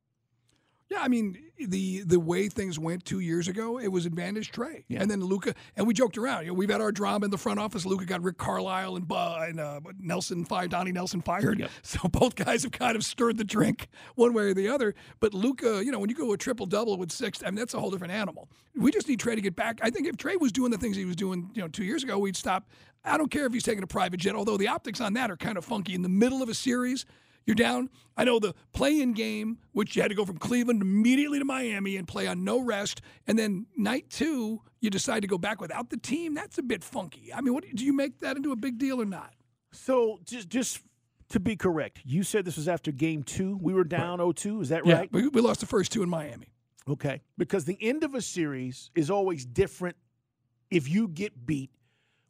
Yeah, 0.91 1.01
I 1.03 1.09
mean 1.09 1.37
the 1.59 2.03
the 2.03 2.19
way 2.19 2.49
things 2.49 2.79
went 2.79 3.05
two 3.05 3.21
years 3.21 3.47
ago, 3.47 3.79
it 3.79 3.89
was 3.89 4.07
advantage 4.07 4.53
Trae, 4.53 4.85
yeah. 4.89 5.03
and 5.03 5.11
then 5.11 5.21
Luka. 5.21 5.55
and 5.77 5.87
we 5.87 5.93
joked 5.93 6.17
around. 6.17 6.43
You 6.43 6.49
know, 6.49 6.55
we've 6.55 6.71
had 6.71 6.81
our 6.81 6.93
drama 6.93 7.27
in 7.27 7.31
the 7.31 7.37
front 7.37 7.61
office. 7.61 7.85
Luka 7.85 8.07
got 8.07 8.23
Rick 8.23 8.39
Carlisle 8.39 8.97
and, 8.97 9.13
uh, 9.13 9.39
and 9.41 9.61
uh, 9.61 9.81
Nelson 10.01 10.47
fired, 10.47 10.71
Donnie 10.71 10.93
Nelson 10.93 11.21
fired. 11.21 11.59
Yep. 11.59 11.71
So 11.83 12.09
both 12.09 12.35
guys 12.37 12.63
have 12.63 12.73
kind 12.73 12.97
of 12.97 13.05
stirred 13.05 13.39
the 13.39 13.45
drink 13.45 13.89
one 14.15 14.33
way 14.35 14.45
or 14.45 14.55
the 14.55 14.69
other. 14.69 14.95
But 15.21 15.35
Luka, 15.35 15.83
you 15.85 15.91
know, 15.91 15.99
when 15.99 16.11
you 16.11 16.17
go 16.17 16.33
a 16.33 16.37
triple 16.39 16.67
double 16.67 16.97
with 16.97 17.11
six, 17.11 17.43
I 17.43 17.47
mean 17.47 17.57
that's 17.57 17.75
a 17.75 17.81
whole 17.81 17.91
different 17.91 18.13
animal. 18.13 18.49
We 18.75 18.91
just 18.91 19.09
need 19.09 19.21
Trae 19.21 19.35
to 19.35 19.41
get 19.41 19.57
back. 19.57 19.81
I 19.83 19.91
think 19.91 20.07
if 20.07 20.17
Trae 20.17 20.41
was 20.41 20.53
doing 20.53 20.71
the 20.71 20.79
things 20.79 20.97
he 20.97 21.05
was 21.05 21.17
doing, 21.17 21.51
you 21.55 21.61
know, 21.61 21.69
two 21.69 21.85
years 21.85 22.03
ago, 22.03 22.19
we'd 22.19 22.37
stop. 22.37 22.69
I 23.05 23.17
don't 23.17 23.31
care 23.31 23.47
if 23.47 23.53
he's 23.53 23.63
taking 23.63 23.83
a 23.83 23.87
private 23.87 24.21
jet, 24.21 24.35
although 24.35 24.57
the 24.57 24.69
optics 24.69 25.01
on 25.01 25.13
that 25.15 25.31
are 25.31 25.37
kind 25.37 25.59
of 25.59 25.65
funky 25.65 25.95
in 25.95 26.03
the 26.03 26.09
middle 26.09 26.43
of 26.43 26.49
a 26.49 26.55
series. 26.55 27.05
You're 27.47 27.55
down. 27.55 27.89
I 28.17 28.25
know 28.25 28.39
the 28.39 28.55
play-in 28.73 29.13
game, 29.13 29.59
which 29.73 29.97
you 29.97 30.03
had 30.03 30.09
to 30.09 30.15
go 30.15 30.25
from 30.25 30.39
Cleveland 30.39 30.83
immediately 30.83 31.39
to 31.39 31.45
Miami 31.45 31.97
and 31.97 32.07
play 32.07 32.27
on 32.27 32.45
no 32.45 32.61
rest, 32.61 33.01
and 33.27 33.39
then 33.39 33.67
night 33.77 34.11
two, 34.11 34.63
you 34.81 34.91
decide 34.91 35.21
to 35.23 35.29
go 35.29 35.39
back 35.39 35.61
without 35.61 35.91
the 35.91 35.97
team. 35.97 36.35
That's 36.35 36.59
a 36.59 36.63
bit 36.63 36.85
funky. 36.85 37.33
I 37.33 37.41
mean, 37.41 37.55
what 37.55 37.65
do 37.75 37.85
you 37.85 37.93
make 37.93 38.21
that 38.21 38.37
into 38.37 38.53
a 38.53 38.57
big 38.57 38.79
deal 38.79 39.01
or 39.01 39.07
not? 39.07 39.33
So 39.73 40.19
just 40.25 40.49
just 40.49 40.81
to 41.31 41.41
be 41.41 41.57
correct, 41.57 42.01
you 42.05 42.23
said 42.23 42.45
this 42.45 42.57
was 42.57 42.69
after 42.69 42.91
game 42.91 43.23
two. 43.23 43.59
We 43.61 43.75
were 43.75 43.85
down 43.85 44.19
right. 44.19 44.35
0-2. 44.35 44.63
Is 44.63 44.69
that 44.71 44.87
yeah, 44.87 44.95
right? 44.95 45.13
We, 45.13 45.29
we 45.29 45.41
lost 45.41 45.61
the 45.61 45.67
first 45.67 45.93
two 45.93 46.03
in 46.03 46.09
Miami. 46.09 46.53
Okay, 46.89 47.21
because 47.37 47.67
the 47.67 47.79
end 47.81 48.03
of 48.03 48.15
a 48.15 48.23
series 48.23 48.91
is 48.95 49.11
always 49.11 49.45
different 49.45 49.97
if 50.71 50.89
you 50.89 51.09
get 51.09 51.47
beat 51.47 51.71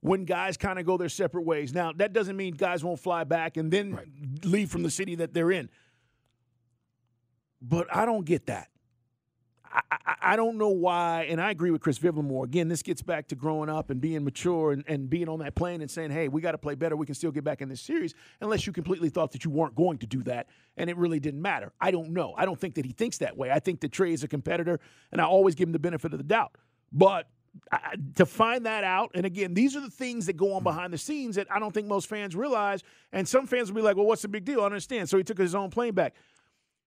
when 0.00 0.24
guys 0.24 0.56
kind 0.56 0.78
of 0.78 0.87
go 0.87 0.96
their 0.96 1.08
separate 1.08 1.42
ways. 1.42 1.74
Now, 1.74 1.92
that 1.96 2.12
doesn't 2.12 2.37
mean 2.37 2.54
guys 2.54 2.84
won't 2.84 3.00
fly 3.00 3.24
back 3.24 3.56
and 3.56 3.70
then 3.70 3.94
right. 3.94 4.06
leave 4.44 4.70
from 4.70 4.82
the 4.82 4.90
city 4.90 5.16
that 5.16 5.34
they're 5.34 5.50
in. 5.50 5.68
But 7.61 7.94
I 7.94 8.06
don't 8.06 8.24
get 8.24 8.46
that. 8.46 8.68
I, 9.70 9.80
I, 9.90 10.14
I, 10.22 10.37
don't 10.37 10.56
know 10.56 10.70
why, 10.70 11.26
and 11.28 11.40
I 11.40 11.50
agree 11.50 11.70
with 11.70 11.82
Chris 11.82 11.98
Vivlamore. 11.98 12.44
Again, 12.44 12.68
this 12.68 12.82
gets 12.82 13.02
back 13.02 13.28
to 13.28 13.34
growing 13.34 13.68
up 13.68 13.90
and 13.90 14.00
being 14.00 14.24
mature 14.24 14.72
and, 14.72 14.82
and 14.87 15.11
being 15.11 15.28
on 15.28 15.40
that 15.40 15.54
plane 15.54 15.82
and 15.82 15.90
saying, 15.90 16.11
hey, 16.11 16.28
we 16.28 16.40
got 16.40 16.52
to 16.52 16.58
play 16.58 16.74
better. 16.74 16.96
We 16.96 17.04
can 17.04 17.14
still 17.14 17.30
get 17.30 17.44
back 17.44 17.61
in 17.61 17.68
this 17.68 17.80
series, 17.80 18.14
unless 18.40 18.66
you 18.66 18.72
completely 18.72 19.11
thought 19.11 19.32
that 19.32 19.44
you 19.44 19.50
weren't 19.50 19.74
going 19.74 19.98
to 19.98 20.06
do 20.06 20.22
that 20.22 20.46
and 20.78 20.88
it 20.88 20.96
really 20.96 21.20
didn't 21.20 21.42
matter. 21.42 21.72
I 21.80 21.90
don't 21.90 22.11
know. 22.11 22.34
I 22.37 22.46
don't 22.46 22.58
think 22.58 22.76
that 22.76 22.87
he 22.87 22.92
thinks 22.92 23.18
that 23.18 23.37
way. 23.37 23.50
I 23.50 23.58
think 23.58 23.80
that 23.80 23.90
Trae 23.90 24.12
is 24.12 24.22
a 24.22 24.28
competitor, 24.28 24.80
and 25.12 25.20
I 25.20 25.24
always 25.24 25.54
give 25.54 25.68
him 25.68 25.72
the 25.72 25.78
benefit 25.78 26.12
of 26.12 26.18
the 26.18 26.24
doubt. 26.24 26.52
But 26.92 27.28
to 28.14 28.27
find 28.27 28.66
that 28.66 28.85
out, 28.85 29.11
and 29.14 29.27
again, 29.27 29.55
these 29.55 29.77
are 29.77 29.81
the 29.81 29.90
things 29.90 30.27
that 30.27 30.37
go 30.37 30.53
on 30.53 30.59
mm-hmm. 30.59 30.64
behind 30.64 30.92
the 30.92 30.99
scenes 30.99 31.37
that 31.37 31.47
I 31.51 31.59
don't 31.59 31.73
think 31.73 31.87
most 31.87 32.09
fans 32.09 32.35
realize. 32.35 32.83
And 33.12 33.29
some 33.29 33.47
fans 33.47 33.71
will 33.71 33.77
be 33.77 33.83
like, 33.83 33.97
"Well, 33.97 34.07
what's 34.07 34.23
the 34.23 34.29
big 34.29 34.44
deal?" 34.44 34.62
I 34.62 34.66
understand. 34.66 35.09
So 35.09 35.16
he 35.16 35.25
took 35.25 35.38
his 35.38 35.55
own 35.55 35.71
plane 35.71 35.94
back. 35.94 36.14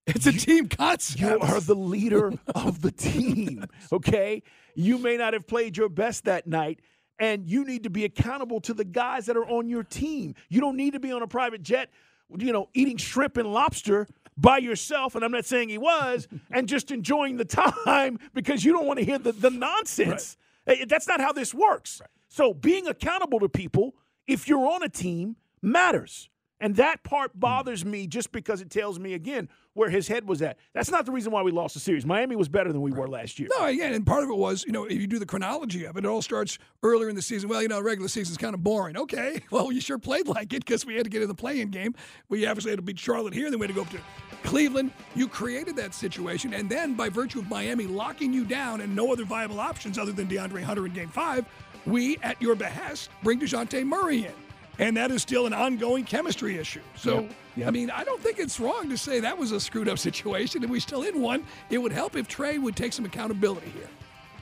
It's 0.08 0.26
a 0.26 0.34
team 0.34 0.68
concept. 0.68 1.20
You 1.20 1.40
are 1.40 1.60
the 1.60 1.76
leader 1.76 2.34
of 2.56 2.82
the 2.82 2.92
team. 2.92 3.66
Okay, 3.94 4.42
you 4.74 4.98
may 4.98 5.18
not 5.18 5.34
have 5.34 5.46
played 5.46 5.76
your 5.76 5.90
best 5.90 6.24
that 6.24 6.48
night, 6.48 6.80
and 7.20 7.46
you 7.46 7.66
need 7.66 7.84
to 7.84 7.90
be 7.90 8.06
accountable 8.06 8.62
to 8.62 8.74
the 8.74 8.86
guys 8.86 9.26
that 9.26 9.36
are 9.36 9.46
on 9.46 9.68
your 9.68 9.84
team. 9.84 10.34
You 10.50 10.62
don't 10.62 10.78
need 10.78 10.94
to 10.94 11.00
be 11.00 11.12
on 11.12 11.22
a 11.22 11.28
private 11.28 11.62
jet, 11.62 11.90
you 12.38 12.54
know, 12.54 12.70
eating 12.74 12.96
shrimp 12.96 13.36
and 13.36 13.52
lobster 13.52 14.08
by 14.38 14.60
yourself, 14.60 15.16
and 15.16 15.26
I'm 15.26 15.32
not 15.32 15.46
saying 15.46 15.70
he 15.70 15.78
was, 15.78 16.28
and 16.52 16.70
just 16.70 16.92
enjoying 16.92 17.38
the 17.38 17.46
time 17.86 18.18
because 18.34 18.64
you 18.64 18.72
don't 18.72 18.86
want 18.86 19.00
to 19.00 19.06
hear 19.06 19.20
the, 19.20 19.34
the 19.34 19.50
nonsense. 19.50 20.38
Right. 20.68 20.88
That's 20.88 21.08
not 21.08 21.22
how 21.22 21.34
this 21.34 21.54
works. 21.54 22.00
Right. 22.02 22.10
So 22.30 22.54
being 22.54 22.88
accountable 22.88 23.40
to 23.42 23.50
people, 23.50 23.96
if 24.28 24.48
you're 24.48 24.68
on 24.68 24.84
a 24.84 24.90
team, 24.90 25.36
matters. 25.62 26.30
And 26.62 26.76
that 26.76 27.04
part 27.04 27.32
hmm. 27.34 27.40
bothers 27.40 27.84
me 27.84 28.08
just 28.08 28.32
because 28.32 28.62
it 28.62 28.70
tells 28.70 29.00
me 29.00 29.14
again 29.14 29.50
where 29.74 29.90
his 29.90 30.08
head 30.08 30.28
was 30.28 30.42
at. 30.42 30.58
That's 30.74 30.92
not 30.92 31.06
the 31.06 31.12
reason 31.12 31.32
why 31.32 31.42
we 31.42 31.52
lost 31.52 31.74
the 31.74 31.80
series. 31.80 32.06
Miami 32.06 32.36
was 32.36 32.50
better 32.50 32.72
than 32.72 32.82
we 32.82 32.92
were 32.92 33.08
last 33.08 33.40
year. 33.40 33.50
No, 33.58 33.66
again, 33.66 33.94
and 33.94 34.06
part 34.06 34.24
of 34.24 34.30
it 34.30 34.38
was, 34.38 34.66
you 34.66 34.72
know, 34.74 34.84
if 34.86 35.00
you 35.00 35.08
do 35.08 35.18
the 35.18 35.26
chronology 35.26 35.86
of 35.86 35.98
it, 35.98 36.06
it 36.06 36.08
all 36.08 36.22
starts 36.22 36.58
earlier 36.84 37.10
in 37.10 37.16
the 37.16 37.22
season. 37.22 37.50
Well, 37.50 37.62
you 37.62 37.68
know, 37.68 37.82
regular 37.82 38.10
season's 38.10 38.38
kind 38.38 38.54
of 38.54 38.64
boring. 38.64 38.98
Okay, 38.98 39.42
well, 39.52 39.72
you 39.72 39.82
sure 39.82 39.98
played 39.98 40.28
like 40.28 40.54
it 40.54 40.66
because 40.66 40.86
we 40.86 40.96
had 40.96 41.06
to 41.06 41.10
get 41.10 41.22
in 41.22 41.28
the 41.28 41.36
play-in 41.36 41.70
game. 41.70 41.96
We 42.30 42.46
obviously 42.46 42.72
had 42.72 42.78
to 42.78 42.84
beat 42.84 43.00
Charlotte 43.00 43.34
here, 43.34 43.50
then 43.50 43.60
we 43.60 43.66
had 43.66 43.74
to 43.74 43.76
go 43.76 43.82
up 43.82 43.90
to 43.90 44.00
Cleveland. 44.44 44.92
You 45.16 45.28
created 45.28 45.76
that 45.78 45.94
situation, 45.94 46.54
and 46.54 46.70
then 46.70 46.94
by 46.94 47.10
virtue 47.10 47.40
of 47.40 47.50
Miami 47.50 47.88
locking 47.88 48.34
you 48.34 48.44
down 48.46 48.82
and 48.82 48.96
no 48.96 49.12
other 49.12 49.24
viable 49.24 49.60
options 49.60 49.98
other 49.98 50.12
than 50.12 50.28
DeAndre 50.28 50.64
Hunter 50.64 50.86
in 50.86 50.94
Game 50.94 51.10
Five, 51.10 51.46
we, 51.86 52.18
at 52.18 52.40
your 52.42 52.56
behest, 52.56 53.10
bring 53.24 53.40
Dejounte 53.40 53.84
Murray 53.86 54.26
in. 54.26 54.51
And 54.82 54.98
that 54.98 55.12
is 55.12 55.22
still 55.22 55.46
an 55.46 55.54
ongoing 55.54 56.04
chemistry 56.04 56.58
issue. 56.58 56.82
So, 56.96 57.22
Yep. 57.22 57.32
Yep. 57.58 57.68
I 57.68 57.72
mean, 57.72 57.90
I 57.92 58.04
don't 58.04 58.20
think 58.22 58.40
it's 58.40 58.60
wrong 58.60 58.90
to 58.90 58.98
say 58.98 59.20
that 59.20 59.38
was 59.38 59.52
a 59.52 59.60
screwed 59.60 59.88
up 59.88 60.00
situation 60.08 60.64
and 60.64 60.72
we 60.72 60.80
still 60.80 61.04
in 61.04 61.22
one. 61.22 61.46
It 61.70 61.78
would 61.78 61.92
help 61.94 62.16
if 62.16 62.28
Trae 62.28 62.60
would 62.60 62.76
take 62.76 62.92
some 62.92 63.06
accountability 63.06 63.70
here. 63.70 63.88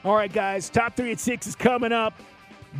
All 0.04 0.14
right, 0.16 0.32
guys, 0.32 0.70
top 0.70 0.96
three 0.96 1.12
at 1.12 1.20
six 1.20 1.46
is 1.46 1.54
coming 1.54 1.92
up. 1.92 2.14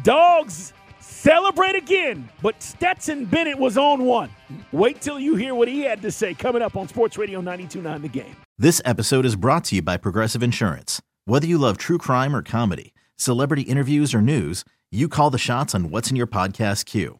Dogs 0.03 0.73
celebrate 1.01 1.75
again, 1.75 2.29
but 2.41 2.63
Stetson 2.63 3.27
Bennett 3.27 3.59
was 3.59 3.77
on 3.77 4.05
one. 4.05 4.31
Wait 4.73 5.03
till 5.03 5.19
you 5.21 5.37
hear 5.37 5.55
what 5.55 5.69
he 5.69 5.81
had 5.81 6.01
to 6.03 6.11
say 6.11 6.33
coming 6.33 6.63
up 6.63 6.77
on 6.77 6.89
Sports 6.89 7.19
Radio 7.19 7.41
929 7.41 8.03
The 8.03 8.09
Game. 8.09 8.37
This 8.57 8.81
episode 8.87 9.27
is 9.27 9.37
brought 9.37 9.65
to 9.65 9.77
you 9.77 9.83
by 9.83 9.99
Progressive 9.99 10.43
Insurance. 10.43 11.03
Whether 11.27 11.47
you 11.47 11.59
love 11.59 11.77
true 11.77 11.99
crime 11.99 12.35
or 12.35 12.43
comedy, 12.43 12.95
celebrity 13.17 13.63
interviews 13.63 14.15
or 14.15 14.23
news, 14.23 14.65
you 14.91 15.09
call 15.09 15.29
the 15.29 15.39
shots 15.39 15.75
on 15.75 15.91
what's 15.91 16.09
in 16.11 16.17
your 16.17 16.27
podcast 16.27 16.87
queue. 16.87 17.20